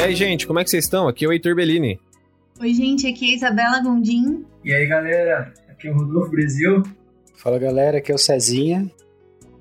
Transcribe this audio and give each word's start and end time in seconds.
E 0.00 0.02
aí, 0.02 0.14
gente, 0.16 0.46
como 0.46 0.58
é 0.58 0.64
que 0.64 0.70
vocês 0.70 0.84
estão? 0.84 1.08
Aqui 1.08 1.26
é 1.26 1.28
o 1.28 1.32
Heitor 1.32 1.54
Bellini. 1.54 2.00
Oi, 2.58 2.72
gente, 2.72 3.06
aqui 3.06 3.26
é 3.26 3.32
a 3.32 3.36
Isabela 3.36 3.82
Gondim. 3.82 4.46
E 4.64 4.72
aí, 4.72 4.86
galera, 4.86 5.52
aqui 5.68 5.88
é 5.88 5.90
o 5.90 5.94
Rodolfo 5.94 6.30
Brasil. 6.30 6.82
Fala, 7.36 7.58
galera, 7.58 7.98
aqui 7.98 8.10
é 8.10 8.14
o 8.14 8.18
Cezinha. 8.18 8.90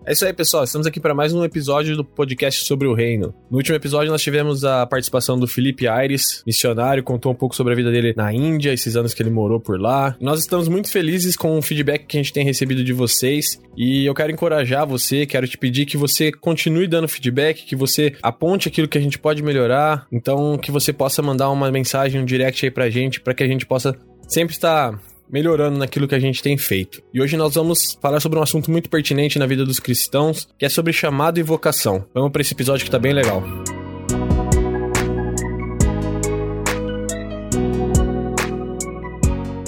É 0.10 0.14
isso 0.14 0.26
aí, 0.26 0.34
pessoal. 0.34 0.64
Estamos 0.64 0.88
aqui 0.88 1.00
para 1.00 1.14
mais 1.14 1.36
um 1.36 1.44
episódio 1.44 1.96
do 1.96 2.04
podcast 2.04 2.66
sobre 2.66 2.88
o 2.88 2.96
reino. 2.96 3.32
No 3.48 3.58
último 3.58 3.76
episódio, 3.76 4.12
nós 4.12 4.24
tivemos 4.24 4.66
a 4.66 4.84
participação 4.88 5.38
do 5.38 5.46
Felipe 5.46 5.88
Aires, 5.88 6.42
missionário, 6.48 7.04
contou 7.04 7.32
um 7.32 7.36
pouco 7.36 7.56
sobre 7.56 7.74
a 7.74 7.76
vida 7.76 7.92
dele 7.92 8.16
na 8.18 8.34
Índia, 8.34 8.74
esses 8.74 8.96
anos 8.96 9.14
que 9.14 9.22
ele 9.22 9.30
morou 9.30 9.60
por 9.60 9.80
lá. 9.80 10.18
Nós 10.20 10.40
estamos 10.40 10.68
muito 10.68 10.90
felizes 10.90 11.36
com 11.36 11.56
o 11.56 11.62
feedback 11.62 12.08
que 12.08 12.18
a 12.18 12.24
gente 12.24 12.34
tem 12.34 12.44
recebido 12.44 12.84
de 12.84 12.92
vocês 12.92 13.62
e 13.78 14.04
eu 14.04 14.16
quero 14.16 14.32
encorajar 14.32 14.88
você, 14.88 15.28
quero 15.28 15.48
te 15.48 15.60
pedir 15.60 15.86
que 15.86 15.96
você 15.96 16.32
continue 16.32 16.88
dando 16.88 17.08
feedback, 17.08 17.64
que 17.64 17.76
você 17.76 18.16
aponte 18.24 18.68
aquilo 18.68 18.88
que 18.88 18.98
a 18.98 19.02
gente 19.02 19.20
pode 19.20 19.44
melhorar, 19.44 20.08
então 20.12 20.58
que 20.58 20.72
você 20.72 20.92
possa 20.92 21.22
mandar 21.22 21.52
uma 21.52 21.70
mensagem, 21.70 22.20
um 22.20 22.26
direct 22.26 22.66
aí 22.66 22.72
pra 22.72 22.90
gente, 22.90 23.22
para 23.22 23.36
que 23.36 23.44
a 23.44 23.48
gente 23.48 23.64
possa 23.64 23.96
sempre 24.28 24.56
estar 24.56 25.00
melhorando 25.30 25.78
naquilo 25.78 26.08
que 26.08 26.16
a 26.16 26.20
gente 26.20 26.42
tem 26.42 26.58
feito. 26.58 27.02
E 27.14 27.22
hoje 27.22 27.38
nós 27.38 27.56
vamos 27.56 27.98
falar 28.02 28.20
sobre 28.20 28.40
um 28.40 28.42
assunto 28.42 28.72
muito 28.72 28.90
pertinente 28.90 29.38
na 29.38 29.46
vida 29.46 29.66
dos 29.66 29.80
cristãos, 29.80 30.48
que 30.58 30.66
é 30.66 30.70
sobre 30.70 30.92
chamado 30.92 31.40
e 31.40 31.44
vocação. 31.44 32.06
Vamos 32.14 32.32
para 32.32 32.42
esse 32.42 32.54
episódio 32.54 32.84
que 32.84 32.92
tá 32.92 33.00
bem 33.00 33.14
legal. 33.14 33.44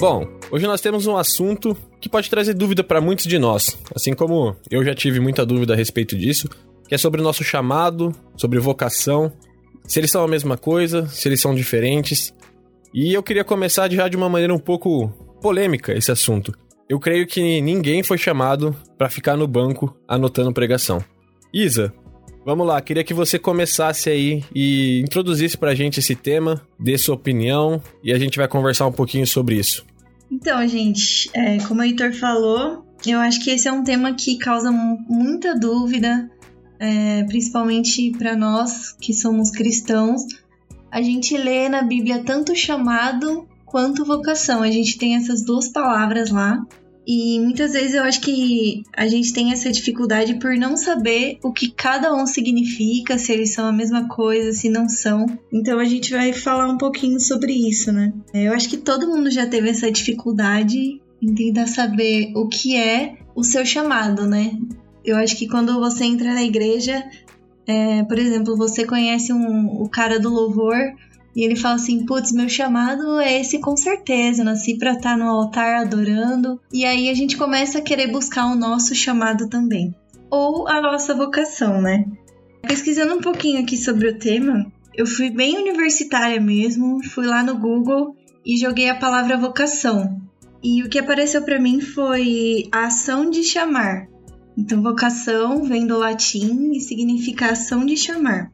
Bom, 0.02 0.26
hoje 0.50 0.66
nós 0.66 0.80
temos 0.80 1.06
um 1.06 1.16
assunto 1.16 1.76
que 2.00 2.08
pode 2.08 2.28
trazer 2.28 2.54
dúvida 2.54 2.82
para 2.82 3.00
muitos 3.00 3.24
de 3.24 3.38
nós, 3.38 3.78
assim 3.94 4.12
como 4.14 4.56
eu 4.68 4.84
já 4.84 4.96
tive 4.96 5.20
muita 5.20 5.46
dúvida 5.46 5.74
a 5.74 5.76
respeito 5.76 6.16
disso, 6.18 6.48
que 6.88 6.94
é 6.96 6.98
sobre 6.98 7.20
o 7.20 7.24
nosso 7.24 7.44
chamado, 7.44 8.12
sobre 8.36 8.58
vocação, 8.58 9.32
se 9.86 10.00
eles 10.00 10.10
são 10.10 10.24
a 10.24 10.28
mesma 10.28 10.56
coisa, 10.56 11.06
se 11.06 11.28
eles 11.28 11.40
são 11.40 11.54
diferentes. 11.54 12.34
E 12.92 13.14
eu 13.14 13.22
queria 13.22 13.44
começar 13.44 13.88
já 13.92 14.08
de 14.08 14.16
uma 14.16 14.28
maneira 14.28 14.52
um 14.52 14.58
pouco 14.58 15.12
polêmica 15.42 15.92
esse 15.92 16.10
assunto. 16.12 16.56
Eu 16.88 17.00
creio 17.00 17.26
que 17.26 17.60
ninguém 17.60 18.02
foi 18.02 18.16
chamado 18.16 18.74
para 18.96 19.10
ficar 19.10 19.36
no 19.36 19.46
banco 19.48 19.94
anotando 20.06 20.52
pregação. 20.52 21.04
Isa, 21.52 21.92
vamos 22.46 22.66
lá, 22.66 22.80
queria 22.80 23.04
que 23.04 23.12
você 23.12 23.38
começasse 23.38 24.08
aí 24.08 24.44
e 24.54 25.00
introduzisse 25.00 25.56
pra 25.58 25.74
gente 25.74 25.98
esse 26.00 26.14
tema, 26.14 26.62
dê 26.78 26.96
sua 26.96 27.14
opinião 27.14 27.82
e 28.02 28.12
a 28.12 28.18
gente 28.18 28.38
vai 28.38 28.46
conversar 28.46 28.86
um 28.86 28.92
pouquinho 28.92 29.26
sobre 29.26 29.56
isso. 29.56 29.84
Então, 30.30 30.66
gente, 30.66 31.30
é, 31.34 31.58
como 31.58 31.80
o 31.80 31.84
Heitor 31.84 32.14
falou, 32.14 32.86
eu 33.06 33.18
acho 33.18 33.42
que 33.42 33.50
esse 33.50 33.68
é 33.68 33.72
um 33.72 33.84
tema 33.84 34.14
que 34.14 34.38
causa 34.38 34.70
muita 34.70 35.58
dúvida, 35.58 36.30
é, 36.78 37.24
principalmente 37.24 38.12
para 38.12 38.36
nós 38.36 38.92
que 39.00 39.12
somos 39.12 39.50
cristãos. 39.50 40.22
A 40.90 41.02
gente 41.02 41.36
lê 41.36 41.68
na 41.68 41.82
Bíblia 41.82 42.22
tanto 42.24 42.54
chamado 42.54 43.46
quanto 43.72 44.04
vocação. 44.04 44.62
A 44.62 44.70
gente 44.70 44.98
tem 44.98 45.16
essas 45.16 45.42
duas 45.42 45.66
palavras 45.66 46.30
lá. 46.30 46.62
E 47.04 47.40
muitas 47.40 47.72
vezes 47.72 47.94
eu 47.94 48.04
acho 48.04 48.20
que 48.20 48.84
a 48.92 49.08
gente 49.08 49.32
tem 49.32 49.50
essa 49.50 49.72
dificuldade 49.72 50.34
por 50.34 50.54
não 50.56 50.76
saber 50.76 51.38
o 51.42 51.52
que 51.52 51.68
cada 51.68 52.14
um 52.14 52.24
significa, 52.26 53.18
se 53.18 53.32
eles 53.32 53.52
são 53.52 53.66
a 53.66 53.72
mesma 53.72 54.06
coisa, 54.06 54.52
se 54.52 54.68
não 54.68 54.88
são. 54.88 55.26
Então 55.52 55.80
a 55.80 55.84
gente 55.84 56.12
vai 56.12 56.32
falar 56.32 56.68
um 56.68 56.78
pouquinho 56.78 57.18
sobre 57.18 57.52
isso, 57.54 57.90
né? 57.90 58.12
Eu 58.32 58.52
acho 58.52 58.68
que 58.68 58.76
todo 58.76 59.08
mundo 59.08 59.32
já 59.32 59.46
teve 59.46 59.70
essa 59.70 59.90
dificuldade 59.90 61.00
em 61.20 61.34
tentar 61.34 61.66
saber 61.66 62.32
o 62.36 62.46
que 62.46 62.76
é 62.76 63.16
o 63.34 63.42
seu 63.42 63.66
chamado, 63.66 64.24
né? 64.26 64.56
Eu 65.04 65.16
acho 65.16 65.36
que 65.36 65.48
quando 65.48 65.80
você 65.80 66.04
entra 66.04 66.32
na 66.32 66.44
igreja, 66.44 67.04
é, 67.66 68.04
por 68.04 68.18
exemplo, 68.18 68.56
você 68.56 68.84
conhece 68.84 69.32
um, 69.32 69.82
o 69.82 69.88
cara 69.88 70.20
do 70.20 70.28
louvor, 70.28 70.76
e 71.34 71.44
ele 71.44 71.56
fala 71.56 71.76
assim: 71.76 72.04
putz, 72.04 72.32
meu 72.32 72.48
chamado 72.48 73.18
é 73.18 73.40
esse 73.40 73.58
com 73.58 73.76
certeza, 73.76 74.44
nasci 74.44 74.76
para 74.76 74.92
estar 74.92 75.10
tá 75.10 75.16
no 75.16 75.28
altar 75.28 75.82
adorando. 75.82 76.60
E 76.72 76.84
aí 76.84 77.08
a 77.08 77.14
gente 77.14 77.36
começa 77.36 77.78
a 77.78 77.82
querer 77.82 78.08
buscar 78.08 78.46
o 78.46 78.56
nosso 78.56 78.94
chamado 78.94 79.48
também. 79.48 79.94
Ou 80.30 80.68
a 80.68 80.80
nossa 80.80 81.14
vocação, 81.14 81.80
né? 81.80 82.06
Pesquisando 82.62 83.14
um 83.14 83.20
pouquinho 83.20 83.60
aqui 83.60 83.76
sobre 83.76 84.08
o 84.08 84.18
tema, 84.18 84.70
eu 84.94 85.06
fui 85.06 85.30
bem 85.30 85.58
universitária 85.58 86.40
mesmo, 86.40 87.02
fui 87.04 87.26
lá 87.26 87.42
no 87.42 87.58
Google 87.58 88.14
e 88.44 88.56
joguei 88.56 88.88
a 88.88 88.98
palavra 88.98 89.36
vocação. 89.36 90.20
E 90.62 90.82
o 90.82 90.88
que 90.88 90.98
apareceu 90.98 91.42
para 91.42 91.58
mim 91.58 91.80
foi 91.80 92.68
a 92.70 92.86
ação 92.86 93.28
de 93.28 93.42
chamar. 93.42 94.06
Então, 94.56 94.82
vocação 94.82 95.64
vem 95.64 95.86
do 95.86 95.98
latim 95.98 96.72
e 96.72 96.80
significa 96.80 97.50
ação 97.50 97.84
de 97.84 97.96
chamar. 97.96 98.52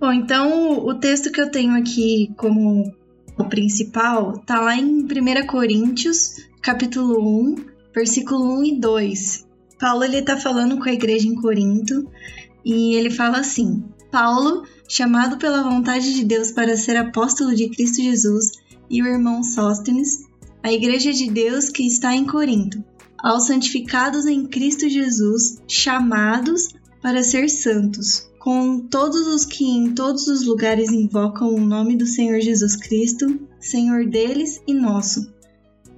Bom, 0.00 0.12
então 0.12 0.86
o 0.86 0.94
texto 0.94 1.32
que 1.32 1.40
eu 1.40 1.50
tenho 1.50 1.74
aqui 1.74 2.32
como 2.36 2.94
o 3.36 3.44
principal 3.48 4.38
tá 4.46 4.60
lá 4.60 4.76
em 4.76 5.02
1 5.02 5.46
Coríntios, 5.48 6.36
capítulo 6.62 7.20
1, 7.20 7.56
versículo 7.92 8.60
1 8.60 8.64
e 8.64 8.80
2. 8.80 9.46
Paulo 9.76 10.04
ele 10.04 10.22
tá 10.22 10.36
falando 10.36 10.78
com 10.78 10.88
a 10.88 10.92
igreja 10.92 11.26
em 11.26 11.34
Corinto 11.34 12.08
e 12.64 12.94
ele 12.94 13.10
fala 13.10 13.38
assim: 13.40 13.84
Paulo, 14.08 14.62
chamado 14.88 15.36
pela 15.36 15.64
vontade 15.64 16.14
de 16.14 16.24
Deus 16.24 16.52
para 16.52 16.76
ser 16.76 16.96
apóstolo 16.96 17.52
de 17.52 17.68
Cristo 17.68 18.00
Jesus, 18.00 18.52
e 18.88 19.02
o 19.02 19.06
irmão 19.06 19.42
Sóstenes, 19.42 20.28
a 20.62 20.72
igreja 20.72 21.12
de 21.12 21.28
Deus 21.28 21.70
que 21.70 21.84
está 21.84 22.14
em 22.14 22.24
Corinto, 22.24 22.84
aos 23.18 23.48
santificados 23.48 24.26
em 24.26 24.46
Cristo 24.46 24.88
Jesus, 24.88 25.60
chamados 25.66 26.68
para 27.02 27.24
ser 27.24 27.48
santos 27.48 28.28
com 28.48 28.80
todos 28.80 29.26
os 29.26 29.44
que 29.44 29.62
em 29.62 29.92
todos 29.92 30.26
os 30.26 30.46
lugares 30.46 30.90
invocam 30.90 31.54
o 31.54 31.60
nome 31.60 31.94
do 31.94 32.06
Senhor 32.06 32.40
Jesus 32.40 32.76
Cristo, 32.76 33.46
Senhor 33.60 34.06
deles 34.06 34.58
e 34.66 34.72
nosso. 34.72 35.30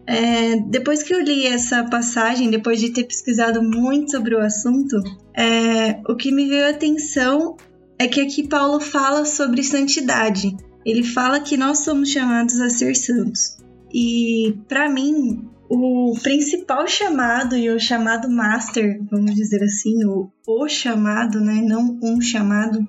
É, 0.05 0.57
depois 0.57 1.01
que 1.05 1.15
eu 1.15 1.21
li 1.21 1.47
essa 1.47 1.85
passagem, 1.85 2.51
depois 2.51 2.81
de 2.81 2.91
ter 2.91 3.05
pesquisado 3.05 3.63
muito 3.63 4.11
sobre 4.11 4.35
o 4.35 4.41
assunto, 4.41 4.97
é, 5.33 6.01
o 6.09 6.17
que 6.17 6.33
me 6.33 6.49
veio 6.49 6.67
à 6.67 6.71
atenção 6.71 7.57
é 7.97 8.09
que 8.09 8.21
aqui 8.21 8.49
Paulo 8.49 8.81
fala 8.81 9.25
sobre 9.25 9.63
santidade. 9.63 10.57
Ele 10.85 11.05
fala 11.05 11.39
que 11.39 11.57
nós 11.57 11.79
somos 11.79 12.09
chamados 12.09 12.59
a 12.59 12.69
ser 12.69 12.97
santos. 12.97 13.59
E 13.95 14.59
para 14.67 14.91
mim, 14.91 15.49
o 15.71 16.19
principal 16.21 16.89
chamado 16.89 17.57
e 17.57 17.71
o 17.71 17.79
chamado 17.79 18.29
master, 18.29 19.01
vamos 19.09 19.37
dizer 19.37 19.63
assim, 19.63 20.05
o, 20.05 20.29
o 20.45 20.69
chamado, 20.69 21.41
né, 21.41 21.63
não 21.65 21.97
um 22.03 22.21
chamado, 22.21 22.89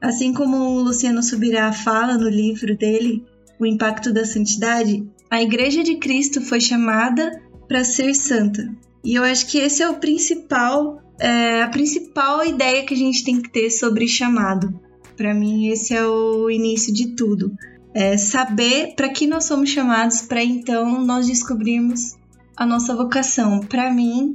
assim 0.00 0.32
como 0.32 0.56
o 0.56 0.80
Luciano 0.80 1.24
Subirá 1.24 1.72
fala 1.72 2.16
no 2.16 2.28
livro 2.28 2.76
dele, 2.76 3.24
O 3.58 3.66
Impacto 3.66 4.12
da 4.12 4.24
Santidade, 4.24 5.04
a 5.28 5.42
Igreja 5.42 5.82
de 5.82 5.96
Cristo 5.96 6.40
foi 6.40 6.60
chamada 6.60 7.42
para 7.66 7.84
ser 7.84 8.14
santa. 8.14 8.72
E 9.02 9.14
eu 9.16 9.24
acho 9.24 9.46
que 9.48 9.58
esse 9.58 9.82
é 9.82 9.88
o 9.88 9.98
principal, 9.98 11.02
é, 11.18 11.62
a 11.62 11.68
principal 11.68 12.46
ideia 12.46 12.84
que 12.84 12.94
a 12.94 12.96
gente 12.96 13.24
tem 13.24 13.42
que 13.42 13.50
ter 13.50 13.70
sobre 13.70 14.06
chamado. 14.06 14.72
Para 15.16 15.34
mim, 15.34 15.68
esse 15.68 15.94
é 15.94 16.06
o 16.06 16.48
início 16.48 16.94
de 16.94 17.14
tudo. 17.16 17.52
É 17.92 18.16
saber 18.16 18.94
para 18.94 19.08
que 19.08 19.26
nós 19.26 19.44
somos 19.44 19.68
chamados, 19.68 20.22
para 20.22 20.42
então 20.42 21.04
nós 21.04 21.26
descobrirmos 21.26 22.19
a 22.60 22.66
nossa 22.66 22.94
vocação. 22.94 23.60
Para 23.60 23.90
mim, 23.90 24.34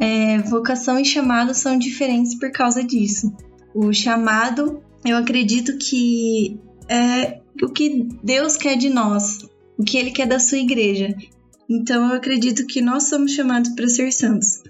é, 0.00 0.38
vocação 0.38 1.00
e 1.00 1.04
chamado 1.04 1.52
são 1.52 1.76
diferentes 1.76 2.38
por 2.38 2.52
causa 2.52 2.84
disso. 2.84 3.34
O 3.74 3.92
chamado, 3.92 4.80
eu 5.04 5.16
acredito 5.16 5.76
que 5.76 6.60
é 6.88 7.40
o 7.60 7.68
que 7.68 8.08
Deus 8.22 8.56
quer 8.56 8.76
de 8.76 8.88
nós, 8.88 9.40
o 9.76 9.82
que 9.82 9.98
Ele 9.98 10.12
quer 10.12 10.28
da 10.28 10.38
sua 10.38 10.58
igreja. 10.58 11.12
Então, 11.68 12.08
eu 12.08 12.14
acredito 12.14 12.64
que 12.66 12.80
nós 12.80 13.08
somos 13.08 13.32
chamados 13.32 13.70
para 13.70 13.88
ser 13.88 14.12
santos. 14.12 14.62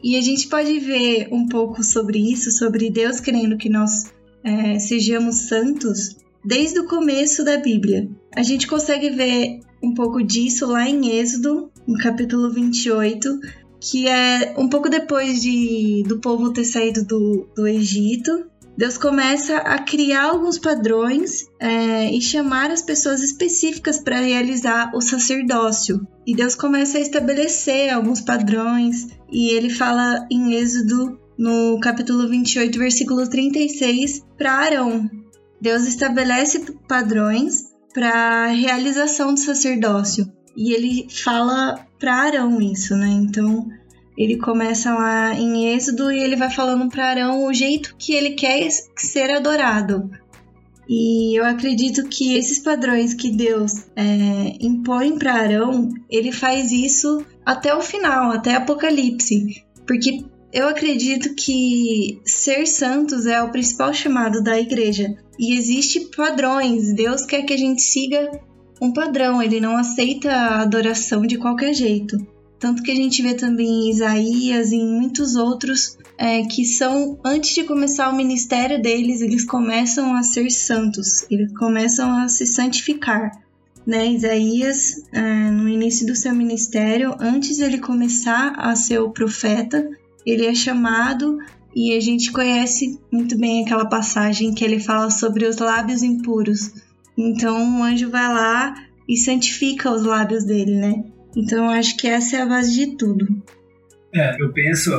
E 0.00 0.16
a 0.16 0.20
gente 0.20 0.46
pode 0.46 0.78
ver 0.78 1.26
um 1.32 1.48
pouco 1.48 1.82
sobre 1.82 2.30
isso, 2.30 2.52
sobre 2.52 2.88
Deus 2.90 3.18
querendo 3.18 3.56
que 3.56 3.68
nós 3.68 4.12
é, 4.44 4.78
sejamos 4.78 5.48
santos, 5.48 6.16
desde 6.44 6.78
o 6.78 6.86
começo 6.86 7.44
da 7.44 7.56
Bíblia. 7.56 8.08
A 8.36 8.44
gente 8.44 8.68
consegue 8.68 9.10
ver 9.10 9.65
um 9.86 9.94
pouco 9.94 10.22
disso 10.22 10.66
lá 10.66 10.88
em 10.88 11.16
Êxodo, 11.16 11.70
no 11.86 11.96
capítulo 11.98 12.50
28, 12.50 13.38
que 13.80 14.08
é 14.08 14.54
um 14.58 14.68
pouco 14.68 14.88
depois 14.88 15.40
de, 15.40 16.02
do 16.08 16.18
povo 16.18 16.52
ter 16.52 16.64
saído 16.64 17.04
do, 17.04 17.48
do 17.54 17.66
Egito. 17.68 18.50
Deus 18.76 18.98
começa 18.98 19.56
a 19.58 19.78
criar 19.78 20.24
alguns 20.24 20.58
padrões 20.58 21.46
é, 21.58 22.10
e 22.12 22.20
chamar 22.20 22.70
as 22.70 22.82
pessoas 22.82 23.22
específicas 23.22 23.98
para 24.00 24.20
realizar 24.20 24.90
o 24.94 25.00
sacerdócio. 25.00 26.06
E 26.26 26.34
Deus 26.34 26.54
começa 26.54 26.98
a 26.98 27.00
estabelecer 27.00 27.88
alguns 27.90 28.20
padrões, 28.20 29.06
e 29.30 29.50
ele 29.50 29.70
fala 29.70 30.26
em 30.30 30.54
Êxodo, 30.54 31.18
no 31.38 31.78
capítulo 31.80 32.28
28, 32.28 32.78
versículo 32.78 33.26
36, 33.28 34.22
para 34.36 34.52
Arão. 34.52 35.08
Deus 35.60 35.86
estabelece 35.86 36.60
padrões 36.86 37.75
para 37.96 38.48
realização 38.48 39.32
do 39.32 39.40
sacerdócio. 39.40 40.30
E 40.54 40.74
ele 40.74 41.08
fala 41.10 41.86
para 41.98 42.14
Arão 42.14 42.60
isso, 42.60 42.94
né? 42.94 43.08
Então 43.08 43.66
ele 44.18 44.36
começa 44.36 44.92
lá 44.92 45.32
em 45.32 45.74
Êxodo 45.74 46.12
e 46.12 46.18
ele 46.18 46.36
vai 46.36 46.50
falando 46.50 46.90
para 46.90 47.06
Arão 47.06 47.46
o 47.46 47.54
jeito 47.54 47.96
que 47.98 48.12
ele 48.12 48.32
quer 48.32 48.68
ser 48.98 49.30
adorado. 49.30 50.10
E 50.86 51.38
eu 51.40 51.46
acredito 51.46 52.06
que 52.06 52.36
esses 52.36 52.58
padrões 52.58 53.14
que 53.14 53.30
Deus 53.30 53.86
é, 53.96 54.04
impõe 54.60 55.18
para 55.18 55.32
Arão, 55.32 55.88
ele 56.10 56.30
faz 56.30 56.70
isso 56.72 57.24
até 57.46 57.74
o 57.74 57.80
final, 57.80 58.30
até 58.30 58.56
Apocalipse. 58.56 59.64
Porque 59.86 60.22
eu 60.52 60.68
acredito 60.68 61.34
que 61.34 62.20
ser 62.24 62.66
santos 62.66 63.26
é 63.26 63.42
o 63.42 63.50
principal 63.50 63.92
chamado 63.92 64.42
da 64.42 64.58
igreja. 64.58 65.16
E 65.38 65.56
existe 65.56 66.08
padrões. 66.16 66.94
Deus 66.94 67.26
quer 67.26 67.42
que 67.42 67.52
a 67.52 67.58
gente 67.58 67.82
siga 67.82 68.40
um 68.80 68.92
padrão. 68.92 69.42
Ele 69.42 69.60
não 69.60 69.76
aceita 69.76 70.30
a 70.30 70.62
adoração 70.62 71.22
de 71.22 71.36
qualquer 71.36 71.74
jeito. 71.74 72.16
Tanto 72.58 72.82
que 72.82 72.90
a 72.90 72.94
gente 72.94 73.22
vê 73.22 73.34
também 73.34 73.68
em 73.68 73.90
Isaías 73.90 74.72
e 74.72 74.76
em 74.76 74.86
muitos 74.86 75.36
outros 75.36 75.98
é, 76.16 76.42
que 76.42 76.64
são, 76.64 77.18
antes 77.22 77.54
de 77.54 77.64
começar 77.64 78.08
o 78.08 78.16
ministério 78.16 78.80
deles, 78.80 79.20
eles 79.20 79.44
começam 79.44 80.14
a 80.16 80.22
ser 80.22 80.50
santos, 80.50 81.26
eles 81.30 81.52
começam 81.58 82.10
a 82.10 82.28
se 82.28 82.46
santificar. 82.46 83.30
Né? 83.86 84.06
Isaías, 84.08 85.04
é, 85.12 85.50
no 85.50 85.68
início 85.68 86.06
do 86.06 86.16
seu 86.16 86.34
ministério, 86.34 87.14
antes 87.20 87.60
ele 87.60 87.78
começar 87.78 88.54
a 88.56 88.74
ser 88.74 89.00
o 89.00 89.10
profeta, 89.10 89.88
ele 90.26 90.44
é 90.44 90.54
chamado 90.54 91.38
e 91.74 91.96
a 91.96 92.00
gente 92.00 92.32
conhece 92.32 92.98
muito 93.12 93.38
bem 93.38 93.62
aquela 93.62 93.86
passagem 93.86 94.52
que 94.52 94.64
ele 94.64 94.80
fala 94.80 95.10
sobre 95.10 95.46
os 95.46 95.58
lábios 95.58 96.02
impuros. 96.02 96.72
Então 97.16 97.80
o 97.80 97.82
anjo 97.82 98.10
vai 98.10 98.28
lá 98.32 98.74
e 99.08 99.16
santifica 99.16 99.90
os 99.90 100.04
lábios 100.04 100.44
dele, 100.44 100.74
né? 100.74 101.04
Então 101.36 101.70
acho 101.70 101.96
que 101.96 102.08
essa 102.08 102.36
é 102.36 102.42
a 102.42 102.46
base 102.46 102.74
de 102.74 102.96
tudo. 102.96 103.26
É, 104.12 104.42
eu 104.42 104.52
penso 104.52 104.90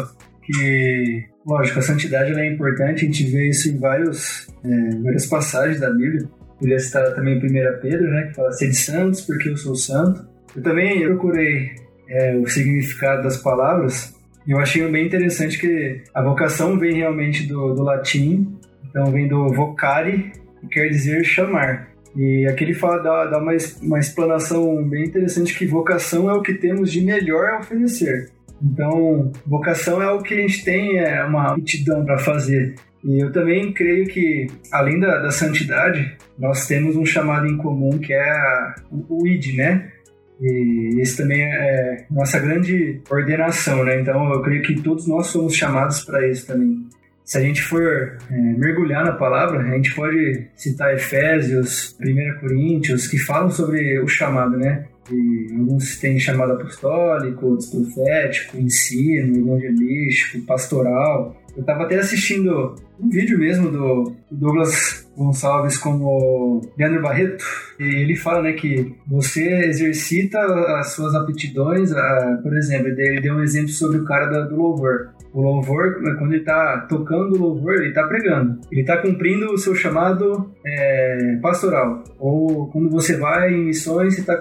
que, 0.44 1.26
lógico, 1.46 1.80
a 1.80 1.82
santidade 1.82 2.32
é 2.32 2.54
importante, 2.54 3.04
a 3.04 3.08
gente 3.08 3.24
vê 3.26 3.50
isso 3.50 3.70
em 3.70 3.80
vários, 3.80 4.48
é, 4.64 4.96
várias 5.02 5.26
passagens 5.26 5.80
da 5.80 5.90
Bíblia. 5.90 6.30
Queria 6.60 6.80
citar 6.80 7.14
também 7.14 7.38
1 7.38 7.42
Pedro, 7.82 8.10
né, 8.10 8.28
que 8.28 8.36
fala 8.36 8.52
ser 8.52 8.70
de 8.70 8.76
santos 8.76 9.22
porque 9.22 9.50
eu 9.50 9.58
sou 9.58 9.76
santo. 9.76 10.28
Eu 10.56 10.62
também 10.62 11.04
procurei 11.06 11.72
é, 12.08 12.36
o 12.38 12.48
significado 12.48 13.24
das 13.24 13.38
palavras 13.38 14.17
eu 14.52 14.60
achei 14.60 14.88
bem 14.90 15.06
interessante 15.06 15.58
que 15.58 16.02
a 16.14 16.22
vocação 16.22 16.78
vem 16.80 16.94
realmente 16.96 17.44
do, 17.44 17.74
do 17.74 17.84
latim, 17.84 18.58
então 18.90 19.12
vem 19.12 19.28
do 19.28 19.50
vocare, 19.50 20.32
que 20.62 20.68
quer 20.68 20.90
dizer 20.90 21.24
chamar. 21.24 21.90
E 22.16 22.48
aqui 22.48 22.64
ele 22.64 22.74
fala, 22.74 22.98
dá, 22.98 23.26
dá 23.26 23.38
uma, 23.38 23.52
uma 23.82 24.00
explanação 24.00 24.84
bem 24.84 25.06
interessante 25.06 25.58
que 25.58 25.68
vocação 25.68 26.30
é 26.30 26.34
o 26.34 26.42
que 26.42 26.54
temos 26.54 26.92
de 26.92 27.02
melhor 27.02 27.50
a 27.50 27.60
oferecer. 27.60 28.32
Então, 28.62 29.32
vocação 29.46 30.02
é 30.02 30.12
o 30.12 30.22
que 30.22 30.34
a 30.34 30.38
gente 30.38 30.64
tem, 30.64 30.98
é 30.98 31.24
uma 31.24 31.52
aptidão 31.52 32.04
para 32.04 32.18
fazer. 32.18 32.76
E 33.04 33.22
eu 33.22 33.32
também 33.32 33.72
creio 33.72 34.08
que, 34.08 34.48
além 34.72 35.00
da, 35.00 35.20
da, 35.20 35.32
santidade, 35.32 36.18
nós 36.38 36.66
temos 36.66 36.96
um 36.96 37.06
chamado 37.06 37.46
em 37.46 37.58
comum 37.58 37.98
que 38.00 38.14
é 38.14 38.30
a, 38.32 38.76
o, 38.92 39.22
o 39.22 39.28
ID, 39.28 39.56
né? 39.56 39.92
E 40.40 41.02
esse 41.02 41.18
também 41.18 41.42
é 41.42 42.06
nossa 42.12 42.40
grande 42.40 43.02
ordenação, 43.10 43.84
né? 43.84 44.00
Então 44.00 44.32
eu 44.34 44.42
creio 44.42 44.62
que 44.62 44.82
todos 44.82 45.08
nós 45.08 45.28
somos 45.28 45.56
chamados 45.56 46.04
para 46.04 46.28
isso 46.28 46.46
também 46.46 46.88
se 47.28 47.38
a 47.38 47.42
gente 47.42 47.62
for 47.62 48.18
é, 48.32 48.34
mergulhar 48.34 49.04
na 49.04 49.12
palavra, 49.12 49.60
a 49.60 49.76
gente 49.76 49.94
pode 49.94 50.48
citar 50.56 50.94
Efésios, 50.94 51.94
1 52.00 52.40
Coríntios, 52.40 53.06
que 53.06 53.18
falam 53.18 53.52
sobre 53.52 54.00
o 54.00 54.08
chamado, 54.08 54.56
né? 54.56 54.86
E 55.12 55.50
alguns 55.52 55.98
têm 55.98 56.18
chamado 56.22 56.54
apostólico, 56.54 57.48
outros 57.48 57.70
profético, 57.70 58.58
ensino, 58.58 59.40
evangelístico, 59.40 60.46
pastoral. 60.46 61.36
Eu 61.58 61.62
estava 61.62 61.86
até 61.86 61.98
assistindo 61.98 62.76
um 63.00 63.10
vídeo 63.10 63.40
mesmo 63.40 63.72
do 63.72 64.14
Douglas 64.30 65.10
Gonçalves 65.18 65.76
com 65.80 65.96
o 65.96 66.62
Leandro 66.78 67.02
Barreto, 67.02 67.44
e 67.80 67.84
ele 67.84 68.16
fala 68.16 68.44
né, 68.44 68.54
que 68.54 68.96
você 69.08 69.66
exercita 69.66 70.40
as 70.80 70.92
suas 70.92 71.16
aptidões, 71.16 71.92
a, 71.92 72.40
por 72.44 72.56
exemplo, 72.56 72.90
ele 72.90 73.22
deu 73.22 73.34
um 73.34 73.42
exemplo 73.42 73.70
sobre 73.70 73.98
o 73.98 74.06
cara 74.06 74.44
do 74.44 74.56
louvor. 74.56 75.10
O 75.34 75.42
louvor, 75.42 75.96
quando 76.20 76.34
ele 76.34 76.42
está 76.42 76.86
tocando 76.88 77.36
o 77.36 77.40
louvor, 77.40 77.76
ele 77.76 77.90
está 77.90 78.04
pregando. 78.04 78.60
Ele 78.72 78.82
está 78.82 78.98
cumprindo 78.98 79.52
o 79.52 79.58
seu 79.58 79.74
chamado 79.74 80.52
é, 80.64 81.40
pastoral. 81.42 82.04
Ou 82.20 82.68
quando 82.68 82.90
você 82.90 83.18
vai 83.18 83.52
em 83.52 83.66
missões, 83.66 84.14
você 84.14 84.22
está 84.22 84.38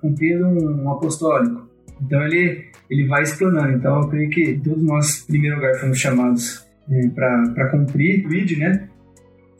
cumprindo 0.00 0.46
um 0.46 0.90
apostólico. 0.90 1.67
Então 2.02 2.22
ele, 2.22 2.66
ele 2.88 3.06
vai 3.06 3.22
explanando. 3.22 3.76
Então 3.76 4.02
eu 4.02 4.08
creio 4.08 4.30
que 4.30 4.60
todos 4.62 4.82
nós, 4.82 5.22
em 5.22 5.26
primeiro 5.26 5.56
lugar, 5.56 5.74
fomos 5.76 5.98
chamados 5.98 6.66
é, 6.90 7.08
para 7.08 7.68
cumprir 7.70 8.26
o 8.26 8.34
ID, 8.34 8.58
né? 8.58 8.88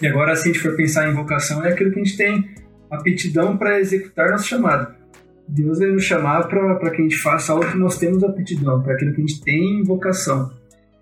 E 0.00 0.06
agora, 0.06 0.36
se 0.36 0.48
a 0.48 0.52
gente 0.52 0.62
for 0.62 0.76
pensar 0.76 1.08
em 1.08 1.14
vocação, 1.14 1.64
é 1.64 1.72
aquilo 1.72 1.90
que 1.90 2.00
a 2.00 2.04
gente 2.04 2.16
tem 2.16 2.48
aptidão 2.90 3.56
para 3.56 3.80
executar 3.80 4.30
nosso 4.30 4.46
chamado. 4.46 4.94
Deus 5.48 5.78
vai 5.78 5.88
nos 5.88 6.04
chamar 6.04 6.46
para 6.46 6.90
que 6.90 7.00
a 7.00 7.02
gente 7.02 7.18
faça 7.18 7.52
algo 7.52 7.70
que 7.70 7.78
nós 7.78 7.98
temos 7.98 8.22
aptidão, 8.22 8.82
para 8.82 8.94
aquilo 8.94 9.12
que 9.14 9.22
a 9.22 9.26
gente 9.26 9.40
tem 9.40 9.82
vocação. 9.82 10.52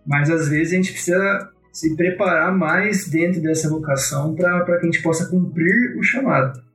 Mas 0.06 0.30
às 0.30 0.48
vezes 0.48 0.72
a 0.72 0.76
gente 0.76 0.92
precisa 0.92 1.50
se 1.72 1.94
preparar 1.96 2.56
mais 2.56 3.08
dentro 3.08 3.42
dessa 3.42 3.68
vocação 3.68 4.34
para 4.34 4.64
que 4.64 4.72
a 4.72 4.84
gente 4.84 5.02
possa 5.02 5.28
cumprir 5.28 5.96
o 5.98 6.02
chamado. 6.02 6.65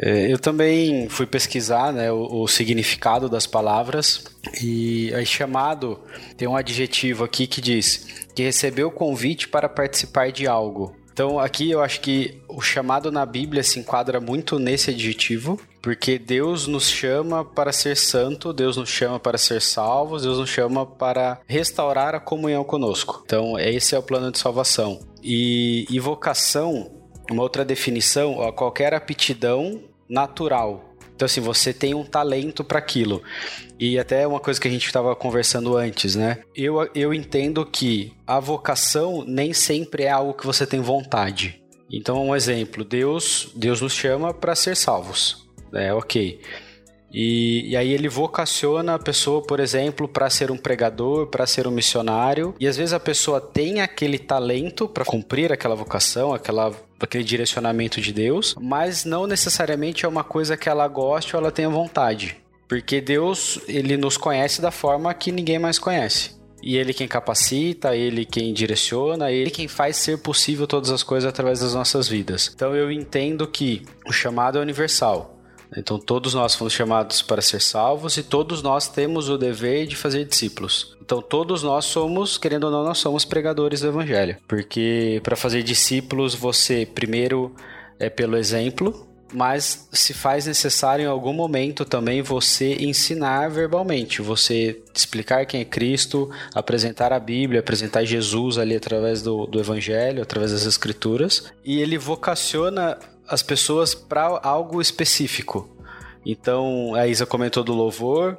É, 0.00 0.32
eu 0.32 0.38
também 0.38 1.08
fui 1.08 1.26
pesquisar 1.26 1.92
né, 1.92 2.10
o, 2.12 2.42
o, 2.42 2.48
significado 2.48 3.28
das 3.28 3.48
palavras 3.48 4.24
e 4.62 5.12
aí 5.12 5.26
chamado 5.26 5.98
tem 6.36 6.46
um 6.46 6.56
adjetivo 6.56 7.24
aqui 7.24 7.48
que 7.48 7.60
diz 7.60 8.06
que 8.32 8.44
recebeu 8.44 8.92
convite 8.92 9.48
para 9.48 9.68
participar 9.68 10.30
de 10.30 10.46
algo. 10.46 10.94
Então 11.12 11.40
aqui 11.40 11.68
eu 11.68 11.82
acho 11.82 12.00
que 12.00 12.40
o 12.48 12.60
chamado 12.60 13.10
na 13.10 13.26
Bíblia 13.26 13.64
se 13.64 13.80
enquadra 13.80 14.20
muito 14.20 14.56
nesse 14.60 14.90
adjetivo, 14.90 15.60
porque 15.82 16.16
Deus 16.16 16.68
nos 16.68 16.88
chama 16.88 17.44
para 17.44 17.72
ser 17.72 17.96
santo, 17.96 18.52
Deus 18.52 18.76
nos 18.76 18.88
chama 18.88 19.18
para 19.18 19.36
ser 19.36 19.60
salvos, 19.60 20.22
Deus 20.22 20.38
nos 20.38 20.48
chama 20.48 20.86
para 20.86 21.40
restaurar 21.48 22.14
a 22.14 22.20
comunhão 22.20 22.62
conosco. 22.62 23.20
Então 23.24 23.58
esse 23.58 23.96
é 23.96 23.98
o 23.98 24.02
plano 24.02 24.30
de 24.30 24.38
salvação. 24.38 25.00
E, 25.20 25.86
e 25.90 25.98
vocação, 25.98 26.97
uma 27.30 27.42
outra 27.42 27.64
definição, 27.64 28.36
ó, 28.36 28.52
qualquer 28.52 28.94
aptidão 28.94 29.82
natural. 30.08 30.84
Então, 31.14 31.26
assim, 31.26 31.40
você 31.40 31.72
tem 31.72 31.94
um 31.94 32.04
talento 32.04 32.62
para 32.62 32.78
aquilo. 32.78 33.20
E 33.78 33.98
até 33.98 34.24
uma 34.24 34.38
coisa 34.38 34.60
que 34.60 34.68
a 34.68 34.70
gente 34.70 34.86
estava 34.86 35.16
conversando 35.16 35.76
antes, 35.76 36.14
né? 36.14 36.38
Eu, 36.54 36.88
eu 36.94 37.12
entendo 37.12 37.66
que 37.66 38.12
a 38.24 38.38
vocação 38.38 39.24
nem 39.26 39.52
sempre 39.52 40.04
é 40.04 40.10
algo 40.10 40.32
que 40.32 40.46
você 40.46 40.64
tem 40.64 40.80
vontade. 40.80 41.60
Então, 41.90 42.24
um 42.24 42.36
exemplo: 42.36 42.84
Deus, 42.84 43.50
Deus 43.56 43.80
nos 43.80 43.92
chama 43.92 44.32
para 44.32 44.54
ser 44.54 44.76
salvos. 44.76 45.48
É 45.72 45.92
ok. 45.92 46.40
E, 47.12 47.70
e, 47.70 47.76
aí 47.76 47.90
ele 47.92 48.08
vocaciona 48.08 48.94
a 48.94 48.98
pessoa, 48.98 49.42
por 49.42 49.60
exemplo, 49.60 50.06
para 50.06 50.28
ser 50.28 50.50
um 50.50 50.56
pregador, 50.56 51.26
para 51.26 51.46
ser 51.46 51.66
um 51.66 51.70
missionário. 51.70 52.54
E 52.60 52.66
às 52.66 52.76
vezes 52.76 52.92
a 52.92 53.00
pessoa 53.00 53.40
tem 53.40 53.80
aquele 53.80 54.18
talento 54.18 54.86
para 54.86 55.04
cumprir 55.04 55.52
aquela 55.52 55.74
vocação, 55.74 56.34
aquela, 56.34 56.72
aquele 57.00 57.24
direcionamento 57.24 58.00
de 58.00 58.12
Deus, 58.12 58.54
mas 58.60 59.04
não 59.04 59.26
necessariamente 59.26 60.04
é 60.04 60.08
uma 60.08 60.24
coisa 60.24 60.56
que 60.56 60.68
ela 60.68 60.86
goste 60.86 61.34
ou 61.34 61.40
ela 61.40 61.50
tenha 61.50 61.70
vontade. 61.70 62.36
Porque 62.68 63.00
Deus, 63.00 63.58
ele 63.66 63.96
nos 63.96 64.18
conhece 64.18 64.60
da 64.60 64.70
forma 64.70 65.12
que 65.14 65.32
ninguém 65.32 65.58
mais 65.58 65.78
conhece. 65.78 66.36
E 66.62 66.76
ele 66.76 66.92
quem 66.92 67.08
capacita, 67.08 67.96
ele 67.96 68.26
quem 68.26 68.52
direciona, 68.52 69.30
ele 69.30 69.50
quem 69.50 69.68
faz 69.68 69.96
ser 69.96 70.18
possível 70.18 70.66
todas 70.66 70.90
as 70.90 71.02
coisas 71.02 71.28
através 71.28 71.60
das 71.60 71.72
nossas 71.72 72.08
vidas. 72.08 72.50
Então 72.54 72.74
eu 72.74 72.90
entendo 72.90 73.46
que 73.46 73.82
o 74.06 74.12
chamado 74.12 74.58
é 74.58 74.60
universal. 74.60 75.37
Então 75.76 75.98
todos 75.98 76.34
nós 76.34 76.54
fomos 76.54 76.72
chamados 76.72 77.22
para 77.22 77.42
ser 77.42 77.60
salvos 77.60 78.16
e 78.16 78.22
todos 78.22 78.62
nós 78.62 78.88
temos 78.88 79.28
o 79.28 79.36
dever 79.36 79.86
de 79.86 79.96
fazer 79.96 80.24
discípulos. 80.24 80.96
Então 81.02 81.20
todos 81.20 81.62
nós 81.62 81.84
somos, 81.84 82.38
querendo 82.38 82.64
ou 82.64 82.70
não, 82.70 82.84
nós 82.84 82.98
somos 82.98 83.24
pregadores 83.24 83.80
do 83.80 83.88
evangelho, 83.88 84.36
porque 84.46 85.20
para 85.22 85.36
fazer 85.36 85.62
discípulos 85.62 86.34
você 86.34 86.86
primeiro 86.86 87.54
é 87.98 88.08
pelo 88.08 88.36
exemplo, 88.36 89.08
mas 89.32 89.88
se 89.92 90.14
faz 90.14 90.46
necessário 90.46 91.04
em 91.04 91.08
algum 91.08 91.32
momento 91.32 91.84
também 91.84 92.22
você 92.22 92.74
ensinar 92.76 93.50
verbalmente, 93.50 94.22
você 94.22 94.80
explicar 94.94 95.44
quem 95.44 95.60
é 95.60 95.64
Cristo, 95.64 96.30
apresentar 96.54 97.12
a 97.12 97.20
Bíblia, 97.20 97.60
apresentar 97.60 98.04
Jesus 98.04 98.56
ali 98.56 98.74
através 98.74 99.20
do, 99.20 99.46
do 99.46 99.60
Evangelho, 99.60 100.22
através 100.22 100.52
das 100.52 100.64
Escrituras, 100.64 101.52
e 101.64 101.80
ele 101.80 101.98
vocaciona 101.98 102.96
as 103.28 103.42
pessoas 103.42 103.94
para 103.94 104.40
algo 104.42 104.80
específico. 104.80 105.68
Então, 106.24 106.94
a 106.94 107.06
Isa 107.06 107.26
comentou 107.26 107.62
do 107.62 107.72
louvor, 107.72 108.38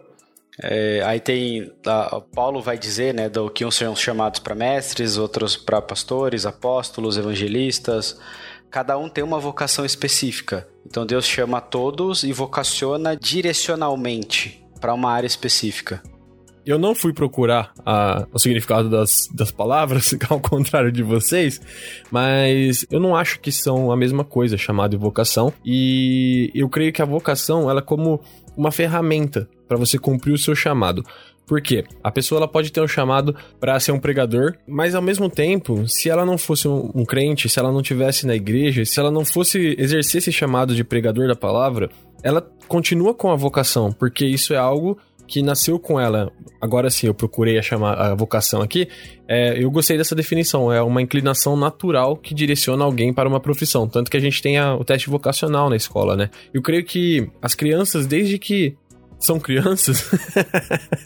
é, 0.61 1.01
aí 1.05 1.19
tem. 1.19 1.71
A, 1.85 2.19
Paulo 2.19 2.61
vai 2.61 2.77
dizer, 2.77 3.13
né, 3.13 3.29
do 3.29 3.49
que 3.49 3.65
uns 3.65 3.75
serão 3.75 3.95
chamados 3.95 4.39
para 4.39 4.53
mestres, 4.53 5.17
outros 5.17 5.55
para 5.55 5.81
pastores, 5.81 6.45
apóstolos, 6.45 7.17
evangelistas. 7.17 8.19
Cada 8.69 8.97
um 8.97 9.09
tem 9.09 9.23
uma 9.23 9.39
vocação 9.39 9.85
específica. 9.85 10.67
Então 10.85 11.05
Deus 11.05 11.25
chama 11.25 11.61
todos 11.61 12.23
e 12.23 12.33
vocaciona 12.33 13.15
direcionalmente 13.15 14.63
para 14.79 14.93
uma 14.93 15.11
área 15.11 15.27
específica. 15.27 16.03
Eu 16.69 16.77
não 16.77 16.93
fui 16.93 17.11
procurar 17.11 17.73
a, 17.83 18.27
o 18.31 18.37
significado 18.37 18.91
das, 18.91 19.27
das 19.33 19.49
palavras, 19.49 20.13
ao 20.29 20.39
contrário 20.39 20.91
de 20.91 21.01
vocês, 21.01 21.59
mas 22.11 22.85
eu 22.91 22.99
não 22.99 23.15
acho 23.15 23.39
que 23.39 23.51
são 23.51 23.91
a 23.91 23.97
mesma 23.97 24.23
coisa, 24.23 24.55
chamada 24.55 24.95
vocação. 24.95 25.51
E 25.65 26.51
eu 26.53 26.69
creio 26.69 26.93
que 26.93 27.01
a 27.01 27.05
vocação, 27.05 27.71
ela 27.71 27.79
é 27.79 27.83
como 27.83 28.21
uma 28.55 28.71
ferramenta 28.71 29.49
para 29.67 29.77
você 29.77 29.97
cumprir 29.97 30.31
o 30.31 30.37
seu 30.37 30.53
chamado. 30.53 31.03
Por 31.47 31.59
quê? 31.59 31.85
A 32.03 32.11
pessoa 32.11 32.37
ela 32.37 32.47
pode 32.47 32.71
ter 32.71 32.81
um 32.81 32.87
chamado 32.87 33.35
para 33.59 33.79
ser 33.79 33.91
um 33.91 33.99
pregador, 33.99 34.53
mas 34.67 34.93
ao 34.93 35.01
mesmo 35.01 35.27
tempo, 35.27 35.87
se 35.87 36.07
ela 36.07 36.23
não 36.23 36.37
fosse 36.37 36.67
um, 36.67 36.91
um 36.93 37.03
crente, 37.03 37.49
se 37.49 37.57
ela 37.57 37.71
não 37.71 37.81
tivesse 37.81 38.27
na 38.27 38.35
igreja, 38.35 38.85
se 38.85 38.99
ela 38.99 39.09
não 39.09 39.25
fosse 39.25 39.75
exercer 39.79 40.19
esse 40.19 40.31
chamado 40.31 40.75
de 40.75 40.83
pregador 40.83 41.27
da 41.27 41.35
palavra, 41.35 41.89
ela 42.21 42.47
continua 42.67 43.15
com 43.15 43.31
a 43.31 43.35
vocação, 43.35 43.91
porque 43.91 44.23
isso 44.23 44.53
é 44.53 44.57
algo 44.57 44.99
que 45.29 45.43
nasceu 45.43 45.77
com 45.77 45.99
ela. 45.99 46.31
Agora 46.59 46.89
sim, 46.89 47.05
eu 47.05 47.13
procurei 47.13 47.59
a, 47.59 47.61
chamar, 47.61 47.93
a 47.93 48.15
vocação 48.15 48.61
aqui. 48.61 48.87
É, 49.27 49.63
eu 49.63 49.69
gostei 49.69 49.95
dessa 49.95 50.15
definição. 50.15 50.73
É 50.73 50.81
uma 50.81 51.03
inclinação 51.03 51.55
natural 51.55 52.17
que 52.17 52.33
direciona 52.33 52.83
alguém 52.83 53.13
para 53.13 53.29
uma 53.29 53.39
profissão. 53.39 53.87
Tanto 53.87 54.09
que 54.09 54.17
a 54.17 54.19
gente 54.19 54.41
tem 54.41 54.57
a, 54.57 54.75
o 54.75 54.83
teste 54.83 55.07
vocacional 55.07 55.69
na 55.69 55.75
escola, 55.75 56.15
né? 56.17 56.31
Eu 56.51 56.63
creio 56.63 56.83
que 56.83 57.29
as 57.39 57.53
crianças, 57.53 58.07
desde 58.07 58.39
que 58.39 58.75
são 59.19 59.39
crianças, 59.39 60.09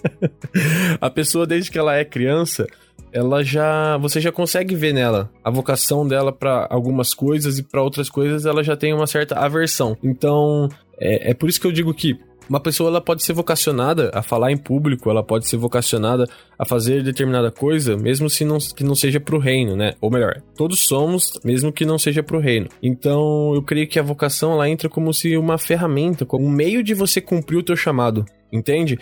a 1.01 1.09
pessoa 1.09 1.45
desde 1.45 1.69
que 1.69 1.77
ela 1.77 1.95
é 1.95 2.05
criança, 2.05 2.65
ela 3.11 3.43
já 3.43 3.97
você 3.97 4.21
já 4.21 4.31
consegue 4.31 4.73
ver 4.75 4.93
nela 4.93 5.29
a 5.43 5.49
vocação 5.49 6.07
dela 6.07 6.31
para 6.31 6.67
algumas 6.69 7.13
coisas 7.13 7.57
e 7.57 7.63
para 7.63 7.81
outras 7.81 8.09
coisas 8.09 8.45
ela 8.45 8.63
já 8.63 8.77
tem 8.77 8.93
uma 8.93 9.07
certa 9.07 9.35
aversão. 9.35 9.97
Então, 10.01 10.69
é, 10.97 11.31
é 11.31 11.33
por 11.33 11.49
isso 11.49 11.59
que 11.59 11.67
eu 11.67 11.71
digo 11.71 11.93
que 11.93 12.17
uma 12.49 12.59
pessoa 12.59 12.89
ela 12.89 13.01
pode 13.01 13.23
ser 13.23 13.33
vocacionada 13.33 14.11
a 14.13 14.21
falar 14.21 14.51
em 14.51 14.57
público, 14.57 15.09
ela 15.09 15.23
pode 15.23 15.47
ser 15.47 15.57
vocacionada 15.57 16.27
a 16.57 16.65
fazer 16.65 17.03
determinada 17.03 17.51
coisa, 17.51 17.97
mesmo 17.97 18.29
se 18.29 18.43
não, 18.45 18.57
que 18.57 18.83
não 18.83 18.95
seja 18.95 19.19
pro 19.19 19.39
reino, 19.39 19.75
né? 19.75 19.93
Ou 20.01 20.11
melhor, 20.11 20.41
todos 20.55 20.79
somos, 20.79 21.39
mesmo 21.43 21.71
que 21.71 21.85
não 21.85 21.97
seja 21.97 22.21
pro 22.21 22.39
reino. 22.39 22.67
Então, 22.81 23.53
eu 23.53 23.61
creio 23.61 23.87
que 23.87 23.99
a 23.99 24.03
vocação 24.03 24.53
ela 24.53 24.69
entra 24.69 24.89
como 24.89 25.13
se 25.13 25.35
uma 25.37 25.57
ferramenta, 25.57 26.25
como 26.25 26.45
um 26.45 26.51
meio 26.51 26.83
de 26.83 26.93
você 26.93 27.19
cumprir 27.21 27.57
o 27.57 27.63
teu 27.63 27.75
chamado, 27.75 28.25
entende? 28.51 28.99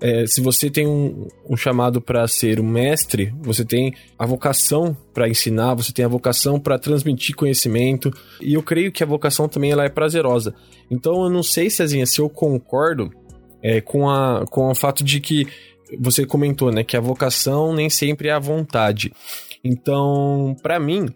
É, 0.00 0.26
se 0.26 0.40
você 0.40 0.70
tem 0.70 0.86
um, 0.86 1.26
um 1.48 1.56
chamado 1.56 2.00
para 2.00 2.26
ser 2.28 2.60
um 2.60 2.66
mestre, 2.66 3.34
você 3.40 3.64
tem 3.64 3.92
a 4.18 4.24
vocação 4.24 4.96
para 5.12 5.28
ensinar, 5.28 5.74
você 5.74 5.92
tem 5.92 6.04
a 6.04 6.08
vocação 6.08 6.60
para 6.60 6.78
transmitir 6.78 7.34
conhecimento, 7.34 8.12
e 8.40 8.54
eu 8.54 8.62
creio 8.62 8.92
que 8.92 9.02
a 9.02 9.06
vocação 9.06 9.48
também 9.48 9.72
ela 9.72 9.84
é 9.84 9.88
prazerosa. 9.88 10.54
Então 10.90 11.24
eu 11.24 11.30
não 11.30 11.42
sei, 11.42 11.68
Cezinha, 11.68 12.06
se 12.06 12.20
eu 12.20 12.28
concordo 12.28 13.10
é, 13.62 13.80
com, 13.80 14.08
a, 14.08 14.44
com 14.48 14.70
o 14.70 14.74
fato 14.74 15.02
de 15.02 15.20
que 15.20 15.46
você 15.98 16.24
comentou, 16.24 16.70
né, 16.70 16.84
que 16.84 16.96
a 16.96 17.00
vocação 17.00 17.74
nem 17.74 17.90
sempre 17.90 18.28
é 18.28 18.32
a 18.32 18.38
vontade. 18.38 19.12
Então, 19.64 20.54
para 20.62 20.78
mim, 20.78 21.08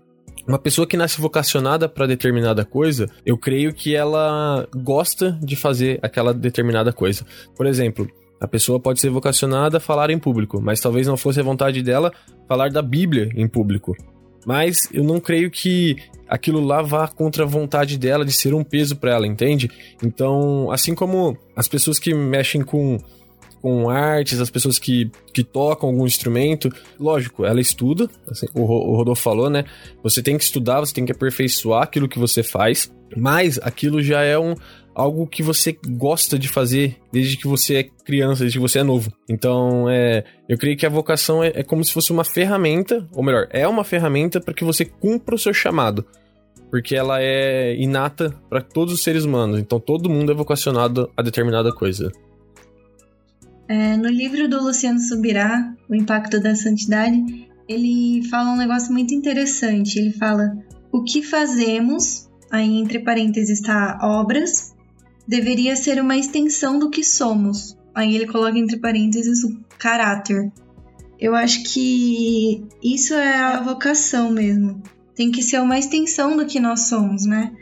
uma 0.47 0.59
pessoa 0.59 0.87
que 0.87 0.97
nasce 0.97 1.21
vocacionada 1.21 1.89
para 1.89 2.07
determinada 2.07 2.65
coisa, 2.65 3.09
eu 3.25 3.39
creio 3.39 3.73
que 3.73 3.95
ela 3.95 4.67
gosta 4.75 5.39
de 5.41 5.55
fazer 5.55 6.01
aquela 6.03 6.35
determinada 6.35 6.93
coisa. 6.93 7.25
Por 7.55 7.67
exemplo, 7.67 8.09
a 8.42 8.49
pessoa 8.49 8.80
pode 8.80 9.00
ser 9.00 9.08
vocacionada 9.08 9.76
a 9.76 9.80
falar 9.80 10.11
em 10.11 10.18
público, 10.18 10.61
mas 10.61 10.80
talvez 10.80 11.06
não 11.06 11.16
fosse 11.16 11.38
a 11.38 11.44
vontade 11.44 11.80
dela 11.80 12.12
falar 12.49 12.70
da 12.70 12.82
Bíblia 12.82 13.30
em 13.37 13.46
público. 13.46 13.96
Mas 14.44 14.88
eu 14.92 15.04
não 15.04 15.20
creio 15.20 15.49
que 15.49 15.96
aquilo 16.28 16.61
lá 16.61 16.82
vá 16.82 17.06
contra 17.06 17.44
a 17.44 17.46
vontade 17.46 17.96
dela 17.96 18.25
de 18.25 18.32
ser 18.32 18.52
um 18.52 18.64
peso 18.64 18.96
para 18.96 19.12
ela, 19.12 19.28
entende? 19.28 19.70
Então, 20.02 20.72
assim 20.72 20.92
como 20.92 21.38
as 21.54 21.68
pessoas 21.68 22.00
que 22.00 22.12
mexem 22.12 22.62
com 22.62 22.99
com 23.61 23.88
artes, 23.88 24.40
as 24.40 24.50
pessoas 24.50 24.76
que, 24.76 25.08
que 25.32 25.44
tocam 25.44 25.88
algum 25.88 26.04
instrumento. 26.04 26.68
Lógico, 26.99 27.44
ela 27.44 27.61
estuda, 27.61 28.11
assim, 28.28 28.49
o, 28.52 28.62
o 28.62 28.96
Rodolfo 28.96 29.22
falou, 29.22 29.49
né? 29.49 29.64
Você 30.02 30.20
tem 30.20 30.37
que 30.37 30.42
estudar, 30.42 30.80
você 30.80 30.92
tem 30.92 31.06
que 31.06 31.12
aperfeiçoar 31.12 31.84
aquilo 31.84 32.08
que 32.08 32.18
você 32.18 32.42
faz, 32.42 32.92
mas 33.16 33.61
aquilo 33.62 34.02
já 34.02 34.22
é 34.22 34.37
um, 34.37 34.56
algo 34.94 35.26
que 35.26 35.42
você 35.42 35.76
gosta 35.87 36.38
de 36.38 36.49
fazer 36.49 36.96
desde 37.12 37.37
que 37.37 37.46
você 37.46 37.76
é 37.76 37.82
criança, 37.82 38.40
desde 38.40 38.58
que 38.58 38.62
você 38.62 38.80
é 38.80 38.82
novo. 38.82 39.12
Então, 39.28 39.88
é, 39.88 40.25
eu 40.49 40.58
creio 40.58 40.76
que 40.76 40.87
a 40.87 40.90
vocação 40.90 41.42
é, 41.42 41.52
é 41.54 41.62
como 41.62 41.84
se 41.84 41.92
fosse 41.92 42.12
uma 42.12 42.25
ferramenta, 42.25 43.06
ou 43.12 43.22
melhor, 43.22 43.49
é 43.50 43.66
uma 43.66 43.84
ferramenta 43.84 44.40
para 44.40 44.54
que 44.54 44.64
você 44.64 44.84
cumpra 44.84 45.34
o 45.34 45.38
seu 45.38 45.54
chamado. 45.54 46.04
Porque 46.70 46.96
ela 46.96 47.18
é 47.20 47.76
inata 47.76 48.34
para 48.49 48.62
todos 48.62 48.94
os 48.94 49.02
seres 49.02 49.25
humanos. 49.25 49.58
Então, 49.58 49.78
todo 49.78 50.08
mundo 50.08 50.32
é 50.32 50.34
vocacionado 50.34 51.11
a 51.16 51.22
determinada 51.22 51.72
coisa. 51.72 52.11
É, 53.68 53.96
no 53.96 54.08
livro 54.08 54.49
do 54.49 54.62
Luciano 54.62 54.99
Subirá, 54.99 55.75
O 55.88 55.94
Impacto 55.94 56.40
da 56.40 56.54
Santidade, 56.54 57.49
ele 57.68 58.22
fala 58.28 58.50
um 58.50 58.56
negócio 58.56 58.92
muito 58.92 59.14
interessante. 59.14 59.99
Ele 59.99 60.12
fala: 60.12 60.52
o 60.92 61.02
que 61.02 61.22
fazemos, 61.22 62.28
aí 62.50 62.78
entre 62.78 62.99
parênteses 62.99 63.61
está 63.61 63.99
obras, 64.02 64.72
deveria 65.26 65.76
ser 65.76 66.00
uma 66.00 66.17
extensão 66.17 66.79
do 66.79 66.91
que 66.91 67.05
somos. 67.05 67.76
Aí 67.95 68.14
ele 68.14 68.26
coloca 68.26 68.59
entre 68.59 68.79
parênteses 68.79 69.45
o 69.45 69.61
caráter. 69.79 70.50
Eu 71.19 71.35
acho 71.35 71.62
que 71.64 72.64
isso 72.83 73.14
é 73.14 73.37
a 73.38 73.61
vocação 73.61 74.31
mesmo. 74.31 74.83
Tem 75.14 75.31
que 75.31 75.43
ser 75.43 75.61
uma 75.61 75.79
extensão 75.79 76.37
do 76.37 76.47
que 76.47 76.59
nós 76.59 76.88
somos, 76.88 77.25
né? 77.25 77.52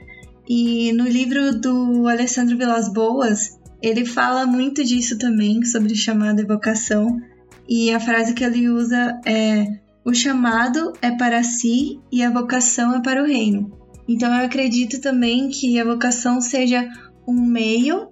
E 0.49 0.93
no 0.93 1.05
livro 1.05 1.59
do 1.59 2.09
Alessandro 2.09 2.57
Vilas 2.57 2.93
Boas, 2.93 3.59
ele 3.83 4.05
fala 4.05 4.47
muito 4.47 4.85
disso 4.85 5.19
também, 5.19 5.65
sobre 5.65 5.95
chamada 5.95 6.43
e 6.43 6.47
vocação. 6.47 7.21
E 7.69 7.93
a 7.93 8.01
frase 8.01 8.35
que 8.35 8.45
ele 8.45 8.69
usa 8.69 9.21
é: 9.27 9.67
o 10.05 10.15
chamado 10.15 10.93
é 11.03 11.11
para 11.11 11.43
si 11.43 12.01
e 12.11 12.23
a 12.23 12.31
vocação 12.31 12.95
é 12.97 13.03
para 13.03 13.23
o 13.23 13.27
reino. 13.27 13.71
Então 14.09 14.35
eu 14.35 14.45
acredito 14.45 15.01
também 15.01 15.49
que 15.51 15.79
a 15.79 15.85
vocação 15.85 16.41
seja 16.41 16.89
um 17.27 17.41
meio 17.41 18.09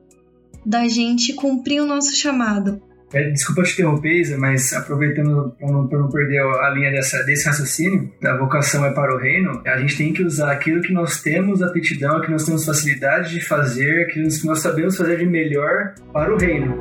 da 0.65 0.89
gente 0.89 1.33
cumprir 1.35 1.81
o 1.81 1.87
nosso 1.87 2.15
chamado. 2.15 2.81
É, 3.13 3.31
desculpa 3.31 3.63
te 3.63 3.73
interromper, 3.73 4.21
Isa, 4.21 4.37
mas 4.37 4.71
aproveitando 4.75 5.55
para 5.59 5.67
não, 5.67 5.89
não, 5.89 6.11
perder 6.11 6.41
a 6.41 6.71
linha 6.71 6.91
dessa, 6.91 7.23
desse 7.23 7.47
raciocínio, 7.47 8.13
da 8.21 8.37
vocação 8.37 8.85
é 8.85 8.93
para 8.93 9.15
o 9.15 9.19
reino, 9.19 9.63
a 9.67 9.79
gente 9.79 9.97
tem 9.97 10.13
que 10.13 10.23
usar 10.23 10.53
aquilo 10.53 10.83
que 10.83 10.93
nós 10.93 11.23
temos 11.23 11.63
aptidão, 11.63 12.21
que 12.21 12.31
nós 12.31 12.45
temos 12.45 12.67
facilidade 12.67 13.31
de 13.31 13.41
fazer, 13.41 14.03
aquilo 14.03 14.29
que 14.29 14.47
nós 14.47 14.61
sabemos 14.61 14.95
fazer 14.95 15.17
de 15.17 15.27
melhor 15.27 15.95
para 16.13 16.35
o 16.35 16.39
reino. 16.39 16.79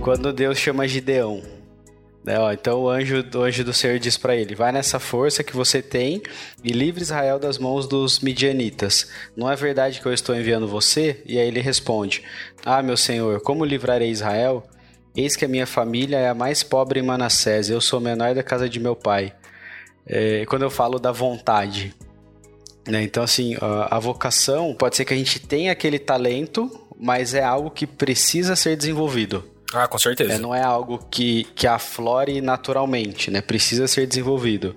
Quando 0.00 0.32
Deus 0.32 0.58
chama 0.58 0.86
Gideão, 0.86 1.42
né, 2.28 2.38
ó, 2.38 2.52
então 2.52 2.82
o 2.82 2.90
anjo, 2.90 3.24
o 3.34 3.40
anjo 3.40 3.64
do 3.64 3.72
Senhor 3.72 3.98
diz 3.98 4.18
para 4.18 4.36
ele: 4.36 4.54
Vai 4.54 4.70
nessa 4.70 5.00
força 5.00 5.42
que 5.42 5.56
você 5.56 5.80
tem 5.80 6.22
e 6.62 6.72
livre 6.72 7.00
Israel 7.00 7.38
das 7.38 7.56
mãos 7.56 7.88
dos 7.88 8.20
midianitas. 8.20 9.10
Não 9.34 9.50
é 9.50 9.56
verdade 9.56 9.98
que 9.98 10.04
eu 10.04 10.12
estou 10.12 10.36
enviando 10.36 10.68
você? 10.68 11.22
E 11.24 11.38
aí 11.38 11.48
ele 11.48 11.62
responde: 11.62 12.22
Ah, 12.66 12.82
meu 12.82 12.98
Senhor, 12.98 13.40
como 13.40 13.64
livrarei 13.64 14.10
Israel? 14.10 14.62
Eis 15.16 15.36
que 15.36 15.46
a 15.46 15.48
minha 15.48 15.66
família 15.66 16.18
é 16.18 16.28
a 16.28 16.34
mais 16.34 16.62
pobre 16.62 17.00
em 17.00 17.02
Manassés, 17.02 17.70
eu 17.70 17.80
sou 17.80 17.98
menor 17.98 18.34
da 18.34 18.42
casa 18.42 18.68
de 18.68 18.78
meu 18.78 18.94
pai. 18.94 19.32
É, 20.06 20.44
quando 20.44 20.64
eu 20.64 20.70
falo 20.70 20.98
da 20.98 21.10
vontade, 21.10 21.94
né, 22.86 23.02
então 23.04 23.22
assim, 23.22 23.56
a, 23.58 23.96
a 23.96 23.98
vocação 23.98 24.74
pode 24.74 24.96
ser 24.96 25.06
que 25.06 25.14
a 25.14 25.16
gente 25.16 25.40
tenha 25.40 25.72
aquele 25.72 25.98
talento, 25.98 26.70
mas 27.00 27.32
é 27.32 27.42
algo 27.42 27.70
que 27.70 27.86
precisa 27.86 28.54
ser 28.54 28.76
desenvolvido. 28.76 29.42
Ah, 29.74 29.86
com 29.86 29.98
certeza. 29.98 30.34
É, 30.34 30.38
não 30.38 30.54
é 30.54 30.62
algo 30.62 30.98
que, 31.10 31.44
que 31.54 31.66
aflore 31.66 32.40
naturalmente, 32.40 33.30
né? 33.30 33.40
Precisa 33.40 33.86
ser 33.86 34.06
desenvolvido. 34.06 34.74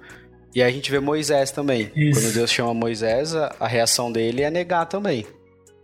E 0.53 0.61
aí 0.61 0.69
a 0.69 0.73
gente 0.73 0.91
vê 0.91 0.99
Moisés 0.99 1.51
também. 1.51 1.91
Isso. 1.95 2.19
Quando 2.19 2.33
Deus 2.33 2.51
chama 2.51 2.73
Moisés, 2.73 3.33
a, 3.33 3.55
a, 3.59 3.67
reação 3.67 4.11
dele 4.11 4.41
é 4.41 4.51
negar 4.51 4.85
também. 4.85 5.25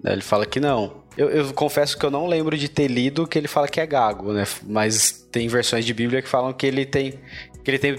Né? 0.04 0.12
Ele 0.12 0.22
fala 0.22 0.46
que 0.46 0.60
não. 0.60 1.04
Eu, 1.18 1.30
eu, 1.30 1.54
confesso 1.54 1.98
que 1.98 2.06
eu 2.06 2.12
não 2.12 2.28
lembro 2.28 2.58
de 2.58 2.68
ter 2.68 2.88
lido 2.88 3.26
que 3.26 3.38
ele 3.38 3.48
fala 3.48 3.68
que 3.68 3.80
é 3.80 3.86
gago, 3.86 4.34
né? 4.34 4.46
Mas 4.64 5.26
tem 5.32 5.48
versões 5.48 5.86
de 5.86 5.94
Bíblia 5.94 6.22
que 6.22 6.30
falam 6.30 6.54
que 6.54 6.68
ele 6.68 6.86
tem 6.86 7.20
que 7.64 7.72
ele 7.72 7.80
tem 7.80 7.96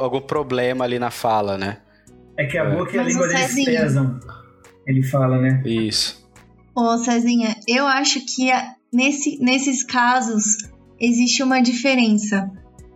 algum 0.00 0.20
problema 0.20 0.84
ali 0.84 0.98
na 0.98 1.10
fala, 1.10 1.58
né? 1.58 1.78
É 2.38 2.46
que 2.46 2.56
a 2.56 2.64
boca 2.70 2.92
é. 2.92 2.96
e 2.96 2.98
a 2.98 3.02
língua 3.02 3.28
deles 3.28 3.64
pesam. 3.64 4.20
Ele 4.86 5.02
fala, 5.02 5.38
né? 5.38 5.62
Isso. 5.64 6.26
Ô, 6.74 6.96
Cezinha, 6.98 7.56
eu 7.66 7.86
acho 7.86 8.20
que 8.24 8.50
a, 8.50 8.74
Nesse, 8.92 9.38
nesses 9.40 9.84
casos, 9.84 10.56
existe 10.98 11.42
uma 11.42 11.60
diferença. 11.60 12.50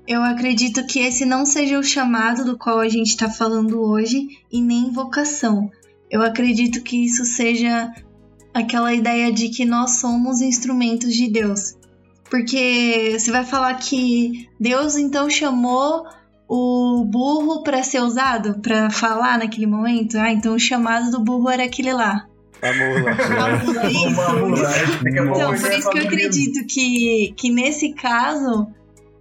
Eu 0.06 0.22
acredito 0.22 0.86
que 0.86 0.98
esse 0.98 1.24
não 1.24 1.46
seja 1.46 1.78
o 1.78 1.82
chamado 1.82 2.44
do 2.44 2.58
qual 2.58 2.80
a 2.80 2.88
gente 2.88 3.08
está 3.08 3.30
falando 3.30 3.80
hoje 3.80 4.26
e 4.50 4.60
nem 4.60 4.90
vocação. 4.90 5.70
Eu 6.10 6.22
acredito 6.22 6.82
que 6.82 7.04
isso 7.04 7.24
seja 7.24 7.92
aquela 8.52 8.92
ideia 8.92 9.32
de 9.32 9.48
que 9.48 9.64
nós 9.64 9.92
somos 9.92 10.40
instrumentos 10.40 11.14
de 11.14 11.28
Deus. 11.30 11.76
Porque 12.28 13.16
você 13.18 13.30
vai 13.30 13.44
falar 13.44 13.74
que 13.74 14.48
Deus 14.58 14.96
então 14.96 15.30
chamou 15.30 16.06
o 16.48 17.04
burro 17.04 17.62
para 17.62 17.82
ser 17.82 18.02
usado, 18.02 18.60
para 18.60 18.90
falar 18.90 19.38
naquele 19.38 19.66
momento. 19.66 20.16
Ah, 20.16 20.32
então 20.32 20.54
o 20.54 20.60
chamado 20.60 21.10
do 21.10 21.20
burro 21.20 21.48
era 21.48 21.64
aquele 21.64 21.92
lá. 21.92 22.26
A 22.64 22.72
mula. 22.72 23.10
Uma 24.48 25.30
Então, 25.30 25.54
por 25.54 25.72
isso 25.72 25.90
que 25.90 25.98
eu 25.98 26.02
acredito 26.02 26.66
que, 26.66 27.34
que 27.36 27.50
nesse 27.50 27.92
caso, 27.92 28.66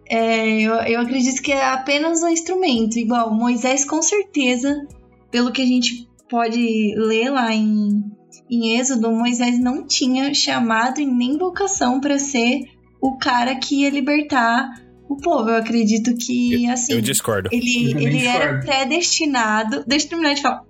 é, 0.07 0.61
eu, 0.61 0.73
eu 0.75 1.01
acredito 1.01 1.41
que 1.41 1.51
é 1.51 1.65
apenas 1.65 2.23
um 2.23 2.29
instrumento. 2.29 2.97
Igual 2.97 3.33
Moisés, 3.33 3.83
com 3.83 4.01
certeza, 4.01 4.87
pelo 5.29 5.51
que 5.51 5.61
a 5.61 5.65
gente 5.65 6.07
pode 6.29 6.95
ler 6.95 7.29
lá 7.29 7.53
em, 7.53 8.03
em 8.49 8.77
Êxodo, 8.79 9.11
Moisés 9.11 9.59
não 9.59 9.85
tinha 9.85 10.33
chamado 10.33 11.01
e 11.01 11.05
nem 11.05 11.37
vocação 11.37 11.99
para 11.99 12.17
ser 12.17 12.61
o 13.01 13.17
cara 13.17 13.55
que 13.55 13.81
ia 13.81 13.89
libertar 13.89 14.69
o 15.09 15.17
povo. 15.17 15.49
Eu 15.49 15.57
acredito 15.57 16.15
que, 16.15 16.67
assim, 16.69 16.93
Eu 16.93 17.01
discordo. 17.01 17.49
Eu 17.51 17.59
ele, 17.59 17.89
também 17.89 18.07
ele 18.07 18.25
era 18.25 18.57
discordo. 18.57 18.65
predestinado. 18.65 19.83
Deixa 19.85 20.05
eu 20.05 20.09
terminar 20.09 20.33
de 20.33 20.41
falar. 20.41 20.63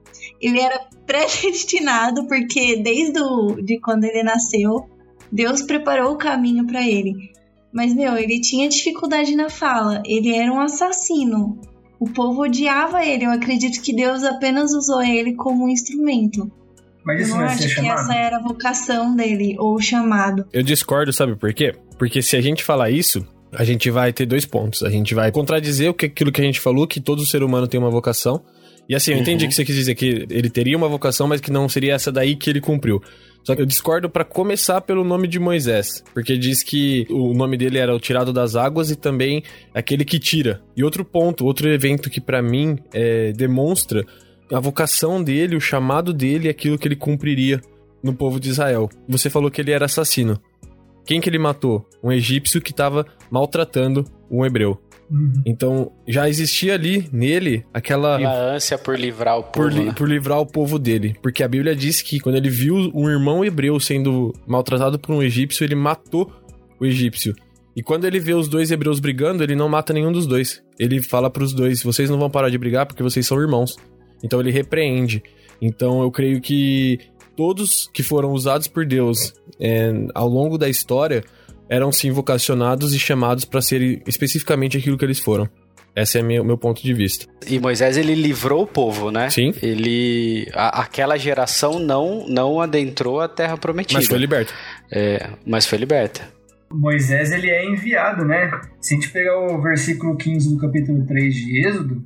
Ele 0.45 0.59
era 0.59 0.79
predestinado 1.05 2.27
porque 2.27 2.77
desde 2.77 3.19
o, 3.19 3.61
de 3.61 3.79
quando 3.79 4.03
ele 4.03 4.23
nasceu, 4.23 4.89
Deus 5.31 5.61
preparou 5.61 6.13
o 6.13 6.17
caminho 6.17 6.65
para 6.67 6.85
ele. 6.87 7.31
Mas, 7.73 7.93
meu, 7.95 8.15
ele 8.17 8.39
tinha 8.39 8.69
dificuldade 8.69 9.35
na 9.35 9.49
fala. 9.49 10.03
Ele 10.05 10.35
era 10.35 10.51
um 10.51 10.59
assassino. 10.59 11.59
O 11.99 12.07
povo 12.07 12.43
odiava 12.43 13.03
ele. 13.03 13.25
Eu 13.25 13.31
acredito 13.31 13.81
que 13.81 13.95
Deus 13.95 14.23
apenas 14.23 14.73
usou 14.73 15.01
ele 15.01 15.33
como 15.33 15.65
um 15.65 15.69
instrumento. 15.69 16.51
Mas 17.03 17.17
Eu 17.19 17.25
isso 17.25 17.31
não 17.31 17.39
vai 17.39 17.47
acho 17.47 17.61
ser 17.63 17.67
que 17.69 17.75
chamado? 17.75 17.99
essa 17.99 18.13
era 18.15 18.37
a 18.37 18.41
vocação 18.41 19.15
dele, 19.15 19.55
ou 19.59 19.75
o 19.75 19.81
chamado. 19.81 20.45
Eu 20.53 20.61
discordo, 20.63 21.11
sabe 21.11 21.35
por 21.35 21.53
quê? 21.53 21.73
Porque 21.97 22.21
se 22.21 22.37
a 22.37 22.41
gente 22.41 22.63
falar 22.63 22.91
isso, 22.91 23.25
a 23.51 23.63
gente 23.63 23.89
vai 23.89 24.13
ter 24.13 24.25
dois 24.25 24.45
pontos. 24.45 24.83
A 24.83 24.89
gente 24.89 25.13
vai 25.15 25.31
contradizer 25.31 25.89
o 25.89 25.93
que, 25.93 26.05
aquilo 26.05 26.31
que 26.31 26.41
a 26.41 26.45
gente 26.45 26.59
falou, 26.59 26.87
que 26.87 27.01
todo 27.01 27.25
ser 27.25 27.43
humano 27.43 27.67
tem 27.67 27.79
uma 27.79 27.89
vocação. 27.89 28.41
E 28.87 28.95
assim, 28.95 29.11
eu 29.13 29.17
entendi 29.17 29.45
Uhum. 29.45 29.49
que 29.49 29.55
você 29.55 29.63
quis 29.65 29.75
dizer 29.75 29.95
que 29.95 30.27
ele 30.29 30.49
teria 30.49 30.75
uma 30.77 30.87
vocação, 30.89 31.27
mas 31.27 31.39
que 31.39 31.51
não 31.51 31.69
seria 31.69 31.93
essa 31.93 32.11
daí 32.11 32.35
que 32.35 32.49
ele 32.49 32.59
cumpriu. 32.61 33.01
Só 33.43 33.55
que 33.55 33.61
eu 33.61 33.65
discordo 33.65 34.09
pra 34.09 34.23
começar 34.23 34.79
pelo 34.81 35.03
nome 35.03 35.27
de 35.27 35.37
Moisés, 35.39 36.03
porque 36.13 36.37
diz 36.37 36.63
que 36.63 37.05
o 37.09 37.33
nome 37.33 37.57
dele 37.57 37.77
era 37.77 37.93
o 37.93 37.99
tirado 37.99 38.31
das 38.31 38.55
águas 38.55 38.89
e 38.89 38.95
também 38.95 39.43
aquele 39.73 40.05
que 40.05 40.17
tira. 40.17 40.61
E 40.77 40.83
outro 40.83 41.03
ponto, 41.03 41.45
outro 41.45 41.69
evento 41.69 42.09
que 42.09 42.21
pra 42.21 42.41
mim 42.41 42.77
é, 42.93 43.33
demonstra 43.33 44.05
a 44.51 44.59
vocação 44.59 45.21
dele, 45.21 45.55
o 45.57 45.61
chamado 45.61 46.13
dele, 46.13 46.47
aquilo 46.47 46.77
que 46.77 46.87
ele 46.87 46.95
cumpriria 46.95 47.59
no 48.01 48.13
povo 48.13 48.39
de 48.39 48.49
Israel. 48.49 48.89
Você 49.09 49.29
falou 49.29 49.51
que 49.51 49.59
ele 49.59 49.71
era 49.71 49.85
assassino. 49.85 50.39
Quem 51.05 51.19
que 51.19 51.29
ele 51.29 51.39
matou? 51.39 51.85
Um 52.01 52.11
egípcio 52.13 52.61
que 52.61 52.71
estava 52.71 53.05
maltratando 53.29 54.05
um 54.31 54.45
hebreu. 54.45 54.79
Uhum. 55.13 55.43
Então, 55.45 55.91
já 56.07 56.27
existia 56.27 56.73
ali 56.73 57.07
nele 57.13 57.63
aquela 57.71 58.17
A 58.17 58.55
ânsia 58.55 58.79
por 58.79 58.97
livrar 58.99 59.37
o 59.37 59.43
por, 59.43 59.65
povo, 59.69 59.77
li- 59.77 59.85
né? 59.85 59.93
por 59.95 60.09
livrar 60.09 60.39
o 60.39 60.45
povo 60.45 60.79
dele. 60.79 61.15
Porque 61.21 61.43
a 61.43 61.47
Bíblia 61.47 61.75
diz 61.75 62.01
que 62.01 62.19
quando 62.19 62.35
ele 62.35 62.49
viu 62.49 62.75
um 62.95 63.07
irmão 63.07 63.45
hebreu 63.45 63.79
sendo 63.79 64.33
maltratado 64.47 64.97
por 64.97 65.13
um 65.13 65.21
egípcio, 65.21 65.63
ele 65.63 65.75
matou 65.75 66.31
o 66.79 66.85
egípcio. 66.85 67.35
E 67.75 67.83
quando 67.83 68.05
ele 68.05 68.19
vê 68.19 68.33
os 68.33 68.47
dois 68.47 68.71
hebreus 68.71 68.99
brigando, 68.99 69.43
ele 69.43 69.55
não 69.55 69.69
mata 69.69 69.93
nenhum 69.93 70.11
dos 70.11 70.25
dois. 70.25 70.63
Ele 70.79 70.99
fala 71.01 71.29
pros 71.29 71.53
dois: 71.53 71.83
vocês 71.83 72.09
não 72.09 72.17
vão 72.17 72.29
parar 72.29 72.49
de 72.49 72.57
brigar 72.57 72.87
porque 72.87 73.03
vocês 73.03 73.25
são 73.27 73.39
irmãos. 73.39 73.75
Então 74.23 74.39
ele 74.39 74.51
repreende. 74.51 75.21
Então 75.61 76.01
eu 76.01 76.09
creio 76.09 76.41
que 76.41 76.99
todos 77.35 77.89
que 77.93 78.01
foram 78.01 78.31
usados 78.31 78.67
por 78.67 78.85
Deus 78.85 79.33
é, 79.59 79.91
ao 80.13 80.27
longo 80.27 80.57
da 80.57 80.69
história 80.69 81.23
eram 81.69 81.91
sim 81.91 82.11
vocacionados 82.11 82.93
e 82.93 82.99
chamados 82.99 83.45
para 83.45 83.61
serem 83.61 84.01
especificamente 84.07 84.77
aquilo 84.77 84.97
que 84.97 85.05
eles 85.05 85.19
foram. 85.19 85.49
Esse 85.95 86.17
é 86.17 86.23
meu, 86.23 86.43
meu 86.43 86.57
ponto 86.57 86.81
de 86.81 86.91
vista. 86.91 87.27
E 87.47 87.59
Moisés, 87.59 87.97
ele 87.97 88.15
livrou 88.15 88.63
o 88.63 88.67
povo, 88.67 89.11
né? 89.11 89.29
Sim. 89.29 89.53
Ele... 89.61 90.49
a- 90.53 90.81
aquela 90.81 91.17
geração 91.17 91.77
não, 91.77 92.25
não 92.27 92.59
adentrou 92.59 93.21
a 93.21 93.27
terra 93.27 93.55
prometida. 93.57 93.99
Mas 93.99 94.07
foi 94.07 94.17
liberto. 94.17 94.51
É, 94.91 95.29
mas 95.45 95.67
foi 95.67 95.77
liberta. 95.77 96.21
Moisés 96.71 97.31
ele 97.31 97.47
é 97.47 97.69
enviado, 97.69 98.25
né? 98.25 98.49
Se 98.81 98.95
a 98.95 98.97
gente 98.97 99.11
pegar 99.11 99.37
o 99.37 99.61
versículo 99.61 100.17
15 100.17 100.55
do 100.55 100.57
capítulo 100.59 101.05
3 101.05 101.35
de 101.35 101.67
Êxodo, 101.67 102.03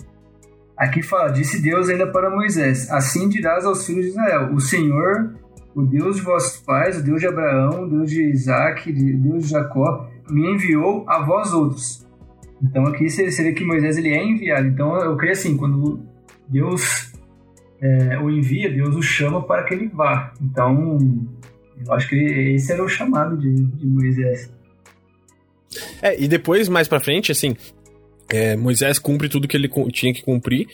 aqui 0.78 1.02
fala: 1.02 1.30
Disse 1.30 1.62
Deus 1.62 1.88
ainda 1.88 2.06
para 2.12 2.30
Moisés: 2.30 2.91
Assim 2.91 3.30
dirás 3.30 3.63
aos 3.63 3.86
filhos 3.86 4.04
de 4.04 4.12
Israel: 4.12 4.50
O 4.54 4.60
Senhor, 4.60 5.34
o 5.78 5.84
Deus 5.84 6.16
de 6.16 6.24
vossos 6.24 6.60
pais, 6.62 6.98
o 6.98 7.04
Deus 7.04 7.22
de 7.22 7.28
Abraão, 7.28 7.84
o 7.84 7.88
Deus 7.88 8.10
de 8.10 8.24
Isaac, 8.24 8.90
o 8.90 8.94
Deus 8.94 9.44
de 9.44 9.52
Jacó, 9.52 10.10
me 10.28 10.56
enviou 10.56 11.08
a 11.08 11.24
vós 11.24 11.54
outros. 11.54 12.04
Então 12.60 12.88
aqui 12.88 13.08
seria 13.12 13.32
seria 13.32 13.54
que 13.54 13.63
Moisés 13.63 13.96
ele 13.96 14.10
é 14.10 14.26
enviado. 14.26 14.68
Então 14.68 14.96
eu 14.98 15.16
creio 15.16 15.34
assim: 15.34 15.56
quando 15.56 16.04
Deus 16.48 17.13
é, 17.80 18.18
o 18.18 18.32
envia, 18.32 18.74
Deus 18.74 18.96
o 18.96 19.04
chama 19.04 19.44
para 19.44 19.63
que 19.66 19.76
ele 19.76 19.88
vá. 19.88 20.34
Então 20.42 20.98
eu 21.86 21.94
acho 21.94 22.10
que 22.10 22.16
esse 22.16 22.74
era 22.74 22.84
o 22.84 22.90
chamado 22.90 23.38
de, 23.38 23.54
de 23.54 23.86
Moisés. 23.86 24.52
É, 26.02 26.20
e 26.20 26.28
depois, 26.28 26.68
mais 26.68 26.88
pra 26.88 27.00
frente, 27.00 27.32
assim, 27.32 27.56
é, 28.30 28.56
Moisés 28.56 28.98
cumpre 28.98 29.30
tudo 29.30 29.48
que 29.48 29.56
ele 29.56 29.70
tinha 29.92 30.12
que 30.12 30.24
cumprir. 30.24 30.66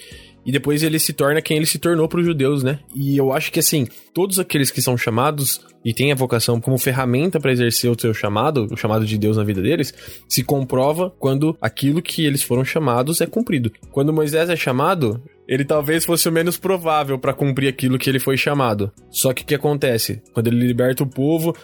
E 0.46 0.52
depois 0.52 0.84
ele 0.84 1.00
se 1.00 1.14
torna 1.14 1.42
quem 1.42 1.58
ele 1.58 1.66
se 1.66 1.80
tornou 1.80 2.08
para 2.08 2.20
os 2.20 2.26
judeus, 2.26 2.64
né? 2.64 2.80
E 2.96 3.18
eu 3.18 3.32
acho 3.32 3.52
que, 3.52 3.60
assim, 3.60 3.88
todos 4.14 4.40
aqueles 4.40 4.72
que 4.72 4.82
são 4.82 4.98
chamados 4.98 5.62
e 5.86 5.94
têm 5.94 6.12
a 6.12 6.16
vocação 6.16 6.60
como 6.60 6.78
ferramenta 6.78 7.40
para 7.40 7.52
exercer 7.52 7.90
o 7.90 8.00
seu 8.00 8.14
chamado, 8.14 8.68
o 8.72 8.78
chamado 8.78 9.06
de 9.06 9.18
Deus 9.18 9.38
na 9.38 9.44
vida 9.44 9.62
deles, 9.62 9.94
se 10.28 10.44
comprova 10.44 11.14
quando 11.20 11.58
aquilo 11.62 12.02
que 12.02 12.26
eles 12.26 12.44
foram 12.44 12.64
chamados 12.64 13.22
é 13.22 13.26
cumprido. 13.26 13.72
Quando 13.92 14.14
Moisés 14.14 14.50
é 14.50 14.56
chamado, 14.56 15.22
ele 15.48 15.66
talvez 15.66 16.06
fosse 16.06 16.28
o 16.28 16.32
menos 16.32 16.58
provável 16.58 17.20
para 17.20 17.34
cumprir 17.34 17.68
aquilo 17.68 17.98
que 17.98 18.10
ele 18.10 18.20
foi 18.20 18.38
chamado. 18.38 18.92
Só 19.10 19.34
que 19.34 19.44
o 19.44 19.46
que 19.46 19.56
acontece? 19.56 20.22
Quando 20.34 20.48
ele 20.48 20.66
liberta 20.66 21.04
o 21.04 21.10
povo, 21.10 21.56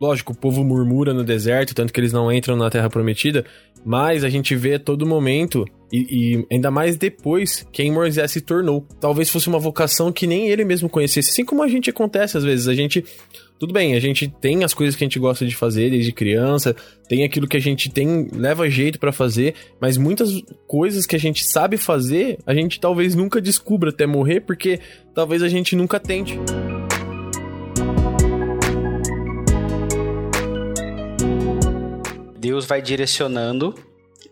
Lógico, 0.00 0.32
o 0.32 0.36
povo 0.36 0.62
murmura 0.62 1.14
no 1.14 1.24
deserto, 1.24 1.74
tanto 1.74 1.92
que 1.92 2.00
eles 2.00 2.12
não 2.12 2.30
entram 2.30 2.54
na 2.56 2.68
Terra 2.68 2.90
Prometida, 2.90 3.44
mas 3.84 4.24
a 4.24 4.28
gente 4.28 4.54
vê 4.54 4.74
a 4.74 4.78
todo 4.78 5.06
momento, 5.06 5.64
e, 5.92 6.06
e 6.40 6.46
ainda 6.52 6.70
mais 6.70 6.96
depois, 6.96 7.66
quem 7.72 7.92
Moisés 7.92 8.32
se 8.32 8.40
tornou. 8.40 8.84
Talvez 9.00 9.30
fosse 9.30 9.48
uma 9.48 9.58
vocação 9.58 10.12
que 10.12 10.26
nem 10.26 10.48
ele 10.48 10.64
mesmo 10.64 10.88
conhecesse, 10.88 11.30
assim 11.30 11.44
como 11.44 11.62
a 11.62 11.68
gente 11.68 11.88
acontece 11.88 12.36
às 12.36 12.44
vezes. 12.44 12.68
A 12.68 12.74
gente. 12.74 13.04
Tudo 13.58 13.72
bem, 13.72 13.94
a 13.94 14.00
gente 14.00 14.28
tem 14.28 14.64
as 14.64 14.74
coisas 14.74 14.94
que 14.94 15.02
a 15.02 15.06
gente 15.06 15.18
gosta 15.18 15.46
de 15.46 15.56
fazer 15.56 15.90
desde 15.90 16.12
criança, 16.12 16.76
tem 17.08 17.24
aquilo 17.24 17.48
que 17.48 17.56
a 17.56 17.60
gente 17.60 17.88
tem, 17.88 18.28
leva 18.34 18.68
jeito 18.68 18.98
pra 18.98 19.12
fazer, 19.12 19.54
mas 19.80 19.96
muitas 19.96 20.42
coisas 20.66 21.06
que 21.06 21.16
a 21.16 21.18
gente 21.18 21.42
sabe 21.42 21.78
fazer, 21.78 22.38
a 22.44 22.52
gente 22.52 22.78
talvez 22.78 23.14
nunca 23.14 23.40
descubra 23.40 23.88
até 23.88 24.06
morrer, 24.06 24.40
porque 24.40 24.78
talvez 25.14 25.42
a 25.42 25.48
gente 25.48 25.74
nunca 25.74 25.98
tente. 25.98 26.38
Deus 32.38 32.64
vai 32.64 32.80
direcionando 32.82 33.74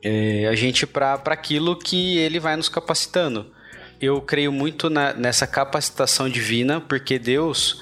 é, 0.03 0.47
a 0.49 0.55
gente 0.55 0.87
para 0.87 1.15
aquilo 1.27 1.77
que 1.77 2.19
ele 2.19 2.39
vai 2.39 2.57
nos 2.57 2.69
capacitando. 2.69 3.47
Eu 4.01 4.21
creio 4.21 4.53
muito 4.53 4.91
na- 4.91 5.15
nessa 5.15 5.47
capacitação 5.47 6.29
divina, 6.29 6.79
porque 6.79 7.19
Deus, 7.19 7.81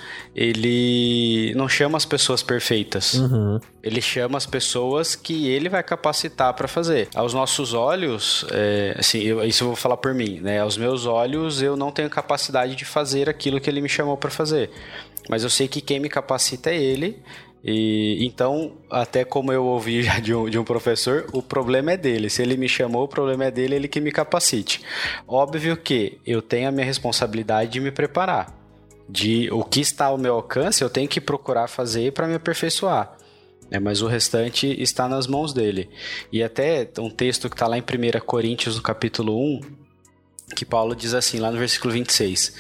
ele 0.57 1.53
não 1.57 1.69
chama 1.69 1.97
as 1.97 2.05
pessoas 2.05 2.43
perfeitas. 2.43 3.15
Uhum. 3.15 3.59
Ele 3.83 4.01
chama 4.01 4.39
as 4.39 4.47
pessoas 4.47 5.17
que 5.17 5.49
ele 5.49 5.69
vai 5.69 5.83
capacitar 5.83 6.53
para 6.55 6.69
fazer. 6.69 7.09
Aos 7.15 7.35
nossos 7.35 7.75
olhos, 7.75 8.45
é, 8.53 8.95
assim, 8.99 9.21
eu- 9.23 9.43
isso 9.45 9.65
eu 9.65 9.69
vou 9.69 9.77
falar 9.77 9.97
por 9.97 10.15
mim, 10.15 10.39
né? 10.41 10.61
Aos 10.61 10.77
meus 10.77 11.07
olhos, 11.07 11.61
eu 11.61 11.77
não 11.77 11.91
tenho 11.91 12.09
capacidade 12.11 12.77
de 12.77 12.85
fazer 12.85 13.29
aquilo 13.29 13.61
que 13.61 13.69
ele 13.69 13.81
me 13.81 13.89
chamou 13.89 14.17
para 14.17 14.31
fazer. 14.31 14.71
Mas 15.29 15.43
eu 15.43 15.51
sei 15.51 15.67
que 15.67 15.81
quem 15.81 15.99
me 15.99 16.09
capacita 16.09 16.71
é 16.71 16.77
ele. 16.77 17.21
E 17.65 18.25
então, 18.27 18.73
até 18.91 19.25
como 19.25 19.53
eu 19.53 19.65
ouvi 19.65 20.03
já 20.03 20.19
de 20.19 20.35
um, 20.35 20.51
de 20.51 20.59
um 20.59 20.65
professor, 20.65 21.27
o 21.33 21.43
problema 21.43 21.93
é 21.93 21.97
dele. 21.97 22.29
Se 22.29 22.43
ele 22.43 22.57
me 22.57 22.69
chamou, 22.69 23.05
o 23.05 23.09
problema 23.09 23.45
é 23.45 23.51
dele, 23.51 23.77
ele 23.77 23.89
que 23.89 24.01
me 24.01 24.11
capacite. 24.11 24.83
Óbvio 25.27 25.77
que 25.77 26.19
eu 26.27 26.43
tenho 26.43 26.69
a 26.69 26.73
minha 26.73 26.87
responsabilidade 26.87 27.71
de 27.71 27.81
me 27.81 27.91
preparar. 27.91 28.59
De 29.09 29.51
o 29.53 29.63
que 29.63 29.81
está 29.81 30.07
ao 30.07 30.19
meu 30.19 30.35
alcance, 30.35 30.83
eu 30.83 30.91
tenho 30.91 31.09
que 31.09 31.21
procurar 31.21 31.69
fazer 31.69 32.13
para 32.13 32.27
me 32.27 32.35
aperfeiçoar 32.35 33.17
né, 33.73 33.79
mas 33.79 34.03
o 34.03 34.07
restante 34.07 34.67
está 34.83 35.09
nas 35.09 35.27
mãos 35.27 35.55
dele. 35.55 35.89
E 36.31 36.43
até 36.43 36.87
um 36.99 37.09
texto 37.09 37.49
que 37.49 37.55
está 37.55 37.67
lá 37.67 37.79
em 37.79 37.81
1 37.81 38.21
Coríntios, 38.21 38.77
no 38.77 38.83
capítulo 38.83 39.35
1, 39.35 39.61
que 40.53 40.65
Paulo 40.65 40.95
diz 40.95 41.15
assim, 41.15 41.39
lá 41.39 41.51
no 41.51 41.59
versículo 41.59 41.93
26: 41.93 42.55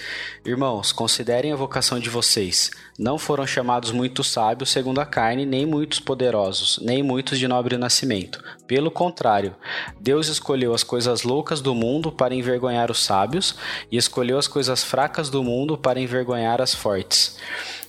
Irmãos, 0.44 0.90
considerem 0.90 1.52
a 1.52 1.57
vocação 1.57 2.00
de 2.00 2.11
vocês. 2.11 2.70
Não 2.98 3.16
foram 3.16 3.46
chamados 3.46 3.90
muitos 3.90 4.31
sábios 4.31 4.70
segundo 4.70 5.00
a 5.00 5.07
carne, 5.07 5.46
nem 5.46 5.64
muitos 5.64 6.00
poderosos, 6.00 6.78
nem 6.83 7.02
muitos 7.02 7.38
de 7.38 7.46
nobre 7.46 7.76
nascimento. 7.76 8.42
Pelo 8.66 8.90
contrário, 8.90 9.55
Deus 10.00 10.28
escolheu 10.28 10.74
as 10.74 10.83
coisas 10.83 11.22
loucas 11.22 11.61
do 11.61 11.74
mundo 11.74 12.11
para 12.11 12.35
envergonhar 12.35 12.90
os 12.90 13.02
sábios, 13.02 13.55
e 13.90 13.96
escolheu 13.96 14.37
as 14.37 14.48
coisas 14.48 14.83
fracas 14.83 15.31
do 15.31 15.44
mundo 15.44 15.78
para 15.78 16.00
envergonhar 16.00 16.61
as 16.61 16.74
fortes. 16.74 17.38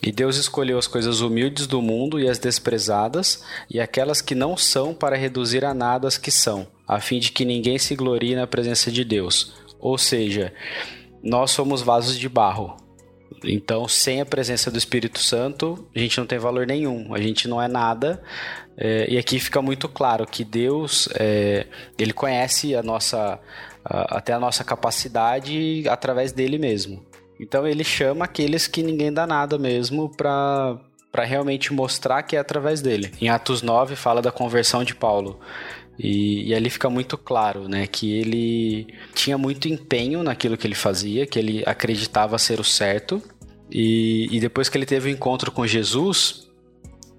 E 0.01 0.11
Deus 0.11 0.37
escolheu 0.37 0.77
as 0.77 0.87
coisas 0.87 1.21
humildes 1.21 1.65
do 1.65 1.81
mundo 1.81 2.19
e 2.19 2.29
as 2.29 2.37
desprezadas, 2.37 3.43
e 3.69 3.79
aquelas 3.79 4.21
que 4.21 4.35
não 4.35 4.55
são 4.55 4.93
para 4.93 5.15
reduzir 5.15 5.65
a 5.65 5.73
nada 5.73 6.07
as 6.07 6.17
que 6.17 6.29
são, 6.29 6.67
a 6.87 6.99
fim 6.99 7.19
de 7.19 7.31
que 7.31 7.45
ninguém 7.45 7.77
se 7.77 7.95
glorie 7.95 8.35
na 8.35 8.45
presença 8.45 8.91
de 8.91 9.03
Deus. 9.03 9.62
Ou 9.83 9.97
seja, 9.97 10.53
nós 11.21 11.51
somos 11.51 11.81
vasos 11.81 12.17
de 12.17 12.29
barro. 12.29 12.77
Então, 13.43 13.85
sem 13.85 14.21
a 14.21 14.25
presença 14.25 14.71
do 14.71 14.77
Espírito 14.77 15.19
Santo, 15.19 15.85
a 15.93 15.99
gente 15.99 16.17
não 16.17 16.25
tem 16.25 16.39
valor 16.39 16.65
nenhum, 16.65 17.13
a 17.13 17.19
gente 17.19 17.49
não 17.49 17.61
é 17.61 17.67
nada. 17.67 18.23
É, 18.77 19.05
e 19.09 19.17
aqui 19.17 19.37
fica 19.41 19.61
muito 19.61 19.89
claro 19.89 20.25
que 20.25 20.45
Deus, 20.45 21.09
é, 21.19 21.67
ele 21.99 22.13
conhece 22.13 22.73
a 22.73 22.81
nossa, 22.81 23.37
a, 23.83 24.17
até 24.19 24.31
a 24.31 24.39
nossa 24.39 24.63
capacidade 24.63 25.83
através 25.89 26.31
dele 26.31 26.57
mesmo. 26.57 27.05
Então, 27.37 27.67
ele 27.67 27.83
chama 27.83 28.23
aqueles 28.23 28.67
que 28.67 28.81
ninguém 28.81 29.11
dá 29.11 29.27
nada 29.27 29.57
mesmo 29.57 30.09
para 30.15 30.79
para 31.11 31.25
realmente 31.25 31.71
mostrar 31.71 32.23
que 32.23 32.35
é 32.35 32.39
através 32.39 32.81
dele. 32.81 33.13
Em 33.21 33.29
Atos 33.29 33.61
9 33.61 33.95
fala 33.95 34.19
da 34.19 34.31
conversão 34.31 34.83
de 34.83 34.95
Paulo. 34.95 35.39
E, 35.97 36.49
e, 36.49 36.55
ali 36.55 36.69
fica 36.69 36.89
muito 36.89 37.17
claro, 37.17 37.67
né, 37.67 37.85
que 37.85 38.11
ele 38.11 38.87
tinha 39.13 39.37
muito 39.37 39.67
empenho 39.67 40.23
naquilo 40.23 40.57
que 40.57 40.65
ele 40.65 40.75
fazia, 40.75 41.25
que 41.25 41.37
ele 41.37 41.63
acreditava 41.65 42.37
ser 42.39 42.59
o 42.59 42.63
certo. 42.63 43.21
E, 43.69 44.27
e 44.31 44.39
depois 44.39 44.69
que 44.69 44.77
ele 44.77 44.85
teve 44.85 45.07
o 45.07 45.11
um 45.11 45.13
encontro 45.15 45.51
com 45.51 45.65
Jesus, 45.67 46.49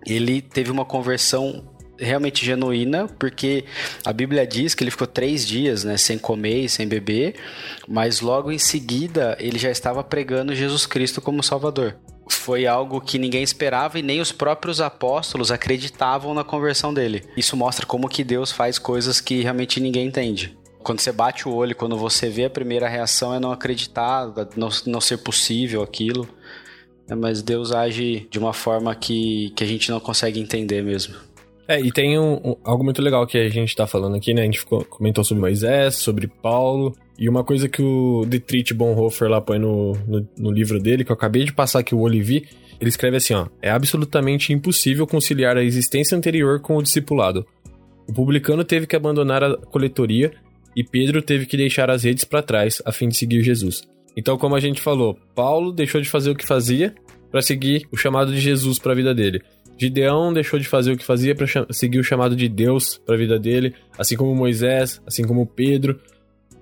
ele 0.06 0.42
teve 0.42 0.70
uma 0.70 0.84
conversão 0.84 1.72
realmente 1.96 2.44
genuína, 2.44 3.06
porque 3.06 3.64
a 4.04 4.12
Bíblia 4.12 4.44
diz 4.44 4.74
que 4.74 4.82
ele 4.82 4.90
ficou 4.90 5.06
três 5.06 5.46
dias, 5.46 5.84
né, 5.84 5.96
sem 5.96 6.18
comer 6.18 6.64
e 6.64 6.68
sem 6.68 6.88
beber, 6.88 7.37
mas 7.87 8.20
logo 8.20 8.50
em 8.50 8.58
seguida 8.58 9.37
ele 9.38 9.58
já 9.58 9.70
estava 9.70 10.02
pregando 10.02 10.54
Jesus 10.54 10.87
Cristo 10.87 11.20
como 11.20 11.42
Salvador 11.42 11.96
foi 12.28 12.66
algo 12.66 13.00
que 13.00 13.18
ninguém 13.18 13.42
esperava 13.42 13.98
e 13.98 14.02
nem 14.02 14.20
os 14.20 14.32
próprios 14.32 14.80
apóstolos 14.80 15.50
acreditavam 15.50 16.34
na 16.34 16.44
conversão 16.44 16.92
dele. 16.92 17.24
Isso 17.37 17.56
mostra 17.56 17.87
como 17.87 18.08
que 18.08 18.24
Deus 18.24 18.50
faz 18.50 18.78
coisas 18.78 19.20
que 19.20 19.42
realmente 19.42 19.80
ninguém 19.80 20.06
entende. 20.06 20.56
Quando 20.82 21.00
você 21.00 21.12
bate 21.12 21.48
o 21.48 21.54
olho, 21.54 21.74
quando 21.74 21.96
você 21.96 22.28
vê 22.28 22.44
a 22.44 22.50
primeira 22.50 22.88
reação 22.88 23.34
é 23.34 23.40
não 23.40 23.52
acreditar, 23.52 24.32
não, 24.56 24.68
não 24.87 25.00
ser 25.00 25.18
possível 25.18 25.82
aquilo. 25.82 26.28
Mas 27.08 27.42
Deus 27.42 27.72
age 27.72 28.26
de 28.30 28.38
uma 28.38 28.52
forma 28.52 28.94
que, 28.94 29.50
que 29.56 29.64
a 29.64 29.66
gente 29.66 29.90
não 29.90 30.00
consegue 30.00 30.40
entender 30.40 30.82
mesmo. 30.82 31.14
É, 31.66 31.81
e 31.81 31.90
tem 31.90 32.18
um, 32.18 32.35
um, 32.35 32.57
algo 32.62 32.85
muito 32.85 33.00
legal 33.00 33.27
que 33.27 33.38
a 33.38 33.48
gente 33.48 33.74
tá 33.74 33.87
falando 33.87 34.16
aqui, 34.16 34.35
né? 34.35 34.42
A 34.42 34.44
gente 34.44 34.61
ficou, 34.61 34.85
comentou 34.85 35.24
sobre 35.24 35.40
Moisés, 35.40 35.96
sobre 35.96 36.27
Paulo, 36.27 36.94
e 37.18 37.29
uma 37.29 37.42
coisa 37.42 37.68
que 37.68 37.83
o 37.83 38.27
Dietrich 38.27 38.74
Bonhoeffer 38.74 39.29
lá 39.29 39.40
põe 39.40 39.59
no, 39.59 39.92
no, 40.07 40.29
no, 40.37 40.50
livro 40.50 40.79
dele, 40.79 41.05
que 41.05 41.11
eu 41.11 41.14
acabei 41.16 41.44
de 41.44 41.53
passar 41.53 41.79
aqui 41.79 41.94
o 41.94 42.00
Olivier, 42.00 42.42
ele 42.81 42.90
escreve 42.90 43.16
assim, 43.16 43.35
ó, 43.35 43.46
é 43.62 43.70
absolutamente 43.70 44.53
impossível 44.53 45.07
conciliar 45.07 45.57
a 45.57 45.64
existência 45.64 46.16
anterior 46.16 46.61
com 46.61 46.77
o 46.77 46.83
discipulado. 46.83 47.46
O 48.07 48.12
publicano 48.12 48.64
teve 48.64 48.87
que 48.87 48.96
abandonar 48.96 49.42
a 49.42 49.57
coletoria 49.57 50.33
e 50.77 50.85
Pedro 50.85 51.22
teve 51.22 51.46
que 51.46 51.57
deixar 51.57 51.88
as 51.88 52.03
redes 52.03 52.24
para 52.24 52.42
trás 52.42 52.83
a 52.85 52.92
fim 52.92 53.09
de 53.09 53.16
seguir 53.16 53.42
Jesus. 53.42 53.88
Então, 54.16 54.37
como 54.37 54.55
a 54.55 54.61
gente 54.61 54.81
falou, 54.81 55.16
Paulo 55.35 55.72
deixou 55.72 56.00
de 56.00 56.09
fazer 56.09 56.31
o 56.31 56.35
que 56.35 56.46
fazia 56.46 56.94
para 57.31 57.42
seguir 57.42 57.87
o 57.90 57.96
chamado 57.96 58.33
de 58.33 58.40
Jesus 58.40 58.79
para 58.79 58.92
a 58.92 58.94
vida 58.94 59.14
dele. 59.14 59.42
Gideão 59.78 60.32
deixou 60.32 60.58
de 60.58 60.66
fazer 60.66 60.92
o 60.92 60.96
que 60.96 61.04
fazia 61.04 61.34
para 61.34 61.46
seguir 61.70 61.98
o 61.98 62.04
chamado 62.04 62.37
de 62.37 62.48
Deus 62.48 62.98
para 63.04 63.14
a 63.14 63.18
vida 63.18 63.38
dele, 63.38 63.74
assim 63.98 64.16
como 64.16 64.34
Moisés, 64.34 65.02
assim 65.06 65.24
como 65.24 65.46
Pedro 65.46 65.98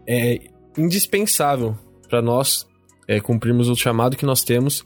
é 0.06 0.40
indispensável 0.76 1.76
para 2.08 2.22
nós 2.22 2.66
é, 3.06 3.20
cumprirmos 3.20 3.68
o 3.68 3.76
chamado 3.76 4.16
que 4.16 4.26
nós 4.26 4.42
temos 4.42 4.84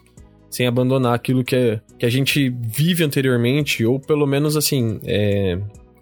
sem 0.50 0.66
abandonar 0.66 1.14
aquilo 1.14 1.44
que, 1.44 1.56
é, 1.56 1.80
que 1.98 2.06
a 2.06 2.10
gente 2.10 2.48
vive 2.48 3.04
anteriormente, 3.04 3.84
ou 3.84 3.98
pelo 3.98 4.26
menos 4.26 4.56
assim, 4.56 5.00
é, 5.04 5.58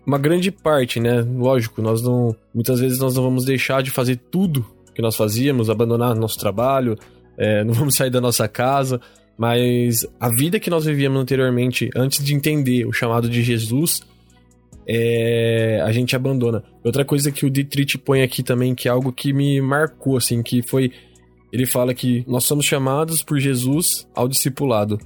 uma 0.06 0.18
grande 0.18 0.50
parte, 0.50 1.00
né? 1.00 1.22
Lógico, 1.22 1.80
nós 1.80 2.02
não. 2.02 2.36
Muitas 2.54 2.78
vezes 2.78 2.98
nós 2.98 3.14
não 3.16 3.22
vamos 3.22 3.44
deixar 3.44 3.82
de 3.82 3.90
fazer 3.90 4.16
tudo 4.30 4.64
que 4.94 5.02
nós 5.02 5.16
fazíamos, 5.16 5.70
abandonar 5.70 6.14
nosso 6.14 6.38
trabalho, 6.38 6.96
é, 7.36 7.64
não 7.64 7.74
vamos 7.74 7.96
sair 7.96 8.10
da 8.10 8.20
nossa 8.20 8.46
casa, 8.46 9.00
mas 9.36 10.06
a 10.20 10.28
vida 10.28 10.60
que 10.60 10.70
nós 10.70 10.84
vivíamos 10.84 11.20
anteriormente, 11.20 11.90
antes 11.94 12.24
de 12.24 12.34
entender 12.34 12.86
o 12.86 12.92
chamado 12.92 13.28
de 13.28 13.42
Jesus, 13.42 14.02
é, 14.86 15.80
a 15.84 15.90
gente 15.92 16.14
abandona. 16.14 16.62
Outra 16.84 17.04
coisa 17.04 17.32
que 17.32 17.44
o 17.44 17.50
Dietrich 17.50 17.98
põe 17.98 18.22
aqui 18.22 18.42
também, 18.42 18.74
que 18.74 18.88
é 18.88 18.90
algo 18.90 19.12
que 19.12 19.32
me 19.32 19.60
marcou, 19.60 20.16
assim, 20.16 20.42
que 20.42 20.62
foi. 20.62 20.92
Ele 21.52 21.66
fala 21.66 21.94
que 21.94 22.24
nós 22.26 22.44
somos 22.44 22.64
chamados 22.64 23.22
por 23.22 23.38
Jesus 23.38 24.08
ao 24.14 24.28
discipulado. 24.28 24.98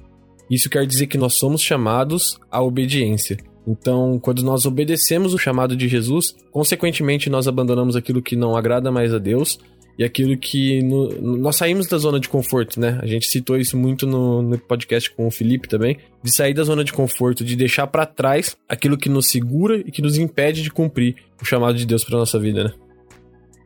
Isso 0.49 0.69
quer 0.69 0.85
dizer 0.85 1.07
que 1.07 1.17
nós 1.17 1.35
somos 1.35 1.61
chamados 1.61 2.39
à 2.51 2.61
obediência. 2.61 3.37
Então, 3.67 4.17
quando 4.19 4.41
nós 4.41 4.65
obedecemos 4.65 5.33
o 5.33 5.37
chamado 5.37 5.75
de 5.75 5.87
Jesus, 5.87 6.35
consequentemente 6.51 7.29
nós 7.29 7.47
abandonamos 7.47 7.95
aquilo 7.95 8.21
que 8.21 8.35
não 8.35 8.57
agrada 8.57 8.91
mais 8.91 9.13
a 9.13 9.19
Deus 9.19 9.59
e 9.99 10.03
aquilo 10.05 10.37
que 10.37 10.81
no, 10.81 11.09
nós 11.39 11.57
saímos 11.57 11.85
da 11.85 11.97
zona 11.97 12.21
de 12.21 12.29
conforto, 12.29 12.79
né? 12.79 12.97
A 13.01 13.05
gente 13.05 13.27
citou 13.27 13.57
isso 13.57 13.77
muito 13.77 14.07
no, 14.07 14.41
no 14.41 14.57
podcast 14.57 15.11
com 15.11 15.27
o 15.27 15.31
Felipe 15.31 15.67
também, 15.67 15.97
de 16.23 16.33
sair 16.33 16.53
da 16.53 16.63
zona 16.63 16.85
de 16.85 16.93
conforto, 16.93 17.43
de 17.43 17.53
deixar 17.53 17.85
para 17.85 18.05
trás 18.05 18.55
aquilo 18.69 18.97
que 18.97 19.09
nos 19.09 19.27
segura 19.27 19.77
e 19.77 19.91
que 19.91 20.01
nos 20.01 20.17
impede 20.17 20.61
de 20.61 20.71
cumprir 20.71 21.17
o 21.41 21.43
chamado 21.43 21.77
de 21.77 21.85
Deus 21.85 22.05
para 22.05 22.17
nossa 22.17 22.39
vida, 22.39 22.63
né? 22.63 22.71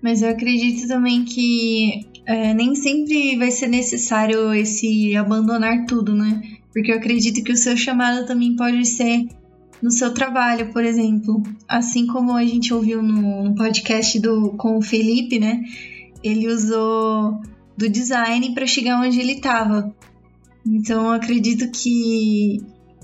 Mas 0.01 0.23
eu 0.23 0.29
acredito 0.29 0.87
também 0.87 1.23
que 1.23 2.07
é, 2.25 2.51
nem 2.55 2.73
sempre 2.73 3.37
vai 3.37 3.51
ser 3.51 3.67
necessário 3.67 4.51
esse 4.55 5.15
abandonar 5.15 5.85
tudo, 5.85 6.15
né? 6.15 6.41
Porque 6.73 6.91
eu 6.91 6.95
acredito 6.95 7.43
que 7.43 7.51
o 7.51 7.57
seu 7.57 7.77
chamado 7.77 8.25
também 8.25 8.55
pode 8.55 8.83
ser 8.87 9.27
no 9.83 9.91
seu 9.91 10.11
trabalho, 10.11 10.73
por 10.73 10.83
exemplo. 10.83 11.43
Assim 11.67 12.07
como 12.07 12.33
a 12.33 12.43
gente 12.43 12.73
ouviu 12.73 13.03
no 13.03 13.53
podcast 13.53 14.19
do, 14.19 14.53
com 14.57 14.77
o 14.77 14.81
Felipe, 14.81 15.37
né? 15.37 15.61
Ele 16.23 16.47
usou 16.47 17.39
do 17.77 17.89
design 17.89 18.53
para 18.53 18.67
chegar 18.67 19.01
onde 19.01 19.19
ele 19.19 19.33
estava. 19.33 19.93
Então 20.65 21.11
acredito 21.11 21.69
que 21.69 22.59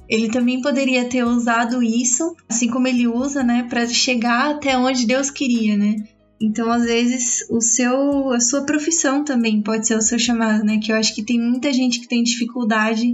ele 0.08 0.30
também 0.30 0.62
poderia 0.62 1.06
ter 1.06 1.24
usado 1.24 1.84
isso, 1.84 2.36
assim 2.50 2.70
como 2.70 2.88
ele 2.88 3.08
usa, 3.08 3.44
né, 3.44 3.68
para 3.70 3.86
chegar 3.88 4.52
até 4.52 4.76
onde 4.78 5.06
Deus 5.06 5.30
queria, 5.30 5.78
né? 5.78 5.96
Então, 6.42 6.72
às 6.72 6.84
vezes, 6.84 7.46
o 7.50 7.60
seu, 7.60 8.32
a 8.32 8.40
sua 8.40 8.66
profissão 8.66 9.26
também 9.26 9.62
pode 9.62 9.86
ser 9.86 9.96
o 9.96 10.02
seu 10.02 10.18
chamado, 10.18 10.64
né? 10.64 10.80
Que 10.82 10.92
eu 10.92 10.96
acho 10.96 11.14
que 11.14 11.22
tem 11.22 11.38
muita 11.38 11.72
gente 11.74 12.00
que 12.00 12.08
tem 12.08 12.24
dificuldade 12.24 13.14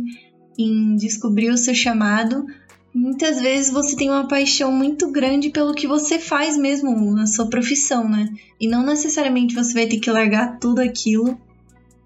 em 0.58 0.96
descobrir 0.96 1.50
o 1.50 1.58
seu 1.58 1.74
chamado, 1.74 2.46
muitas 2.96 3.42
vezes 3.42 3.70
você 3.70 3.94
tem 3.94 4.10
uma 4.10 4.26
paixão 4.26 4.72
muito 4.72 5.12
grande 5.12 5.50
pelo 5.50 5.74
que 5.74 5.86
você 5.86 6.18
faz 6.18 6.58
mesmo 6.58 7.14
na 7.14 7.28
sua 7.28 7.50
profissão, 7.50 8.08
né? 8.08 8.30
E 8.60 8.70
não 8.70 8.86
necessariamente 8.86 9.54
você 9.54 9.74
vai 9.74 9.86
ter 9.86 10.00
que 10.00 10.10
largar 10.10 10.58
tudo 10.60 10.80
aquilo 10.80 11.38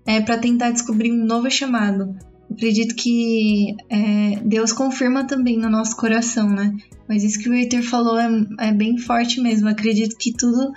é, 0.04 0.20
para 0.20 0.40
tentar 0.40 0.72
descobrir 0.72 1.12
um 1.12 1.24
novo 1.24 1.50
chamado. 1.52 2.18
Eu 2.50 2.56
acredito 2.56 2.96
que 2.96 3.76
é, 3.88 4.40
Deus 4.44 4.74
confirma 4.74 5.28
também 5.28 5.58
no 5.60 5.70
nosso 5.70 5.96
coração, 5.96 6.50
né? 6.50 6.76
Mas 7.08 7.24
isso 7.24 7.40
que 7.40 7.50
o 7.50 7.54
Heitor 7.54 7.84
falou 7.84 8.20
é, 8.20 8.28
é 8.60 8.72
bem 8.72 8.98
forte 8.98 9.40
mesmo. 9.40 9.68
Eu 9.68 9.74
acredito 9.74 10.18
que 10.18 10.34
tudo 10.34 10.74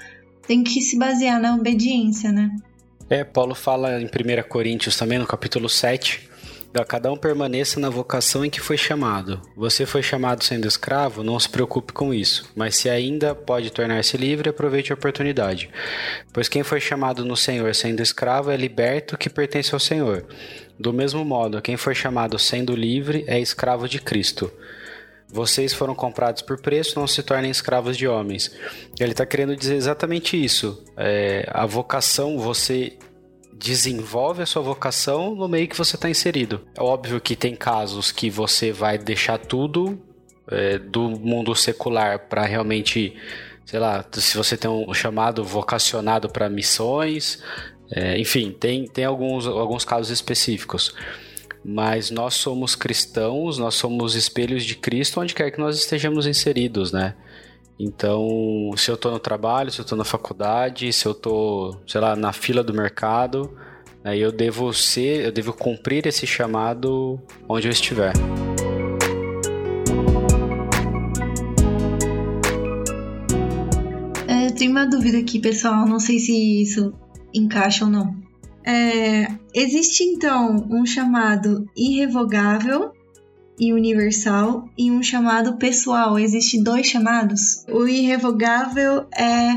tem 0.46 0.62
que 0.62 0.82
se 0.82 0.98
basear 0.98 1.40
na 1.40 1.54
obediência, 1.54 2.30
né? 2.30 2.54
É, 3.08 3.24
Paulo 3.24 3.54
fala 3.54 4.00
em 4.00 4.06
1 4.06 4.08
Coríntios 4.46 4.94
também, 4.94 5.18
no 5.18 5.26
capítulo 5.26 5.68
7, 5.70 6.28
cada 6.86 7.12
um 7.12 7.16
permaneça 7.16 7.78
na 7.78 7.90
vocação 7.90 8.44
em 8.44 8.50
que 8.50 8.60
foi 8.60 8.78
chamado. 8.78 9.42
Você 9.54 9.84
foi 9.84 10.02
chamado 10.02 10.42
sendo 10.42 10.66
escravo, 10.66 11.22
não 11.22 11.38
se 11.38 11.48
preocupe 11.48 11.92
com 11.92 12.14
isso, 12.14 12.50
mas 12.56 12.76
se 12.76 12.88
ainda 12.88 13.34
pode 13.34 13.70
tornar-se 13.70 14.16
livre, 14.16 14.48
aproveite 14.48 14.90
a 14.90 14.94
oportunidade. 14.94 15.68
Pois 16.32 16.48
quem 16.48 16.62
foi 16.62 16.80
chamado 16.80 17.24
no 17.24 17.36
Senhor 17.36 17.74
sendo 17.74 18.00
escravo 18.00 18.50
é 18.50 18.56
liberto 18.56 19.18
que 19.18 19.28
pertence 19.28 19.74
ao 19.74 19.80
Senhor. 19.80 20.24
Do 20.78 20.92
mesmo 20.92 21.22
modo, 21.24 21.60
quem 21.60 21.76
foi 21.76 21.94
chamado 21.94 22.38
sendo 22.38 22.74
livre 22.74 23.24
é 23.26 23.38
escravo 23.38 23.86
de 23.86 24.00
Cristo. 24.00 24.50
Vocês 25.28 25.72
foram 25.72 25.94
comprados 25.94 26.42
por 26.42 26.60
preço, 26.60 26.98
não 26.98 27.06
se 27.06 27.22
tornem 27.22 27.50
escravos 27.50 27.96
de 27.96 28.06
homens. 28.06 28.50
Ele 29.00 29.12
está 29.12 29.24
querendo 29.24 29.56
dizer 29.56 29.76
exatamente 29.76 30.42
isso. 30.42 30.84
É, 30.96 31.48
a 31.50 31.64
vocação, 31.64 32.38
você 32.38 32.98
desenvolve 33.62 34.42
a 34.42 34.46
sua 34.46 34.60
vocação 34.60 35.36
no 35.36 35.46
meio 35.46 35.68
que 35.68 35.78
você 35.78 35.94
está 35.94 36.10
inserido. 36.10 36.66
É 36.76 36.82
óbvio 36.82 37.20
que 37.20 37.36
tem 37.36 37.54
casos 37.54 38.10
que 38.10 38.28
você 38.28 38.72
vai 38.72 38.98
deixar 38.98 39.38
tudo 39.38 40.02
é, 40.48 40.78
do 40.78 41.08
mundo 41.08 41.54
secular 41.54 42.18
para 42.18 42.44
realmente, 42.44 43.14
sei 43.64 43.78
lá, 43.78 44.04
se 44.12 44.36
você 44.36 44.56
tem 44.56 44.68
um 44.68 44.92
chamado 44.92 45.44
vocacionado 45.44 46.28
para 46.28 46.50
missões, 46.50 47.40
é, 47.92 48.18
enfim, 48.18 48.50
tem, 48.50 48.84
tem 48.88 49.04
alguns, 49.04 49.46
alguns 49.46 49.84
casos 49.84 50.10
específicos. 50.10 50.92
Mas 51.64 52.10
nós 52.10 52.34
somos 52.34 52.74
cristãos, 52.74 53.58
nós 53.58 53.76
somos 53.76 54.16
espelhos 54.16 54.64
de 54.64 54.74
Cristo 54.74 55.20
onde 55.20 55.34
quer 55.34 55.52
que 55.52 55.60
nós 55.60 55.78
estejamos 55.78 56.26
inseridos, 56.26 56.90
né? 56.90 57.14
Então, 57.84 58.70
se 58.76 58.92
eu 58.92 58.94
estou 58.94 59.10
no 59.10 59.18
trabalho, 59.18 59.68
se 59.72 59.80
eu 59.80 59.82
estou 59.82 59.98
na 59.98 60.04
faculdade, 60.04 60.92
se 60.92 61.04
eu 61.04 61.10
estou, 61.10 61.82
sei 61.84 62.00
lá, 62.00 62.14
na 62.14 62.32
fila 62.32 62.62
do 62.62 62.72
mercado, 62.72 63.50
aí 64.04 64.20
eu 64.20 64.30
devo 64.30 64.72
ser, 64.72 65.24
eu 65.24 65.32
devo 65.32 65.52
cumprir 65.52 66.06
esse 66.06 66.24
chamado 66.24 67.20
onde 67.48 67.66
eu 67.66 67.72
estiver. 67.72 68.12
É, 74.28 74.46
eu 74.46 74.54
tenho 74.54 74.70
uma 74.70 74.86
dúvida 74.86 75.18
aqui, 75.18 75.40
pessoal. 75.40 75.84
Não 75.84 75.98
sei 75.98 76.20
se 76.20 76.62
isso 76.62 76.94
encaixa 77.34 77.84
ou 77.84 77.90
não. 77.90 78.14
É, 78.64 79.26
existe 79.52 80.04
então 80.04 80.68
um 80.70 80.86
chamado 80.86 81.68
irrevogável 81.76 82.92
e 83.62 83.72
universal 83.72 84.68
e 84.76 84.90
um 84.90 85.00
chamado 85.00 85.56
pessoal. 85.56 86.18
Existem 86.18 86.64
dois 86.64 86.88
chamados. 86.88 87.64
O 87.68 87.86
irrevogável 87.86 89.06
é 89.16 89.54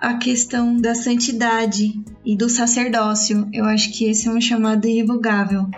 a 0.00 0.14
questão 0.14 0.76
da 0.76 0.92
santidade 0.92 1.94
e 2.24 2.36
do 2.36 2.48
sacerdócio. 2.48 3.48
Eu 3.52 3.64
acho 3.66 3.92
que 3.96 4.06
esse 4.06 4.26
é 4.26 4.30
um 4.32 4.40
chamado 4.40 4.88
irrevogável. 4.88 5.68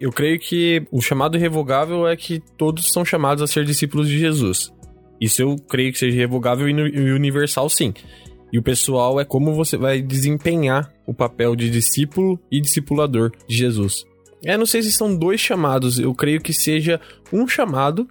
Eu 0.00 0.10
creio 0.10 0.40
que 0.40 0.82
o 0.90 1.00
chamado 1.00 1.36
irrevogável 1.36 2.04
é 2.08 2.16
que 2.16 2.42
todos 2.58 2.90
são 2.90 3.04
chamados 3.04 3.44
a 3.44 3.46
ser 3.46 3.64
discípulos 3.64 4.08
de 4.08 4.18
Jesus. 4.18 4.72
Isso 5.20 5.40
eu 5.40 5.54
creio 5.68 5.92
que 5.92 5.98
seja 6.00 6.16
irrevogável 6.16 6.68
e 6.68 7.12
universal, 7.12 7.70
sim. 7.70 7.94
E 8.52 8.58
o 8.58 8.62
pessoal 8.62 9.20
é 9.20 9.24
como 9.24 9.54
você 9.54 9.76
vai 9.76 10.02
desempenhar 10.02 10.92
o 11.06 11.14
papel 11.14 11.54
de 11.54 11.70
discípulo 11.70 12.40
e 12.50 12.60
discipulador 12.60 13.30
de 13.46 13.56
Jesus. 13.56 14.04
É, 14.44 14.56
não 14.56 14.66
sei 14.66 14.82
se 14.82 14.92
são 14.92 15.14
dois 15.14 15.40
chamados, 15.40 15.98
eu 15.98 16.14
creio 16.14 16.40
que 16.40 16.52
seja 16.52 17.00
um 17.32 17.46
chamado 17.46 18.08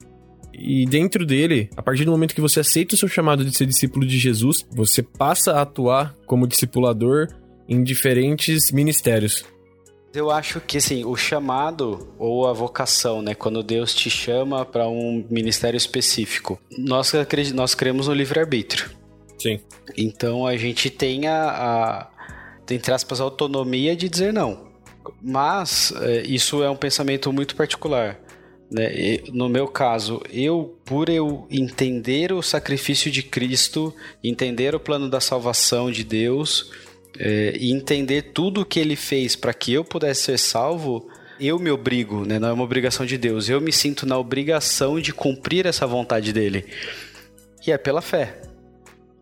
e 0.53 0.85
dentro 0.85 1.25
dele, 1.25 1.69
a 1.75 1.81
partir 1.81 2.03
do 2.03 2.11
momento 2.11 2.35
que 2.35 2.41
você 2.41 2.59
aceita 2.59 2.93
o 2.93 2.97
seu 2.97 3.07
chamado 3.07 3.45
de 3.45 3.55
ser 3.55 3.65
discípulo 3.65 4.05
de 4.05 4.17
Jesus, 4.17 4.65
você 4.69 5.01
passa 5.01 5.53
a 5.53 5.61
atuar 5.61 6.15
como 6.25 6.45
discipulador 6.45 7.27
em 7.67 7.81
diferentes 7.83 8.71
ministérios. 8.71 9.45
Eu 10.13 10.31
acho 10.31 10.59
que 10.59 10.77
assim, 10.77 11.05
o 11.05 11.15
chamado 11.15 12.09
ou 12.17 12.47
a 12.47 12.53
vocação, 12.53 13.21
né, 13.21 13.35
quando 13.35 13.63
Deus 13.63 13.93
te 13.93 14.09
chama 14.09 14.65
para 14.65 14.89
um 14.89 15.23
ministério 15.29 15.77
específico, 15.77 16.59
nós, 16.77 17.13
nós 17.53 17.75
cremos 17.75 18.07
no 18.07 18.13
livre-arbítrio. 18.13 18.89
Sim. 19.37 19.59
Então 19.95 20.45
a 20.45 20.57
gente 20.57 20.89
tem 20.89 21.27
a, 21.27 21.49
a 21.49 22.09
entre 22.69 22.93
aspas, 22.93 23.21
a 23.21 23.23
autonomia 23.23 23.95
de 23.95 24.09
dizer 24.09 24.33
não. 24.33 24.68
Mas 25.21 25.93
é, 26.01 26.23
isso 26.23 26.63
é 26.63 26.69
um 26.69 26.75
pensamento 26.75 27.31
muito 27.31 27.55
particular. 27.55 28.19
Né? 28.71 29.19
No 29.33 29.49
meu 29.49 29.67
caso, 29.67 30.21
eu, 30.31 30.77
por 30.85 31.09
eu 31.09 31.47
entender 31.49 32.31
o 32.31 32.41
sacrifício 32.41 33.11
de 33.11 33.23
Cristo, 33.23 33.93
entender 34.23 34.75
o 34.75 34.79
plano 34.79 35.09
da 35.09 35.19
salvação 35.19 35.91
de 35.91 36.03
Deus 36.03 36.71
é, 37.17 37.55
e 37.59 37.71
entender 37.71 38.31
tudo 38.33 38.61
o 38.61 38.65
que 38.65 38.79
ele 38.79 38.95
fez 38.95 39.35
para 39.35 39.53
que 39.53 39.73
eu 39.73 39.83
pudesse 39.83 40.23
ser 40.23 40.37
salvo, 40.37 41.09
eu 41.39 41.57
me 41.57 41.71
obrigo, 41.71 42.25
né? 42.25 42.37
não 42.37 42.49
é 42.49 42.53
uma 42.53 42.63
obrigação 42.63 43.05
de 43.05 43.17
Deus, 43.17 43.49
eu 43.49 43.61
me 43.61 43.71
sinto 43.71 44.05
na 44.05 44.17
obrigação 44.17 44.99
de 44.99 45.13
cumprir 45.13 45.65
essa 45.65 45.87
vontade 45.87 46.33
dele. 46.33 46.65
E 47.65 47.71
é 47.71 47.77
pela 47.77 48.01
fé 48.01 48.48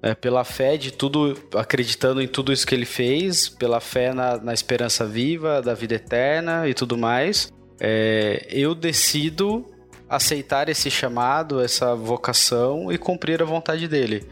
é, 0.01 0.13
pela 0.13 0.43
fé 0.43 0.77
de 0.77 0.91
tudo, 0.91 1.37
acreditando 1.55 2.21
em 2.21 2.27
tudo 2.27 2.53
isso 2.53 2.65
que 2.65 2.75
ele 2.75 2.85
fez, 2.85 3.49
pela 3.49 3.79
fé 3.79 4.13
na, 4.13 4.37
na 4.37 4.53
esperança 4.53 5.05
viva, 5.05 5.61
da 5.61 5.73
vida 5.73 5.95
eterna 5.95 6.67
e 6.67 6.73
tudo 6.73 6.97
mais, 6.97 7.51
é, 7.79 8.47
eu 8.49 8.75
decido 8.75 9.65
aceitar 10.09 10.69
esse 10.69 10.89
chamado, 10.89 11.59
essa 11.59 11.95
vocação 11.95 12.91
e 12.91 12.97
cumprir 12.97 13.41
a 13.41 13.45
vontade 13.45 13.87
dele. 13.87 14.23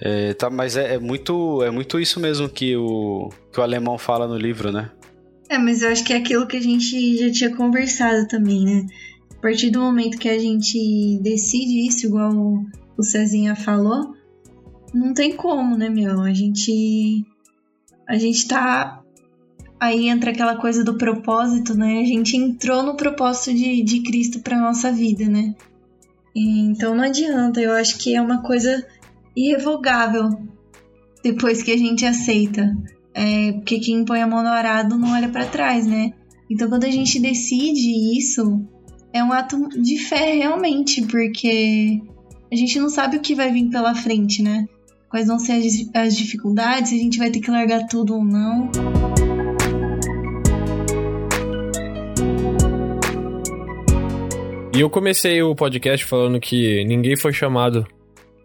É, 0.00 0.32
tá, 0.34 0.48
mas 0.48 0.76
é, 0.76 0.94
é, 0.94 0.98
muito, 0.98 1.62
é 1.62 1.70
muito 1.70 1.98
isso 1.98 2.20
mesmo 2.20 2.48
que 2.48 2.76
o, 2.76 3.30
que 3.52 3.58
o 3.58 3.62
alemão 3.62 3.98
fala 3.98 4.28
no 4.28 4.36
livro, 4.36 4.70
né? 4.70 4.90
É, 5.48 5.58
mas 5.58 5.82
eu 5.82 5.90
acho 5.90 6.04
que 6.04 6.12
é 6.12 6.16
aquilo 6.16 6.46
que 6.46 6.56
a 6.56 6.60
gente 6.60 7.16
já 7.18 7.30
tinha 7.32 7.56
conversado 7.56 8.28
também, 8.28 8.64
né? 8.64 8.86
A 9.36 9.40
partir 9.40 9.70
do 9.70 9.80
momento 9.80 10.18
que 10.18 10.28
a 10.28 10.38
gente 10.38 11.18
decide 11.22 11.86
isso, 11.86 12.06
igual 12.06 12.32
o 12.96 13.02
Cezinha 13.02 13.56
falou, 13.56 14.14
não 14.94 15.12
tem 15.12 15.36
como, 15.36 15.76
né, 15.76 15.88
meu? 15.88 16.20
A 16.20 16.32
gente. 16.32 17.24
A 18.08 18.16
gente 18.16 18.46
tá. 18.48 19.02
Aí 19.80 20.08
entra 20.08 20.30
aquela 20.30 20.56
coisa 20.56 20.82
do 20.82 20.98
propósito, 20.98 21.76
né? 21.76 22.00
A 22.00 22.04
gente 22.04 22.36
entrou 22.36 22.82
no 22.82 22.96
propósito 22.96 23.54
de, 23.54 23.82
de 23.82 24.02
Cristo 24.02 24.40
pra 24.40 24.58
nossa 24.58 24.90
vida, 24.90 25.28
né? 25.28 25.54
Então 26.34 26.94
não 26.94 27.04
adianta, 27.04 27.60
eu 27.60 27.72
acho 27.72 27.98
que 27.98 28.14
é 28.14 28.20
uma 28.20 28.42
coisa 28.42 28.84
irrevogável 29.36 30.28
depois 31.22 31.62
que 31.62 31.70
a 31.70 31.76
gente 31.76 32.04
aceita. 32.04 32.76
É, 33.14 33.52
porque 33.52 33.80
quem 33.80 34.04
põe 34.04 34.22
a 34.22 34.26
mão 34.26 34.42
no 34.42 34.48
arado 34.48 34.96
não 34.96 35.12
olha 35.12 35.28
para 35.28 35.46
trás, 35.46 35.86
né? 35.86 36.12
Então 36.50 36.68
quando 36.68 36.84
a 36.84 36.90
gente 36.90 37.20
decide 37.20 38.16
isso, 38.16 38.64
é 39.12 39.22
um 39.22 39.32
ato 39.32 39.68
de 39.68 39.98
fé 39.98 40.34
realmente, 40.34 41.02
porque 41.06 42.00
a 42.50 42.56
gente 42.56 42.78
não 42.78 42.88
sabe 42.88 43.16
o 43.16 43.20
que 43.20 43.34
vai 43.34 43.52
vir 43.52 43.68
pela 43.70 43.94
frente, 43.94 44.42
né? 44.42 44.66
Quais 45.08 45.26
vão 45.26 45.38
ser 45.38 45.60
as, 45.94 46.16
dificuldades, 46.16 46.90
se 46.90 46.96
a 46.96 46.98
gente 46.98 47.18
vai 47.18 47.30
ter 47.30 47.40
que 47.40 47.50
largar 47.50 47.86
tudo 47.86 48.14
ou 48.14 48.24
não. 48.24 48.70
E 54.74 54.80
eu 54.80 54.88
comecei 54.88 55.42
o 55.42 55.54
podcast 55.56 56.04
falando 56.06 56.38
que 56.38 56.84
ninguém 56.84 57.16
foi 57.16 57.32
chamado 57.32 57.86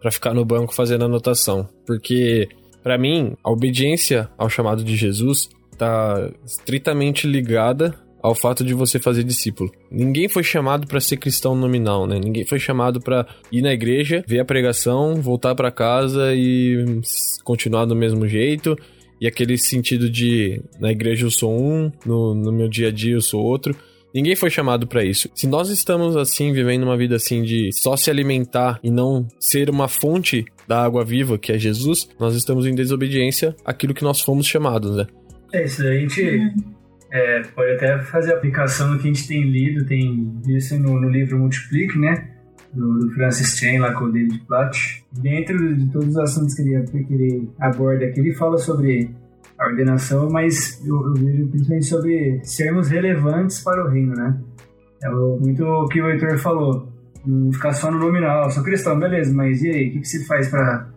para 0.00 0.10
ficar 0.10 0.34
no 0.34 0.44
banco 0.44 0.74
fazendo 0.74 1.04
anotação, 1.04 1.68
porque 1.86 2.48
para 2.82 2.98
mim 2.98 3.36
a 3.42 3.50
obediência 3.50 4.28
ao 4.36 4.50
chamado 4.50 4.82
de 4.82 4.96
Jesus 4.96 5.48
está 5.72 6.30
estritamente 6.44 7.26
ligada 7.26 8.03
ao 8.24 8.34
fato 8.34 8.64
de 8.64 8.72
você 8.72 8.98
fazer 8.98 9.22
discípulo. 9.22 9.70
Ninguém 9.90 10.30
foi 10.30 10.42
chamado 10.42 10.86
para 10.86 10.98
ser 10.98 11.18
cristão 11.18 11.54
nominal, 11.54 12.06
né? 12.06 12.18
Ninguém 12.18 12.46
foi 12.46 12.58
chamado 12.58 12.98
para 12.98 13.26
ir 13.52 13.60
na 13.60 13.70
igreja, 13.70 14.24
ver 14.26 14.38
a 14.38 14.44
pregação, 14.46 15.20
voltar 15.20 15.54
para 15.54 15.70
casa 15.70 16.34
e 16.34 17.02
continuar 17.44 17.84
do 17.84 17.94
mesmo 17.94 18.26
jeito. 18.26 18.78
E 19.20 19.26
aquele 19.26 19.58
sentido 19.58 20.08
de 20.08 20.62
na 20.80 20.90
igreja 20.90 21.26
eu 21.26 21.30
sou 21.30 21.54
um, 21.54 21.92
no, 22.06 22.34
no 22.34 22.50
meu 22.50 22.66
dia 22.66 22.88
a 22.88 22.90
dia 22.90 23.12
eu 23.12 23.20
sou 23.20 23.44
outro. 23.44 23.76
Ninguém 24.14 24.34
foi 24.34 24.48
chamado 24.48 24.86
para 24.86 25.04
isso. 25.04 25.28
Se 25.34 25.46
nós 25.46 25.68
estamos 25.68 26.16
assim, 26.16 26.50
vivendo 26.50 26.84
uma 26.84 26.96
vida 26.96 27.16
assim 27.16 27.42
de 27.42 27.68
só 27.74 27.94
se 27.94 28.08
alimentar 28.08 28.80
e 28.82 28.90
não 28.90 29.28
ser 29.38 29.68
uma 29.68 29.86
fonte 29.86 30.46
da 30.66 30.82
água 30.82 31.04
viva, 31.04 31.36
que 31.36 31.52
é 31.52 31.58
Jesus, 31.58 32.08
nós 32.18 32.34
estamos 32.34 32.64
em 32.64 32.74
desobediência 32.74 33.54
àquilo 33.66 33.92
que 33.92 34.02
nós 34.02 34.22
fomos 34.22 34.46
chamados, 34.46 34.96
né? 34.96 35.06
É 35.52 35.64
isso, 35.66 35.86
a 35.86 35.92
gente. 35.94 36.54
É, 37.14 37.42
pode 37.54 37.70
até 37.70 37.96
fazer 38.02 38.32
aplicação 38.32 38.90
no 38.90 38.98
que 38.98 39.08
a 39.08 39.12
gente 39.12 39.28
tem 39.28 39.44
lido, 39.44 39.86
tem 39.86 40.36
isso 40.48 40.76
no, 40.80 41.00
no 41.00 41.08
livro 41.08 41.38
Multiplique, 41.38 41.96
né? 41.96 42.28
Do, 42.72 42.98
do, 42.98 43.10
Francis 43.12 43.56
Chan, 43.56 43.78
lá 43.78 43.92
com 43.92 44.06
o 44.06 44.12
David 44.12 44.40
Platt. 44.48 45.04
Dentro 45.12 45.76
de 45.76 45.92
todos 45.92 46.08
os 46.08 46.16
assuntos 46.16 46.54
que 46.54 46.62
ele, 46.62 46.82
que 46.82 47.14
ele 47.14 47.48
aborda 47.60 48.04
aqui, 48.04 48.18
ele 48.18 48.34
fala 48.34 48.58
sobre 48.58 49.14
a 49.56 49.64
ordenação, 49.64 50.28
mas 50.28 50.84
eu, 50.84 51.06
eu 51.06 51.14
vejo 51.14 51.46
principalmente 51.46 51.86
sobre 51.86 52.40
sermos 52.42 52.88
relevantes 52.88 53.62
para 53.62 53.86
o 53.86 53.88
reino, 53.88 54.16
né? 54.16 54.36
É 55.00 55.08
muito 55.08 55.64
o 55.64 55.86
que 55.86 56.02
o 56.02 56.10
Heitor 56.10 56.36
falou. 56.38 56.92
Não 57.24 57.52
ficar 57.52 57.74
só 57.74 57.92
no 57.92 58.00
nominal, 58.00 58.50
sou 58.50 58.64
cristão, 58.64 58.98
beleza, 58.98 59.32
mas 59.32 59.62
e 59.62 59.70
aí? 59.70 59.88
O 59.88 59.92
que, 59.92 60.00
que 60.00 60.08
você 60.08 60.24
faz 60.24 60.48
para 60.48 60.88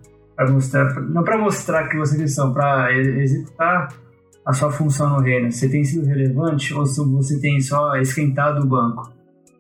mostrar? 0.50 1.00
Não 1.00 1.24
para 1.24 1.38
mostrar 1.38 1.88
que 1.88 1.96
você 1.96 2.16
é 2.16 2.20
cristão, 2.22 2.52
para 2.52 2.92
executar 2.98 4.07
a 4.48 4.54
sua 4.54 4.72
função 4.72 5.10
no 5.10 5.20
reino? 5.20 5.52
Você 5.52 5.68
tem 5.68 5.84
sido 5.84 6.08
relevante 6.08 6.74
ou 6.74 6.86
você 6.86 7.38
tem 7.42 7.60
só 7.60 7.98
esquentado 7.98 8.64
o 8.64 8.66
banco? 8.66 9.12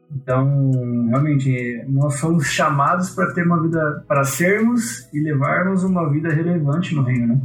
Então, 0.09 0.71
realmente, 1.09 1.83
nós 1.89 2.15
somos 2.15 2.45
chamados 2.47 3.09
para 3.09 3.33
ter 3.33 3.45
uma 3.45 3.61
vida, 3.61 4.05
para 4.07 4.23
sermos 4.23 5.13
e 5.13 5.19
levarmos 5.19 5.83
uma 5.83 6.09
vida 6.09 6.29
relevante 6.29 6.95
no 6.95 7.03
reino, 7.03 7.27
né? 7.27 7.41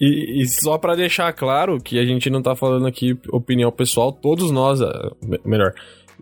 E, 0.00 0.42
e 0.42 0.48
só 0.48 0.78
para 0.78 0.96
deixar 0.96 1.30
claro 1.34 1.78
que 1.78 1.98
a 1.98 2.06
gente 2.06 2.30
não 2.30 2.40
tá 2.40 2.56
falando 2.56 2.86
aqui 2.86 3.18
opinião 3.30 3.70
pessoal, 3.70 4.10
todos 4.10 4.50
nós, 4.50 4.80
ah, 4.80 5.12
melhor, 5.44 5.74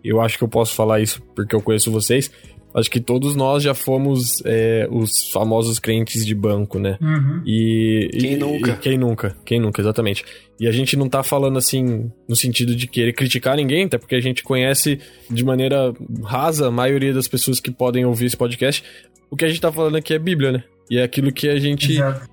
eu 0.03 0.19
acho 0.19 0.37
que 0.37 0.43
eu 0.43 0.49
posso 0.49 0.75
falar 0.75 0.99
isso 0.99 1.21
porque 1.33 1.55
eu 1.55 1.61
conheço 1.61 1.91
vocês, 1.91 2.29
acho 2.77 2.91
que 2.91 2.99
todos 2.99 3.35
nós 3.35 3.63
já 3.63 3.73
fomos 3.73 4.41
é, 4.45 4.87
os 4.91 5.31
famosos 5.31 5.79
crentes 5.79 6.23
de 6.23 6.35
banco, 6.35 6.77
né? 6.77 6.95
Uhum. 7.01 7.41
E, 7.43 8.09
quem 8.19 8.33
e, 8.33 8.37
nunca? 8.37 8.71
E 8.71 8.77
quem 8.77 8.97
nunca? 8.97 9.37
Quem 9.43 9.59
nunca, 9.59 9.81
exatamente. 9.81 10.23
E 10.59 10.67
a 10.67 10.71
gente 10.71 10.95
não 10.95 11.09
tá 11.09 11.23
falando 11.23 11.57
assim 11.57 12.11
no 12.29 12.35
sentido 12.35 12.75
de 12.75 12.85
querer 12.85 13.13
criticar 13.13 13.57
ninguém, 13.57 13.85
até 13.85 13.97
porque 13.97 14.15
a 14.15 14.21
gente 14.21 14.43
conhece 14.43 14.99
de 15.29 15.43
maneira 15.43 15.91
rasa 16.23 16.67
a 16.67 16.71
maioria 16.71 17.13
das 17.13 17.27
pessoas 17.27 17.59
que 17.59 17.71
podem 17.71 18.05
ouvir 18.05 18.27
esse 18.27 18.37
podcast. 18.37 18.83
O 19.29 19.35
que 19.35 19.43
a 19.43 19.47
gente 19.47 19.59
tá 19.59 19.71
falando 19.71 19.95
aqui 19.95 20.13
é 20.13 20.19
Bíblia, 20.19 20.51
né? 20.51 20.63
E 20.89 20.99
é 20.99 21.03
aquilo 21.03 21.31
que 21.31 21.49
a 21.49 21.59
gente 21.59 21.93
Exato. 21.93 22.29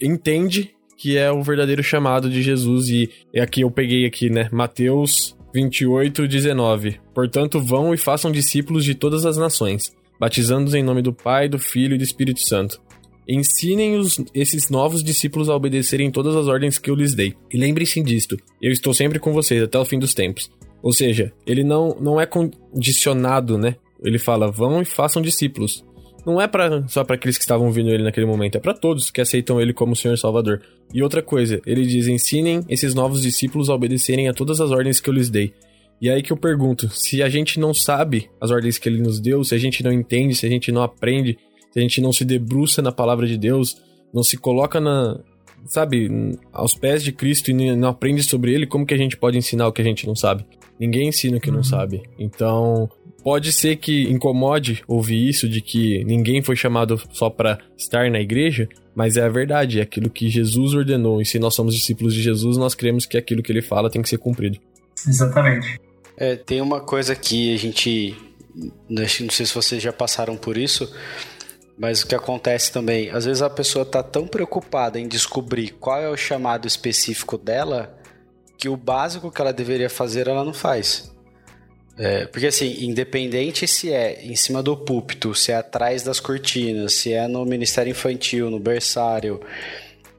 entende 0.00 0.70
que 0.98 1.16
é 1.16 1.32
o 1.32 1.42
verdadeiro 1.42 1.82
chamado 1.82 2.28
de 2.28 2.42
Jesus. 2.42 2.90
E 2.90 3.08
é 3.32 3.40
aqui 3.40 3.62
eu 3.62 3.70
peguei 3.70 4.04
aqui, 4.04 4.28
né? 4.28 4.50
Mateus 4.52 5.34
28, 5.52 6.28
19. 6.28 7.00
Portanto, 7.14 7.60
vão 7.60 7.92
e 7.92 7.96
façam 7.96 8.30
discípulos 8.30 8.84
de 8.84 8.94
todas 8.94 9.26
as 9.26 9.36
nações, 9.36 9.92
batizando-os 10.18 10.74
em 10.74 10.82
nome 10.82 11.02
do 11.02 11.12
Pai, 11.12 11.48
do 11.48 11.58
Filho 11.58 11.94
e 11.94 11.98
do 11.98 12.04
Espírito 12.04 12.40
Santo. 12.40 12.80
Ensinem 13.28 13.96
os, 13.96 14.20
esses 14.34 14.70
novos 14.70 15.04
discípulos 15.04 15.48
a 15.48 15.54
obedecerem 15.54 16.10
todas 16.10 16.34
as 16.34 16.46
ordens 16.48 16.78
que 16.78 16.90
eu 16.90 16.94
lhes 16.94 17.14
dei. 17.14 17.34
E 17.52 17.56
lembrem-se 17.56 18.02
disto: 18.02 18.36
eu 18.60 18.72
estou 18.72 18.92
sempre 18.92 19.18
com 19.18 19.32
vocês 19.32 19.62
até 19.62 19.78
o 19.78 19.84
fim 19.84 19.98
dos 19.98 20.14
tempos. 20.14 20.50
Ou 20.82 20.92
seja, 20.92 21.32
ele 21.46 21.62
não, 21.62 21.96
não 22.00 22.20
é 22.20 22.26
condicionado, 22.26 23.58
né? 23.58 23.76
Ele 24.02 24.18
fala: 24.18 24.50
vão 24.50 24.82
e 24.82 24.84
façam 24.84 25.22
discípulos. 25.22 25.84
Não 26.26 26.40
é 26.40 26.46
para 26.46 26.86
só 26.88 27.04
para 27.04 27.16
aqueles 27.16 27.36
que 27.36 27.44
estavam 27.44 27.66
ouvindo 27.66 27.90
ele 27.90 28.02
naquele 28.02 28.26
momento, 28.26 28.56
é 28.56 28.60
para 28.60 28.74
todos 28.74 29.10
que 29.10 29.20
aceitam 29.20 29.60
ele 29.60 29.72
como 29.72 29.96
Senhor 29.96 30.16
Salvador. 30.16 30.62
E 30.92 31.02
outra 31.02 31.22
coisa, 31.22 31.60
ele 31.66 31.84
diz: 31.86 32.06
ensinem 32.06 32.64
esses 32.68 32.94
novos 32.94 33.22
discípulos 33.22 33.68
a 33.68 33.74
obedecerem 33.74 34.28
a 34.28 34.34
todas 34.34 34.60
as 34.60 34.70
ordens 34.70 35.00
que 35.00 35.08
eu 35.08 35.14
lhes 35.14 35.30
dei. 35.30 35.52
E 36.00 36.08
aí 36.08 36.22
que 36.22 36.32
eu 36.32 36.36
pergunto: 36.36 36.88
se 36.88 37.22
a 37.22 37.28
gente 37.28 37.60
não 37.60 37.74
sabe 37.74 38.30
as 38.40 38.50
ordens 38.50 38.78
que 38.78 38.88
ele 38.88 39.02
nos 39.02 39.20
deu, 39.20 39.44
se 39.44 39.54
a 39.54 39.58
gente 39.58 39.82
não 39.82 39.92
entende, 39.92 40.34
se 40.34 40.46
a 40.46 40.48
gente 40.48 40.72
não 40.72 40.82
aprende, 40.82 41.38
se 41.72 41.78
a 41.78 41.82
gente 41.82 42.00
não 42.00 42.12
se 42.12 42.24
debruça 42.24 42.80
na 42.80 42.92
palavra 42.92 43.26
de 43.26 43.36
Deus, 43.36 43.80
não 44.12 44.22
se 44.22 44.36
coloca 44.36 44.80
na, 44.80 45.18
sabe, 45.66 46.38
aos 46.52 46.74
pés 46.74 47.02
de 47.02 47.12
Cristo 47.12 47.50
e 47.50 47.74
não 47.74 47.88
aprende 47.88 48.22
sobre 48.22 48.52
ele, 48.52 48.66
como 48.66 48.86
que 48.86 48.94
a 48.94 48.98
gente 48.98 49.16
pode 49.16 49.38
ensinar 49.38 49.68
o 49.68 49.72
que 49.72 49.82
a 49.82 49.84
gente 49.84 50.06
não 50.06 50.16
sabe? 50.16 50.44
Ninguém 50.78 51.08
ensina 51.08 51.36
o 51.36 51.40
que 51.40 51.50
uhum. 51.50 51.56
não 51.56 51.62
sabe. 51.62 52.02
Então, 52.18 52.88
pode 53.22 53.52
ser 53.52 53.76
que 53.76 54.04
incomode 54.10 54.82
ouvir 54.86 55.28
isso 55.28 55.48
de 55.48 55.60
que 55.60 56.04
ninguém 56.04 56.42
foi 56.42 56.56
chamado 56.56 57.00
só 57.12 57.30
para 57.30 57.58
estar 57.76 58.10
na 58.10 58.20
igreja, 58.20 58.68
mas 58.94 59.16
é 59.16 59.22
a 59.22 59.28
verdade, 59.28 59.78
é 59.78 59.82
aquilo 59.82 60.10
que 60.10 60.28
Jesus 60.28 60.74
ordenou. 60.74 61.20
E 61.20 61.26
se 61.26 61.38
nós 61.38 61.54
somos 61.54 61.74
discípulos 61.74 62.14
de 62.14 62.22
Jesus, 62.22 62.56
nós 62.56 62.74
cremos 62.74 63.06
que 63.06 63.16
aquilo 63.16 63.42
que 63.42 63.52
ele 63.52 63.62
fala 63.62 63.90
tem 63.90 64.02
que 64.02 64.08
ser 64.08 64.18
cumprido. 64.18 64.58
Exatamente. 65.06 65.80
É, 66.16 66.36
tem 66.36 66.60
uma 66.60 66.80
coisa 66.80 67.14
que 67.14 67.54
a 67.54 67.56
gente. 67.56 68.16
Não 68.88 69.06
sei 69.06 69.46
se 69.46 69.54
vocês 69.54 69.82
já 69.82 69.92
passaram 69.92 70.36
por 70.36 70.58
isso, 70.58 70.92
mas 71.78 72.02
o 72.02 72.06
que 72.06 72.14
acontece 72.14 72.70
também, 72.72 73.08
às 73.10 73.24
vezes 73.24 73.40
a 73.40 73.48
pessoa 73.48 73.84
está 73.84 74.02
tão 74.02 74.26
preocupada 74.26 74.98
em 74.98 75.08
descobrir 75.08 75.70
qual 75.80 75.98
é 75.98 76.10
o 76.10 76.16
chamado 76.16 76.66
específico 76.66 77.38
dela 77.38 77.96
que 78.58 78.68
o 78.68 78.76
básico 78.76 79.30
que 79.30 79.40
ela 79.40 79.52
deveria 79.52 79.88
fazer 79.88 80.28
ela 80.28 80.44
não 80.44 80.52
faz. 80.52 81.10
É, 81.98 82.26
porque 82.26 82.46
assim, 82.46 82.84
independente 82.84 83.66
se 83.66 83.92
é 83.92 84.22
em 84.24 84.34
cima 84.34 84.62
do 84.62 84.76
púlpito, 84.76 85.34
se 85.34 85.52
é 85.52 85.56
atrás 85.56 86.02
das 86.02 86.18
cortinas, 86.18 86.94
se 86.94 87.12
é 87.12 87.28
no 87.28 87.44
ministério 87.44 87.90
infantil, 87.90 88.50
no 88.50 88.58
berçário, 88.58 89.40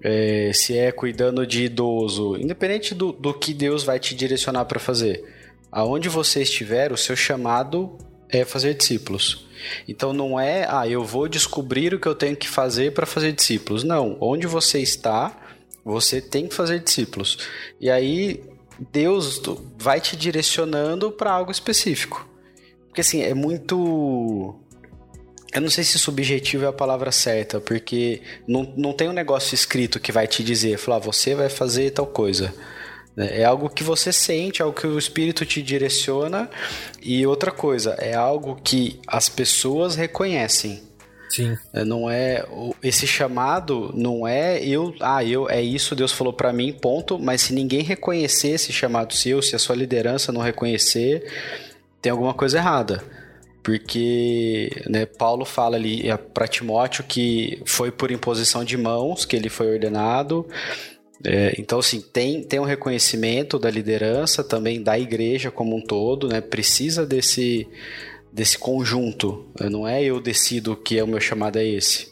é, 0.03 0.51
se 0.53 0.77
é 0.77 0.91
cuidando 0.91 1.45
de 1.45 1.63
idoso, 1.63 2.37
independente 2.37 2.93
do, 2.93 3.11
do 3.11 3.33
que 3.33 3.53
Deus 3.53 3.83
vai 3.83 3.99
te 3.99 4.13
direcionar 4.13 4.65
para 4.65 4.79
fazer, 4.79 5.23
aonde 5.71 6.09
você 6.09 6.41
estiver, 6.41 6.91
o 6.91 6.97
seu 6.97 7.15
chamado 7.15 7.97
é 8.29 8.45
fazer 8.45 8.73
discípulos. 8.73 9.47
Então 9.87 10.13
não 10.13 10.39
é, 10.39 10.65
ah, 10.69 10.87
eu 10.87 11.03
vou 11.03 11.27
descobrir 11.27 11.93
o 11.93 11.99
que 11.99 12.07
eu 12.07 12.15
tenho 12.15 12.35
que 12.35 12.47
fazer 12.47 12.93
para 12.93 13.05
fazer 13.05 13.31
discípulos. 13.31 13.83
Não, 13.83 14.17
onde 14.19 14.47
você 14.47 14.79
está, 14.79 15.35
você 15.83 16.21
tem 16.21 16.47
que 16.47 16.55
fazer 16.55 16.79
discípulos. 16.79 17.37
E 17.79 17.89
aí 17.89 18.43
Deus 18.91 19.41
vai 19.77 20.01
te 20.01 20.15
direcionando 20.15 21.11
para 21.11 21.31
algo 21.31 21.51
específico. 21.51 22.27
Porque 22.87 23.01
assim, 23.01 23.21
é 23.21 23.33
muito 23.33 24.55
eu 25.53 25.59
não 25.59 25.69
sei 25.69 25.83
se 25.83 25.99
subjetivo 25.99 26.63
é 26.63 26.67
a 26.69 26.73
palavra 26.73 27.11
certa, 27.11 27.59
porque 27.59 28.21
não, 28.47 28.73
não 28.77 28.93
tem 28.93 29.09
um 29.09 29.13
negócio 29.13 29.53
escrito 29.53 29.99
que 29.99 30.11
vai 30.11 30.25
te 30.25 30.43
dizer, 30.43 30.77
falar, 30.77 30.97
ah, 30.97 30.99
você 30.99 31.35
vai 31.35 31.49
fazer 31.49 31.91
tal 31.91 32.07
coisa. 32.07 32.53
Né? 33.17 33.41
É 33.41 33.43
algo 33.43 33.69
que 33.69 33.83
você 33.83 34.13
sente, 34.13 34.61
é 34.61 34.65
algo 34.65 34.79
que 34.79 34.87
o 34.87 34.97
espírito 34.97 35.45
te 35.45 35.61
direciona. 35.61 36.49
E 37.01 37.25
outra 37.27 37.51
coisa, 37.51 37.95
é 37.99 38.13
algo 38.13 38.59
que 38.63 39.01
as 39.05 39.27
pessoas 39.27 39.95
reconhecem. 39.95 40.81
Sim. 41.31 41.57
É, 41.73 41.85
não 41.85 42.09
é 42.09 42.45
esse 42.83 43.07
chamado 43.07 43.93
não 43.95 44.27
é 44.27 44.61
eu, 44.63 44.93
ah, 44.99 45.23
eu 45.23 45.49
é 45.49 45.61
isso 45.61 45.95
Deus 45.95 46.11
falou 46.11 46.33
para 46.33 46.51
mim, 46.51 46.73
ponto, 46.73 47.17
mas 47.17 47.41
se 47.41 47.53
ninguém 47.53 47.81
reconhecer 47.81 48.49
esse 48.49 48.73
chamado 48.73 49.13
seu, 49.13 49.41
se 49.41 49.55
a 49.55 49.59
sua 49.59 49.75
liderança 49.75 50.33
não 50.33 50.41
reconhecer, 50.41 51.23
tem 52.01 52.11
alguma 52.11 52.33
coisa 52.33 52.57
errada. 52.57 53.01
Porque 53.63 54.71
né, 54.89 55.05
Paulo 55.05 55.45
fala 55.45 55.77
ali 55.77 56.09
é, 56.09 56.17
para 56.17 56.47
Timóteo 56.47 57.03
que 57.03 57.61
foi 57.65 57.91
por 57.91 58.11
imposição 58.11 58.65
de 58.65 58.75
mãos 58.75 59.23
que 59.23 59.35
ele 59.35 59.49
foi 59.49 59.71
ordenado, 59.71 60.45
é, 61.23 61.53
então, 61.59 61.79
assim, 61.79 62.01
tem, 62.01 62.43
tem 62.43 62.59
um 62.59 62.65
reconhecimento 62.65 63.59
da 63.59 63.69
liderança, 63.69 64.43
também 64.43 64.81
da 64.81 64.97
igreja 64.97 65.51
como 65.51 65.75
um 65.75 65.81
todo, 65.81 66.27
né? 66.27 66.41
Precisa 66.41 67.05
desse, 67.05 67.67
desse 68.31 68.57
conjunto. 68.57 69.45
Não 69.69 69.87
é 69.87 70.03
eu 70.03 70.19
decido 70.21 70.75
que 70.75 70.97
é 70.97 71.03
o 71.03 71.07
meu 71.07 71.19
chamado 71.19 71.57
é 71.57 71.65
esse. 71.65 72.11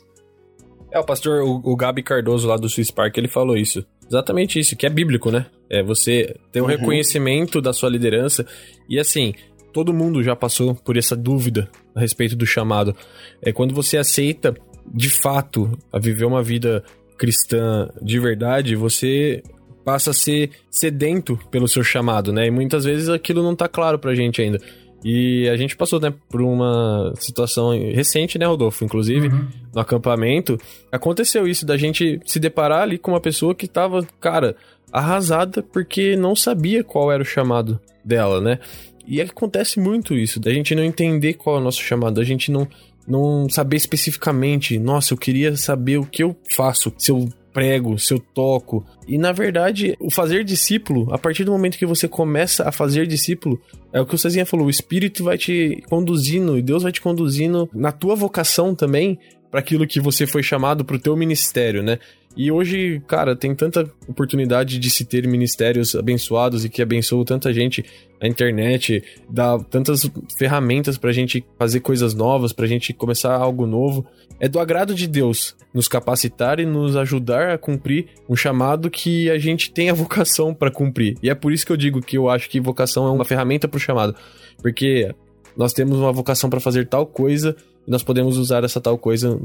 É, 0.92 1.00
o 1.00 1.04
pastor, 1.04 1.44
o, 1.44 1.62
o 1.64 1.76
Gabi 1.76 2.02
Cardoso 2.02 2.48
lá 2.48 2.58
do 2.58 2.68
Swiss 2.68 2.92
Park, 2.92 3.18
ele 3.18 3.28
falou 3.28 3.56
isso. 3.56 3.86
Exatamente 4.08 4.60
isso, 4.60 4.76
que 4.76 4.86
é 4.86 4.90
bíblico, 4.90 5.30
né? 5.30 5.46
É 5.70 5.84
você 5.84 6.36
ter 6.52 6.62
um 6.62 6.64
uhum. 6.64 6.70
reconhecimento 6.70 7.62
da 7.62 7.72
sua 7.72 7.90
liderança. 7.90 8.46
E 8.90 8.98
assim, 9.00 9.36
todo 9.72 9.94
mundo 9.94 10.24
já 10.24 10.36
passou 10.36 10.74
por 10.74 10.98
essa 10.98 11.16
dúvida 11.16 11.70
a 11.94 12.00
respeito 12.00 12.36
do 12.36 12.46
chamado. 12.46 12.96
É 13.42 13.52
quando 13.52 13.74
você 13.74 13.98
aceita 13.98 14.56
de 14.92 15.10
fato 15.10 15.78
a 15.94 16.00
viver 16.00 16.26
uma 16.26 16.42
vida 16.42 16.84
cristã 17.18 17.90
de 18.02 18.20
verdade, 18.20 18.76
você 18.76 19.44
passa 19.86 20.12
a 20.12 20.14
ser 20.14 20.52
sedento 20.72 21.38
pelo 21.52 21.68
seu 21.68 21.84
chamado, 21.84 22.34
né? 22.34 22.48
E 22.48 22.52
muitas 22.52 22.86
vezes 22.86 23.10
aquilo 23.10 23.44
não 23.44 23.56
tá 23.56 23.68
claro 23.68 24.00
pra 24.00 24.16
gente 24.16 24.42
ainda. 24.42 24.60
E 25.04 25.48
a 25.50 25.56
gente 25.56 25.78
passou, 25.78 26.00
né, 26.00 26.14
por 26.30 26.42
uma 26.42 27.14
situação 27.16 27.72
recente, 27.72 28.38
né, 28.38 28.46
Rodolfo? 28.46 28.84
Inclusive, 28.84 29.30
uhum. 29.30 29.48
no 29.74 29.82
acampamento, 29.82 30.58
aconteceu 30.92 31.48
isso, 31.48 31.66
da 31.66 31.78
gente 31.78 32.20
se 32.26 32.40
deparar 32.40 32.82
ali 32.82 32.98
com 32.98 33.12
uma 33.12 33.22
pessoa 33.22 33.56
que 33.56 33.68
tava, 33.68 34.06
cara, 34.20 34.56
arrasada 34.92 35.64
porque 35.64 36.16
não 36.16 36.36
sabia 36.36 36.84
qual 36.84 37.12
era 37.12 37.24
o 37.24 37.26
chamado 37.26 37.80
dela, 38.04 38.42
né? 38.42 38.60
E 39.08 39.22
acontece 39.22 39.80
muito 39.80 40.14
isso, 40.16 40.40
da 40.40 40.52
gente 40.52 40.76
não 40.76 40.84
entender 40.84 41.34
qual 41.34 41.56
é 41.58 41.60
o 41.60 41.64
nosso 41.64 41.82
chamado, 41.82 42.20
a 42.20 42.24
gente 42.24 42.52
não 42.52 42.68
não 43.08 43.50
saber 43.50 43.78
especificamente, 43.78 44.78
nossa, 44.78 45.16
eu 45.16 45.18
queria 45.18 45.58
saber 45.58 45.98
o 45.98 46.06
que 46.06 46.22
eu 46.22 46.38
faço, 46.56 46.94
se 46.96 47.12
eu 47.12 47.28
prego, 47.54 47.98
se 47.98 48.14
eu 48.14 48.20
toco. 48.20 48.86
E 49.08 49.18
na 49.18 49.32
verdade, 49.32 49.96
o 50.00 50.10
fazer 50.10 50.44
discípulo, 50.44 51.14
a 51.14 51.18
partir 51.18 51.44
do 51.44 51.52
momento 51.52 51.78
que 51.78 51.86
você 51.86 52.08
começa 52.08 52.68
a 52.68 52.72
fazer 52.72 53.08
discípulo, 53.08 53.60
é 53.92 54.00
o 54.00 54.06
que 54.06 54.16
o 54.16 54.18
Cezinha 54.18 54.46
falou, 54.46 54.68
o 54.68 54.70
Espírito 54.70 55.24
vai 55.24 55.38
te 55.38 55.84
conduzindo 55.90 56.58
e 56.58 56.62
Deus 56.62 56.84
vai 56.84 56.92
te 56.92 57.02
conduzindo 57.02 57.70
na 57.74 57.92
tua 57.92 58.16
vocação 58.16 58.76
também 58.76 59.20
para 59.50 59.60
aquilo 59.60 59.88
que 59.88 60.00
você 60.00 60.28
foi 60.28 60.44
chamado 60.44 60.86
para 60.86 60.96
o 60.96 61.00
teu 61.00 61.16
ministério, 61.16 61.82
né? 61.82 62.00
E 62.38 62.52
hoje, 62.52 63.02
cara, 63.08 63.36
tem 63.36 63.56
tanta 63.56 63.90
oportunidade 64.08 64.78
de 64.78 64.90
se 64.90 65.04
ter 65.04 65.28
ministérios 65.28 65.96
abençoados 65.96 66.64
e 66.64 66.70
que 66.70 66.82
abençoam 66.82 67.26
tanta 67.26 67.52
gente. 67.52 67.84
A 68.22 68.28
internet 68.28 69.04
dá 69.28 69.58
tantas 69.58 70.10
ferramentas 70.38 70.98
pra 70.98 71.12
gente 71.12 71.44
fazer 71.58 71.80
coisas 71.80 72.14
novas, 72.14 72.54
pra 72.54 72.68
gente 72.68 72.94
começar 72.94 73.36
algo 73.36 73.66
novo. 73.66 74.06
É 74.40 74.48
do 74.48 74.60
agrado 74.60 74.94
de 74.94 75.08
Deus 75.08 75.56
nos 75.74 75.88
capacitar 75.88 76.60
e 76.60 76.66
nos 76.66 76.96
ajudar 76.96 77.50
a 77.50 77.58
cumprir 77.58 78.08
um 78.30 78.36
chamado 78.36 78.90
que 78.90 79.30
a 79.30 79.38
gente 79.38 79.72
tem 79.72 79.90
a 79.90 79.94
vocação 79.94 80.54
para 80.54 80.72
cumprir. 80.72 81.18
E 81.22 81.30
é 81.30 81.36
por 81.36 81.52
isso 81.52 81.66
que 81.66 81.72
eu 81.72 81.78
digo 81.78 82.02
que 82.02 82.18
eu 82.18 82.30
acho 82.30 82.50
que 82.50 82.60
vocação 82.60 83.08
é 83.08 83.12
uma 83.12 83.26
ferramenta 83.26 83.68
pro 83.68 83.80
chamado. 83.80 84.16
Porque 84.62 85.14
nós 85.58 85.74
temos 85.74 85.98
uma 85.98 86.12
vocação 86.12 86.50
para 86.50 86.60
fazer 86.60 86.88
tal 86.88 87.06
coisa 87.06 87.56
nós 87.90 88.04
podemos 88.04 88.38
usar 88.38 88.64
essa 88.64 88.80
tal 88.80 88.98
coisa 88.98 89.38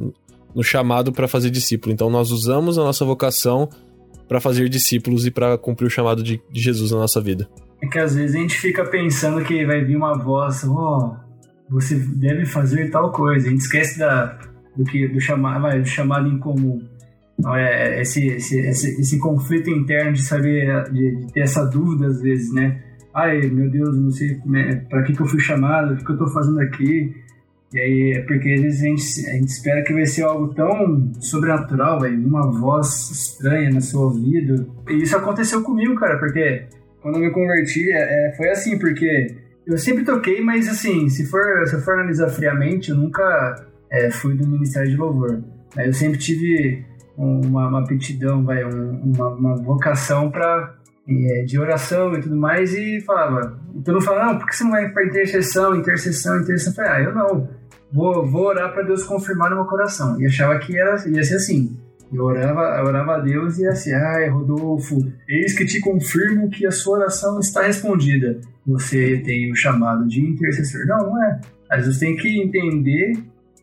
no 0.55 0.63
chamado 0.63 1.13
para 1.13 1.27
fazer 1.27 1.51
discípulo. 1.51 1.93
Então 1.93 2.11
nós 2.11 2.31
usamos 2.31 2.79
a 2.79 2.85
nossa 2.85 3.05
vocação 3.05 3.69
para 4.29 4.41
fazer 4.41 4.69
discípulos 4.69 5.27
e 5.27 5.31
para 5.31 5.59
cumprir 5.59 5.87
o 5.87 5.91
chamado 5.91 6.23
de, 6.23 6.41
de, 6.51 6.61
Jesus 6.61 6.91
na 6.91 6.99
nossa 6.99 7.21
vida. 7.21 7.49
É 7.83 7.87
que 7.87 7.99
às 7.99 8.15
vezes 8.15 8.37
a 8.37 8.39
gente 8.39 8.57
fica 8.57 8.85
pensando 8.85 9.43
que 9.45 9.65
vai 9.67 9.85
vir 9.85 9.97
uma 9.97 10.17
voz, 10.17 10.63
oh, 10.65 11.15
você 11.69 11.97
deve 11.97 12.45
fazer 12.47 12.91
tal 12.91 13.11
coisa. 13.11 13.49
A 13.49 13.51
gente 13.51 13.61
esquece 13.61 13.99
da, 13.99 14.39
do 14.77 14.85
que 14.85 15.09
do 15.09 15.21
chamado, 15.21 15.63
vai, 15.63 15.81
do 15.81 15.89
chamado 15.89 16.29
em 16.29 16.39
comum. 16.39 16.81
Então, 17.39 17.55
é, 17.57 18.01
esse, 18.01 18.27
esse, 18.29 18.59
esse, 18.61 19.01
esse, 19.01 19.19
conflito 19.19 19.69
interno 19.69 20.13
de 20.13 20.23
saber, 20.23 20.85
de, 20.93 21.17
de, 21.17 21.33
ter 21.33 21.41
essa 21.41 21.65
dúvida 21.65 22.07
às 22.07 22.21
vezes, 22.21 22.53
né? 22.53 22.81
Ai, 23.13 23.41
meu 23.49 23.69
Deus, 23.69 23.97
não 23.97 24.11
sei 24.11 24.41
é, 24.55 24.77
para 24.77 25.03
que, 25.03 25.13
que 25.13 25.21
eu 25.21 25.27
fui 25.27 25.41
chamado, 25.41 25.95
o 25.95 25.97
que 25.97 26.11
eu 26.11 26.15
estou 26.15 26.29
fazendo 26.29 26.61
aqui. 26.61 27.13
E 27.73 27.79
aí 27.79 28.13
é 28.17 28.23
porque 28.23 28.51
a 28.51 28.57
gente, 28.57 29.27
a 29.27 29.33
gente 29.33 29.49
espera 29.49 29.83
que 29.83 29.93
vai 29.93 30.07
ser 30.07 30.23
algo 30.23 30.55
tão 30.55 31.13
sobrenatural, 31.21 32.01
velho, 32.01 32.25
uma 32.25 32.51
voz 32.51 33.11
estranha 33.11 33.71
no 33.71 33.81
seu 33.81 34.01
ouvido. 34.01 34.73
E 34.89 35.03
isso 35.03 35.17
aconteceu 35.17 35.63
comigo, 35.63 35.95
cara, 35.97 36.19
porque 36.19 36.67
quando 37.01 37.17
eu 37.17 37.23
me 37.23 37.31
converti, 37.31 37.91
é, 37.91 38.29
é, 38.29 38.37
foi 38.37 38.49
assim, 38.49 38.79
porque 38.79 39.35
eu 39.67 39.77
sempre 39.77 40.05
toquei, 40.05 40.41
mas 40.41 40.69
assim, 40.69 41.09
se 41.09 41.27
for, 41.27 41.67
se 41.67 41.81
for 41.81 41.95
analisar 41.95 42.29
friamente, 42.29 42.91
eu 42.91 42.97
nunca 42.97 43.67
é, 43.91 44.11
fui 44.11 44.35
do 44.35 44.47
Ministério 44.47 44.91
de 44.91 44.97
Louvor. 44.97 45.43
Eu 45.77 45.93
sempre 45.93 46.19
tive 46.19 46.85
uma, 47.17 47.69
uma 47.69 47.81
aptidão, 47.81 48.45
vai, 48.45 48.65
um, 48.65 49.01
uma, 49.03 49.29
uma 49.31 49.57
vocação 49.57 50.31
para 50.31 50.77
é, 51.09 51.43
de 51.45 51.59
oração 51.59 52.15
e 52.15 52.21
tudo 52.21 52.37
mais, 52.37 52.75
e 52.75 53.01
falava, 53.01 53.59
então 53.75 53.95
não 53.95 54.01
falava, 54.01 54.33
não, 54.33 54.39
por 54.39 54.47
que 54.49 54.57
você 54.57 54.65
não 54.65 54.71
vai 54.71 54.89
para 54.89 55.05
intercessão, 55.05 55.75
intercessão, 55.75 56.41
intercessão? 56.41 56.73
Eu 56.73 56.77
falei, 56.77 56.91
ah, 56.91 57.09
eu 57.09 57.15
não 57.15 57.49
vou, 57.93 58.27
vou 58.27 58.47
orar 58.47 58.73
para 58.73 58.83
Deus 58.83 59.05
confirmar 59.05 59.51
no 59.51 59.57
meu 59.57 59.65
coração. 59.65 60.21
E 60.21 60.27
achava 60.27 60.59
que 60.59 60.77
era, 60.79 60.97
ia 61.09 61.23
ser 61.23 61.37
assim. 61.37 61.77
Eu 62.13 62.25
orava, 62.25 62.79
eu 62.79 62.85
orava 62.87 63.17
a 63.17 63.21
Deus 63.21 63.59
e 63.59 63.63
ia 63.63 63.71
assim, 63.71 63.93
ai, 63.93 64.29
Rodolfo, 64.29 64.97
eis 65.29 65.57
que 65.57 65.65
te 65.65 65.81
confirmo 65.81 66.49
que 66.49 66.67
a 66.67 66.71
sua 66.71 66.99
oração 66.99 67.41
está 67.41 67.63
respondida. 67.63 68.41
Você 68.67 69.21
tem 69.25 69.51
o 69.51 69.57
chamado 69.57 70.07
de 70.07 70.21
intercessor. 70.21 70.87
Não, 70.87 71.11
não 71.11 71.25
é. 71.25 71.41
Às 71.71 71.87
vezes 71.87 71.99
tem 71.99 72.15
que 72.17 72.41
entender 72.41 73.15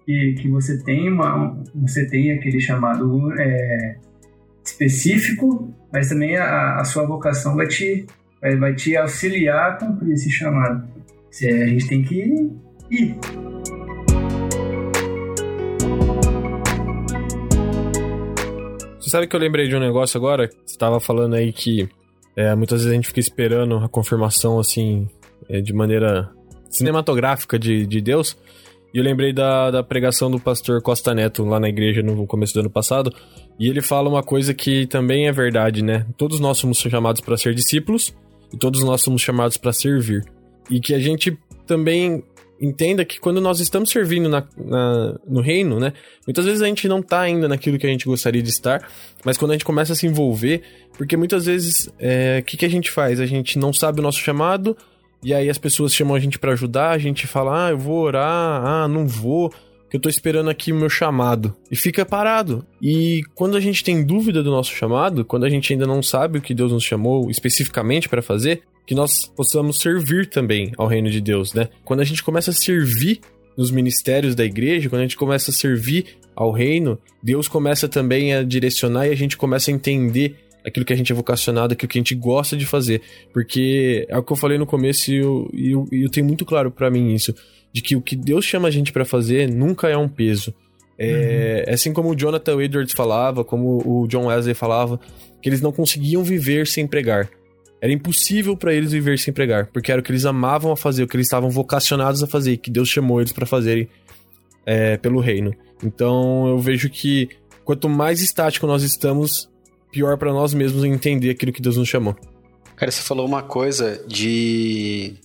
que, 0.05 0.33
que 0.33 0.49
você 0.49 0.77
tem 0.83 1.09
uma, 1.09 1.57
você 1.75 2.05
tem 2.05 2.33
aquele 2.33 2.59
chamado 2.59 3.31
é, 3.39 3.97
específico, 4.63 5.73
mas 5.91 6.09
também 6.09 6.35
a, 6.35 6.77
a 6.77 6.83
sua 6.83 7.05
vocação 7.05 7.55
vai 7.55 7.67
te, 7.67 8.05
vai, 8.41 8.55
vai 8.57 8.75
te 8.75 8.97
auxiliar 8.97 9.71
a 9.71 9.73
cumprir 9.75 10.13
esse 10.13 10.31
chamado. 10.31 10.89
A 11.43 11.67
gente 11.67 11.87
tem 11.87 12.03
que 12.03 12.15
ir. 12.89 13.15
Você 18.99 19.09
sabe 19.09 19.27
que 19.27 19.35
eu 19.35 19.39
lembrei 19.39 19.67
de 19.67 19.75
um 19.75 19.79
negócio 19.79 20.17
agora? 20.17 20.49
Você 20.65 20.73
estava 20.73 20.99
falando 20.99 21.35
aí 21.35 21.53
que 21.53 21.87
é, 22.35 22.55
muitas 22.55 22.79
vezes 22.79 22.91
a 22.91 22.95
gente 22.95 23.07
fica 23.07 23.19
esperando 23.19 23.77
a 23.77 23.87
confirmação, 23.87 24.59
assim, 24.59 25.07
é, 25.47 25.61
de 25.61 25.73
maneira 25.73 26.29
cinematográfica 26.69 27.59
de, 27.59 27.85
de 27.85 28.01
Deus. 28.01 28.37
E 28.93 28.97
eu 28.97 29.03
lembrei 29.03 29.31
da, 29.31 29.71
da 29.71 29.83
pregação 29.83 30.29
do 30.29 30.39
pastor 30.39 30.81
Costa 30.81 31.13
Neto 31.13 31.45
lá 31.45 31.59
na 31.59 31.69
igreja 31.69 32.01
no 32.01 32.27
começo 32.27 32.53
do 32.53 32.59
ano 32.61 32.69
passado. 32.69 33.13
E 33.57 33.69
ele 33.69 33.81
fala 33.81 34.09
uma 34.09 34.23
coisa 34.23 34.53
que 34.53 34.85
também 34.87 35.27
é 35.27 35.31
verdade, 35.31 35.81
né? 35.81 36.05
Todos 36.17 36.39
nós 36.41 36.57
somos 36.57 36.77
chamados 36.77 37.21
para 37.21 37.37
ser 37.37 37.53
discípulos 37.53 38.13
e 38.53 38.57
todos 38.57 38.83
nós 38.83 39.01
somos 39.01 39.21
chamados 39.21 39.57
para 39.57 39.73
servir. 39.73 40.23
E 40.69 40.79
que 40.79 40.93
a 40.93 40.99
gente 40.99 41.37
também 41.65 42.23
entenda 42.61 43.03
que 43.03 43.19
quando 43.19 43.41
nós 43.41 43.59
estamos 43.59 43.89
servindo 43.89 44.29
na, 44.29 44.45
na, 44.55 45.19
no 45.27 45.41
reino, 45.41 45.79
né? 45.79 45.93
Muitas 46.27 46.45
vezes 46.45 46.61
a 46.61 46.67
gente 46.67 46.87
não 46.87 47.01
tá 47.01 47.21
ainda 47.21 47.47
naquilo 47.47 47.79
que 47.79 47.87
a 47.87 47.89
gente 47.89 48.05
gostaria 48.05 48.41
de 48.41 48.49
estar, 48.49 48.87
mas 49.25 49.35
quando 49.35 49.51
a 49.51 49.53
gente 49.55 49.65
começa 49.65 49.93
a 49.93 49.95
se 49.95 50.05
envolver, 50.05 50.61
porque 50.95 51.17
muitas 51.17 51.47
vezes 51.47 51.87
o 51.87 51.93
é, 51.97 52.43
que, 52.43 52.55
que 52.55 52.65
a 52.65 52.69
gente 52.69 52.91
faz? 52.91 53.19
A 53.19 53.25
gente 53.25 53.57
não 53.57 53.73
sabe 53.73 53.99
o 53.99 54.03
nosso 54.03 54.19
chamado, 54.19 54.77
e 55.23 55.33
aí 55.33 55.49
as 55.49 55.57
pessoas 55.57 55.93
chamam 55.93 56.13
a 56.15 56.19
gente 56.19 56.37
para 56.37 56.51
ajudar, 56.51 56.91
a 56.91 56.97
gente 56.99 57.25
fala, 57.25 57.67
ah, 57.67 57.69
eu 57.71 57.77
vou 57.79 58.03
orar, 58.03 58.63
ah, 58.63 58.87
não 58.87 59.07
vou, 59.07 59.51
que 59.91 59.97
eu 59.97 60.01
tô 60.01 60.07
esperando 60.07 60.49
aqui 60.49 60.71
o 60.71 60.75
meu 60.75 60.89
chamado. 60.89 61.53
E 61.69 61.75
fica 61.75 62.05
parado. 62.05 62.65
E 62.81 63.23
quando 63.35 63.57
a 63.57 63.59
gente 63.59 63.83
tem 63.83 64.05
dúvida 64.05 64.41
do 64.41 64.49
nosso 64.49 64.71
chamado, 64.71 65.25
quando 65.25 65.43
a 65.43 65.49
gente 65.49 65.73
ainda 65.73 65.85
não 65.85 66.01
sabe 66.01 66.39
o 66.39 66.41
que 66.41 66.53
Deus 66.53 66.71
nos 66.71 66.85
chamou 66.85 67.29
especificamente 67.29 68.07
para 68.07 68.21
fazer, 68.21 68.61
que 68.87 68.95
nós 68.95 69.25
possamos 69.35 69.79
servir 69.79 70.29
também 70.29 70.71
ao 70.77 70.87
reino 70.87 71.11
de 71.11 71.19
Deus, 71.19 71.53
né? 71.53 71.67
Quando 71.83 71.99
a 71.99 72.05
gente 72.05 72.23
começa 72.23 72.51
a 72.51 72.53
servir 72.53 73.19
nos 73.57 73.69
ministérios 73.69 74.33
da 74.33 74.45
igreja, 74.45 74.89
quando 74.89 75.01
a 75.01 75.03
gente 75.03 75.17
começa 75.17 75.51
a 75.51 75.53
servir 75.53 76.05
ao 76.33 76.53
reino, 76.53 76.97
Deus 77.21 77.49
começa 77.49 77.89
também 77.89 78.33
a 78.33 78.43
direcionar 78.43 79.07
e 79.07 79.11
a 79.11 79.15
gente 79.15 79.35
começa 79.35 79.69
a 79.69 79.73
entender 79.73 80.37
aquilo 80.65 80.85
que 80.85 80.93
a 80.93 80.95
gente 80.95 81.11
é 81.11 81.15
vocacionado, 81.15 81.73
aquilo 81.73 81.89
que 81.89 81.97
a 81.97 82.01
gente 82.01 82.15
gosta 82.15 82.55
de 82.55 82.65
fazer. 82.65 83.01
Porque 83.33 84.05
é 84.07 84.17
o 84.17 84.23
que 84.23 84.31
eu 84.31 84.37
falei 84.37 84.57
no 84.57 84.65
começo 84.65 85.11
e 85.11 85.17
eu, 85.17 85.49
eu, 85.53 85.87
eu 85.91 86.09
tenho 86.09 86.25
muito 86.25 86.45
claro 86.45 86.71
para 86.71 86.89
mim 86.89 87.13
isso, 87.13 87.35
de 87.73 87.81
que 87.81 87.95
o 87.95 88.01
que 88.01 88.15
Deus 88.15 88.45
chama 88.45 88.67
a 88.67 88.71
gente 88.71 88.91
para 88.91 89.05
fazer 89.05 89.49
nunca 89.49 89.87
é 89.89 89.97
um 89.97 90.07
peso. 90.07 90.53
É, 90.97 91.65
uhum. 91.67 91.73
assim 91.73 91.93
como 91.93 92.09
o 92.09 92.15
Jonathan 92.15 92.61
Edwards 92.61 92.93
falava, 92.93 93.43
como 93.43 93.81
o 93.85 94.07
John 94.07 94.27
Wesley 94.27 94.53
falava, 94.53 94.99
que 95.41 95.49
eles 95.49 95.61
não 95.61 95.71
conseguiam 95.71 96.23
viver 96.23 96.67
sem 96.67 96.85
pregar. 96.85 97.29
Era 97.81 97.91
impossível 97.91 98.55
para 98.55 98.73
eles 98.73 98.91
viver 98.91 99.17
sem 99.17 99.33
pregar, 99.33 99.65
porque 99.67 99.91
era 99.91 99.99
o 99.99 100.03
que 100.03 100.11
eles 100.11 100.25
amavam 100.25 100.71
a 100.71 100.77
fazer, 100.77 101.01
o 101.01 101.07
que 101.07 101.15
eles 101.15 101.25
estavam 101.25 101.49
vocacionados 101.49 102.21
a 102.21 102.27
fazer, 102.27 102.57
que 102.57 102.69
Deus 102.69 102.87
chamou 102.87 103.19
eles 103.19 103.31
para 103.31 103.47
fazerem 103.47 103.89
é, 104.63 104.97
pelo 104.97 105.19
reino. 105.19 105.55
Então 105.83 106.47
eu 106.47 106.59
vejo 106.59 106.89
que 106.89 107.29
quanto 107.65 107.89
mais 107.89 108.21
estático 108.21 108.67
nós 108.67 108.83
estamos, 108.83 109.49
pior 109.91 110.15
para 110.17 110.31
nós 110.31 110.53
mesmos 110.53 110.83
entender 110.83 111.31
aquilo 111.31 111.51
que 111.51 111.61
Deus 111.61 111.77
nos 111.77 111.87
chamou. 111.87 112.15
Cara, 112.75 112.91
você 112.91 113.01
falou 113.01 113.25
uma 113.25 113.41
coisa 113.41 114.03
de 114.07 115.15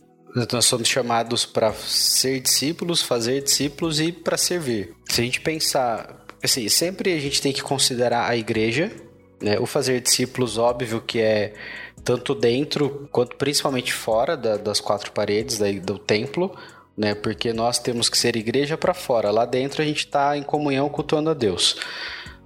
nós 0.53 0.67
somos 0.67 0.87
chamados 0.87 1.47
para 1.47 1.73
ser 1.73 2.41
discípulos, 2.41 3.01
fazer 3.01 3.43
discípulos 3.43 4.01
e 4.01 4.13
para 4.13 4.37
servir. 4.37 4.95
Se 5.09 5.23
a 5.23 5.25
gente 5.25 5.41
pensar, 5.41 6.27
assim, 6.45 6.69
sempre 6.69 7.15
a 7.15 7.19
gente 7.19 7.41
tem 7.41 7.53
que 7.53 7.63
considerar 7.63 8.29
a 8.29 8.37
igreja, 8.37 8.93
né? 9.41 9.59
O 9.59 9.65
fazer 9.65 10.01
discípulos, 10.01 10.59
óbvio 10.59 11.01
que 11.01 11.21
é 11.21 11.55
tanto 12.05 12.35
dentro 12.35 13.09
quanto 13.11 13.37
principalmente 13.37 13.93
fora 13.93 14.37
da, 14.37 14.57
das 14.57 14.79
quatro 14.79 15.11
paredes 15.13 15.59
da, 15.59 15.71
do 15.73 15.99
templo, 15.99 16.55
né? 16.97 17.15
Porque 17.15 17.55
nós 17.55 17.79
temos 17.79 18.11
que 18.11 18.19
ser 18.19 18.37
igreja 18.37 18.77
para 18.77 18.93
fora. 18.93 19.31
Lá 19.31 19.47
dentro 19.47 19.81
a 19.81 19.85
gente 19.87 20.01
está 20.01 20.37
em 20.37 20.43
comunhão 20.43 20.89
cultuando 20.91 21.31
a 21.31 21.35
Deus. 21.35 21.77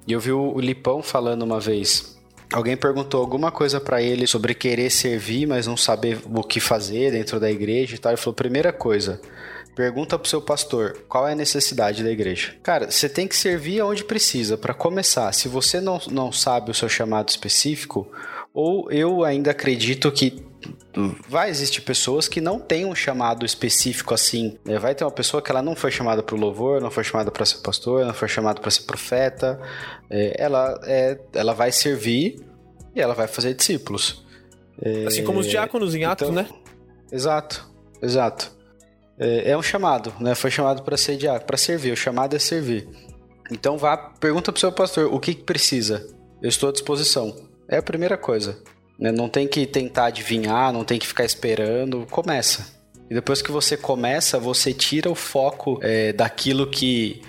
E 0.07 0.13
eu 0.13 0.21
vi 0.21 0.33
o 0.33 0.59
Lipão 0.61 1.03
falando 1.03 1.43
uma 1.43 1.59
vez. 1.59 2.20
Alguém 2.53 2.77
perguntou 2.77 3.21
alguma 3.21 3.53
coisa 3.53 3.81
para 3.81 4.03
ele 4.03 4.27
sobre 4.27 4.55
querer 4.55 4.91
servir, 4.91 5.47
mas 5.47 5.67
não 5.67 5.77
saber 5.77 6.19
o 6.25 6.43
que 6.43 6.59
fazer 6.59 7.13
dentro 7.13 7.39
da 7.39 7.51
igreja 7.51 7.95
e 7.95 7.99
tal. 7.99 8.11
Ele 8.11 8.21
falou: 8.21 8.35
primeira 8.35 8.73
coisa, 8.73 9.21
pergunta 9.77 10.19
pro 10.19 10.29
seu 10.29 10.43
pastor 10.43 11.05
qual 11.09 11.29
é 11.29 11.33
a 11.33 11.37
necessidade 11.37 12.03
da 12.03 12.11
igreja. 12.11 12.55
Cara, 12.63 12.91
você 12.91 13.09
tem 13.09 13.29
que 13.29 13.37
servir 13.37 13.81
aonde 13.81 14.03
precisa. 14.03 14.59
Para 14.59 14.75
começar, 14.75 15.33
se 15.33 15.47
você 15.49 15.81
não, 15.81 16.01
não 16.11 16.33
sabe 16.33 16.73
o 16.73 16.75
seu 16.75 16.89
chamado 16.89 17.29
específico, 17.29 18.11
ou 18.53 18.91
eu 18.91 19.23
ainda 19.25 19.53
acredito 19.53 20.11
que 20.11 20.43
vai 21.29 21.51
existir 21.51 21.81
pessoas 21.81 22.29
que 22.29 22.41
não 22.41 22.59
têm 22.59 22.85
um 22.85 22.95
chamado 22.95 23.47
específico 23.47 24.15
assim. 24.15 24.59
Né? 24.65 24.79
Vai 24.79 24.95
ter 24.95 25.05
uma 25.05 25.11
pessoa 25.11 25.43
que 25.43 25.51
ela 25.51 25.63
não 25.63 25.75
foi 25.75 25.91
chamada 25.91 26.23
para 26.23 26.35
o 26.35 26.39
louvor, 26.39 26.81
não 26.81 26.91
foi 26.91 27.05
chamada 27.05 27.31
para 27.31 27.45
ser 27.45 27.59
pastor, 27.59 28.05
não 28.05 28.15
foi 28.15 28.29
chamada 28.29 28.61
para 28.61 28.71
ser 28.71 28.83
profeta. 28.83 29.61
É, 30.09 30.35
ela, 30.39 30.81
é, 30.85 31.19
ela 31.35 31.55
vai 31.55 31.73
servir 31.73 32.41
e 32.95 33.01
ela 33.01 33.15
vai 33.15 33.27
fazer 33.27 33.55
discípulos. 33.55 34.25
É, 34.83 35.07
assim 35.07 35.25
como 35.25 35.41
os 35.41 35.47
diáconos 35.47 35.95
em 35.95 36.05
Atos, 36.05 36.29
então, 36.29 36.43
né? 36.43 36.49
Exato, 37.13 37.69
exato. 38.03 38.51
É, 39.19 39.51
é, 39.51 39.57
um 39.57 39.63
chamado, 39.63 40.13
né? 40.21 40.35
Foi 40.35 40.51
chamado 40.51 40.83
para 40.83 40.97
ser 40.97 41.17
diácono, 41.17 41.47
para 41.47 41.57
servir. 41.57 41.93
O 41.93 41.97
chamado 41.97 42.35
é 42.35 42.39
servir. 42.39 42.89
Então 43.51 43.77
vá, 43.77 43.97
pergunta 43.97 44.53
para 44.53 44.59
o 44.59 44.61
seu 44.61 44.73
pastor 44.73 45.13
o 45.13 45.21
que, 45.21 45.35
que 45.35 45.43
precisa. 45.43 46.07
Eu 46.41 46.49
estou 46.49 46.69
à 46.69 46.73
disposição. 46.73 47.49
É 47.69 47.77
a 47.77 47.83
primeira 47.83 48.17
coisa. 48.17 48.59
Né? 49.01 49.11
Não 49.11 49.29
tem 49.29 49.49
que 49.49 49.67
tentar 49.67 50.07
adivinhar, 50.07 50.73
não 50.73 50.85
tem 50.85 50.99
que 50.99 51.07
ficar 51.07 51.25
esperando. 51.25 52.07
Começa. 52.11 52.79
E 53.11 53.15
depois 53.15 53.43
que 53.43 53.51
você 53.51 53.77
começa, 53.77 54.39
você 54.39 54.73
tira 54.73 55.11
o 55.11 55.15
foco 55.15 55.81
é, 55.83 56.13
daquilo 56.13 56.67
que 56.69 57.23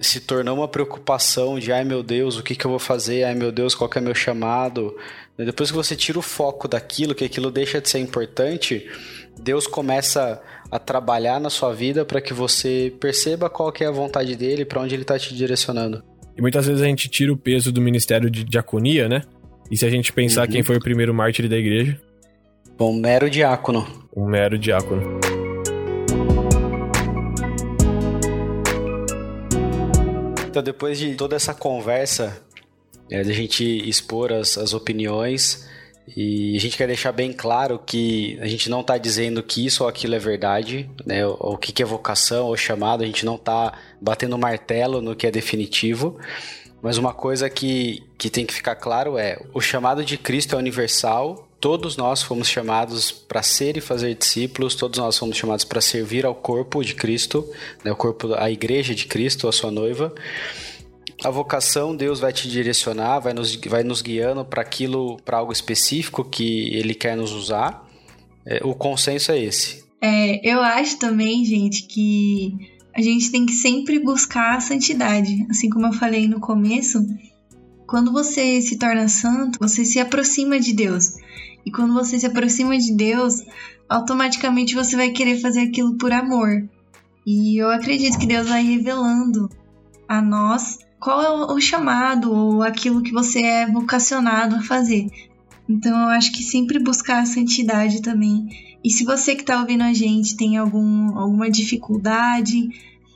se 0.00 0.20
tornou 0.20 0.56
uma 0.56 0.68
preocupação 0.68 1.58
de 1.58 1.72
ai 1.72 1.84
meu 1.84 2.02
Deus, 2.02 2.38
o 2.38 2.42
que, 2.42 2.54
que 2.54 2.64
eu 2.64 2.70
vou 2.70 2.78
fazer? 2.78 3.24
Ai 3.24 3.34
meu 3.34 3.52
Deus, 3.52 3.74
qual 3.74 3.90
que 3.90 3.98
é 3.98 4.00
meu 4.00 4.14
chamado? 4.14 4.96
E 5.38 5.44
depois 5.44 5.70
que 5.70 5.76
você 5.76 5.94
tira 5.94 6.18
o 6.18 6.22
foco 6.22 6.66
daquilo, 6.66 7.14
que 7.14 7.24
aquilo 7.24 7.50
deixa 7.50 7.80
de 7.80 7.88
ser 7.88 7.98
importante, 7.98 8.88
Deus 9.40 9.66
começa 9.66 10.40
a 10.70 10.78
trabalhar 10.78 11.40
na 11.40 11.50
sua 11.50 11.72
vida 11.72 12.04
para 12.04 12.20
que 12.20 12.32
você 12.32 12.92
perceba 13.00 13.48
qual 13.48 13.70
que 13.72 13.84
é 13.84 13.86
a 13.86 13.92
vontade 13.92 14.34
dele, 14.34 14.64
para 14.64 14.80
onde 14.80 14.94
ele 14.94 15.02
está 15.02 15.18
te 15.18 15.34
direcionando. 15.34 16.02
E 16.36 16.40
muitas 16.40 16.66
vezes 16.66 16.82
a 16.82 16.86
gente 16.86 17.08
tira 17.08 17.32
o 17.32 17.36
peso 17.36 17.72
do 17.72 17.80
ministério 17.80 18.30
de 18.30 18.44
diaconia, 18.44 19.08
né? 19.08 19.22
E 19.70 19.76
se 19.76 19.84
a 19.84 19.90
gente 19.90 20.12
pensar 20.12 20.46
uhum. 20.46 20.52
quem 20.52 20.62
foi 20.62 20.76
o 20.76 20.80
primeiro 20.80 21.12
mártir 21.12 21.46
da 21.48 21.56
igreja? 21.56 22.00
Um 22.80 22.94
mero 22.94 23.28
diácono. 23.28 23.86
Um 24.16 24.24
mero 24.24 24.58
diácono. 24.58 25.20
Então, 30.48 30.62
depois 30.62 30.98
de 30.98 31.14
toda 31.14 31.36
essa 31.36 31.52
conversa, 31.52 32.40
é, 33.10 33.22
de 33.22 33.30
a 33.30 33.34
gente 33.34 33.62
expor 33.86 34.32
as, 34.32 34.56
as 34.56 34.72
opiniões, 34.72 35.68
e 36.16 36.56
a 36.56 36.60
gente 36.60 36.78
quer 36.78 36.86
deixar 36.86 37.12
bem 37.12 37.34
claro 37.34 37.78
que 37.78 38.38
a 38.40 38.46
gente 38.46 38.70
não 38.70 38.80
está 38.80 38.96
dizendo 38.96 39.42
que 39.42 39.66
isso 39.66 39.82
ou 39.82 39.88
aquilo 39.88 40.14
é 40.14 40.18
verdade, 40.18 40.88
né? 41.04 41.26
O, 41.26 41.32
o 41.32 41.58
que, 41.58 41.72
que 41.72 41.82
é 41.82 41.86
vocação 41.86 42.46
ou 42.46 42.56
chamado, 42.56 43.02
a 43.02 43.06
gente 43.06 43.26
não 43.26 43.34
está 43.34 43.74
batendo 44.00 44.38
martelo 44.38 45.02
no 45.02 45.14
que 45.14 45.26
é 45.26 45.30
definitivo. 45.30 46.18
Mas 46.82 46.96
uma 46.96 47.12
coisa 47.12 47.50
que, 47.50 48.02
que 48.16 48.30
tem 48.30 48.46
que 48.46 48.54
ficar 48.54 48.76
claro 48.76 49.18
é: 49.18 49.40
o 49.52 49.60
chamado 49.60 50.04
de 50.04 50.16
Cristo 50.16 50.54
é 50.54 50.58
universal. 50.58 51.46
Todos 51.60 51.96
nós 51.96 52.22
fomos 52.22 52.48
chamados 52.48 53.10
para 53.10 53.42
ser 53.42 53.76
e 53.76 53.80
fazer 53.80 54.14
discípulos, 54.14 54.76
todos 54.76 54.96
nós 55.00 55.18
fomos 55.18 55.36
chamados 55.36 55.64
para 55.64 55.80
servir 55.80 56.24
ao 56.24 56.32
corpo 56.32 56.84
de 56.84 56.94
Cristo, 56.94 57.44
né, 57.84 57.90
o 57.90 57.96
corpo, 57.96 58.32
a 58.34 58.48
igreja 58.48 58.94
de 58.94 59.06
Cristo, 59.06 59.48
a 59.48 59.52
sua 59.52 59.70
noiva. 59.70 60.14
A 61.24 61.30
vocação, 61.30 61.96
Deus 61.96 62.20
vai 62.20 62.32
te 62.32 62.48
direcionar, 62.48 63.18
vai 63.18 63.32
nos, 63.32 63.56
vai 63.56 63.82
nos 63.82 64.02
guiando 64.02 64.44
para 64.44 64.62
aquilo, 64.62 65.16
para 65.24 65.38
algo 65.38 65.52
específico 65.52 66.22
que 66.22 66.72
Ele 66.76 66.94
quer 66.94 67.16
nos 67.16 67.32
usar. 67.32 67.84
É, 68.46 68.60
o 68.62 68.72
consenso 68.72 69.32
é 69.32 69.38
esse. 69.40 69.84
É, 70.00 70.48
eu 70.48 70.60
acho 70.62 70.96
também, 71.00 71.44
gente, 71.44 71.82
que 71.88 72.77
a 72.98 73.00
gente 73.00 73.30
tem 73.30 73.46
que 73.46 73.52
sempre 73.52 74.00
buscar 74.00 74.56
a 74.56 74.60
santidade. 74.60 75.46
Assim 75.48 75.70
como 75.70 75.86
eu 75.86 75.92
falei 75.92 76.26
no 76.26 76.40
começo, 76.40 76.98
quando 77.86 78.10
você 78.10 78.60
se 78.60 78.76
torna 78.76 79.06
santo, 79.06 79.56
você 79.60 79.84
se 79.84 80.00
aproxima 80.00 80.58
de 80.58 80.72
Deus. 80.72 81.14
E 81.64 81.70
quando 81.70 81.94
você 81.94 82.18
se 82.18 82.26
aproxima 82.26 82.76
de 82.76 82.92
Deus, 82.92 83.44
automaticamente 83.88 84.74
você 84.74 84.96
vai 84.96 85.10
querer 85.10 85.40
fazer 85.40 85.60
aquilo 85.60 85.96
por 85.96 86.10
amor. 86.10 86.68
E 87.24 87.56
eu 87.56 87.70
acredito 87.70 88.18
que 88.18 88.26
Deus 88.26 88.48
vai 88.48 88.64
revelando 88.64 89.48
a 90.08 90.20
nós 90.20 90.80
qual 90.98 91.22
é 91.22 91.52
o 91.52 91.60
chamado 91.60 92.32
ou 92.32 92.64
aquilo 92.64 93.00
que 93.00 93.12
você 93.12 93.42
é 93.42 93.70
vocacionado 93.70 94.56
a 94.56 94.62
fazer. 94.62 95.06
Então 95.68 95.96
eu 95.96 96.08
acho 96.08 96.32
que 96.32 96.42
sempre 96.42 96.78
buscar 96.78 97.20
a 97.20 97.26
santidade 97.26 98.00
também. 98.00 98.48
E 98.82 98.90
se 98.90 99.04
você 99.04 99.34
que 99.34 99.42
está 99.42 99.60
ouvindo 99.60 99.82
a 99.82 99.92
gente 99.92 100.36
tem 100.36 100.56
algum, 100.56 101.18
alguma 101.18 101.50
dificuldade, 101.50 102.68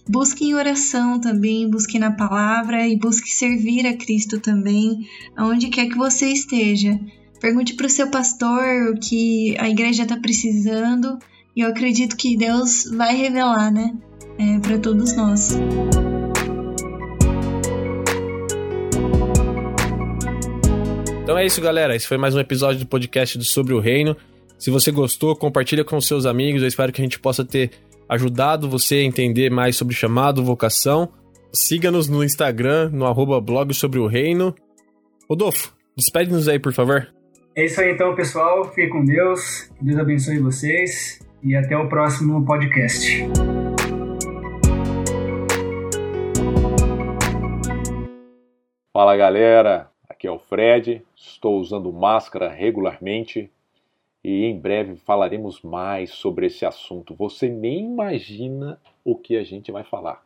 busque 0.09 0.45
em 0.45 0.55
oração 0.55 1.21
também, 1.21 1.71
busque 1.71 1.99
na 1.99 2.11
palavra 2.11 2.87
e 2.87 2.97
busque 2.97 3.31
servir 3.31 3.87
a 3.87 3.97
Cristo 3.97 4.41
também, 4.41 5.07
aonde 5.37 5.69
quer 5.69 5.89
que 5.89 5.97
você 5.97 6.29
esteja. 6.29 6.99
Pergunte 7.41 7.75
para 7.75 7.87
o 7.87 7.91
seu 7.91 8.09
pastor 8.09 8.93
o 8.93 9.01
que 9.01 9.57
a 9.59 9.69
igreja 9.69 10.03
está 10.03 10.17
precisando 10.17 11.19
e 11.57 11.61
eu 11.61 11.69
acredito 11.69 12.17
que 12.17 12.37
Deus 12.37 12.85
vai 12.95 13.15
revelar, 13.17 13.71
né, 13.71 13.95
é, 14.39 14.59
para 14.61 14.79
todos 14.79 15.15
nós. 15.15 15.57
Então 21.23 21.39
é 21.39 21.47
isso, 21.47 21.61
galera. 21.61 21.95
Esse 21.95 22.09
foi 22.09 22.19
mais 22.19 22.35
um 22.35 22.41
episódio 22.41 22.81
do 22.81 22.87
podcast 22.87 23.39
do 23.39 23.45
Sobre 23.45 23.73
o 23.73 23.79
Reino. 23.79 24.17
Se 24.59 24.73
você 24.73 24.91
gostou, 24.91 25.37
compartilha 25.37 25.85
com 25.85 26.01
seus 26.01 26.27
amigos. 26.27 26.63
Eu 26.63 26.69
espero 26.69 26.93
que 26.93 27.01
a 27.01 27.05
gente 27.05 27.21
possa 27.21 27.45
ter 27.45 27.71
ajudado 28.09 28.69
você 28.69 28.97
a 28.97 29.03
entender 29.05 29.49
mais 29.49 29.77
sobre 29.77 29.95
chamado, 29.95 30.45
vocação. 30.45 31.09
Siga-nos 31.55 32.09
no 32.09 32.25
Instagram, 32.25 32.91
no 32.93 33.07
arroba 33.07 33.41
blog 33.41 33.73
sobre 33.73 34.01
o 34.01 34.09
reino. 34.09 34.53
Rodolfo, 35.31 35.73
despede-nos 35.97 36.49
aí, 36.49 36.59
por 36.59 36.73
favor. 36.73 37.07
É 37.55 37.67
isso 37.67 37.81
aí 37.81 37.93
então, 37.93 38.17
pessoal. 38.17 38.65
Fique 38.73 38.89
com 38.89 39.05
Deus. 39.05 39.71
Deus 39.81 40.01
abençoe 40.01 40.41
vocês. 40.41 41.21
E 41.41 41.55
até 41.55 41.77
o 41.77 41.89
próximo 41.89 42.45
podcast. 42.45 43.29
Fala 48.93 49.17
galera, 49.17 49.92
aqui 50.23 50.29
é 50.29 50.31
o 50.31 50.39
Fred. 50.39 51.05
Estou 51.17 51.59
usando 51.59 51.93
máscara 51.93 52.49
regularmente 52.49 53.51
e 54.23 54.45
em 54.45 54.57
breve 54.57 54.95
falaremos 54.95 55.63
mais 55.63 56.13
sobre 56.13 56.47
esse 56.47 56.65
assunto. 56.65 57.13
Você 57.17 57.49
nem 57.49 57.87
imagina 57.87 58.81
o 59.05 59.17
que 59.17 59.37
a 59.37 59.43
gente 59.43 59.73
vai 59.73 59.83
falar. 59.83 60.25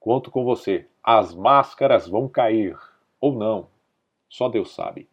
Conto 0.00 0.28
com 0.28 0.44
você. 0.44 0.86
As 1.04 1.32
máscaras 1.32 2.08
vão 2.08 2.28
cair 2.28 2.76
ou 3.20 3.32
não, 3.32 3.68
só 4.28 4.48
Deus 4.48 4.74
sabe. 4.74 5.08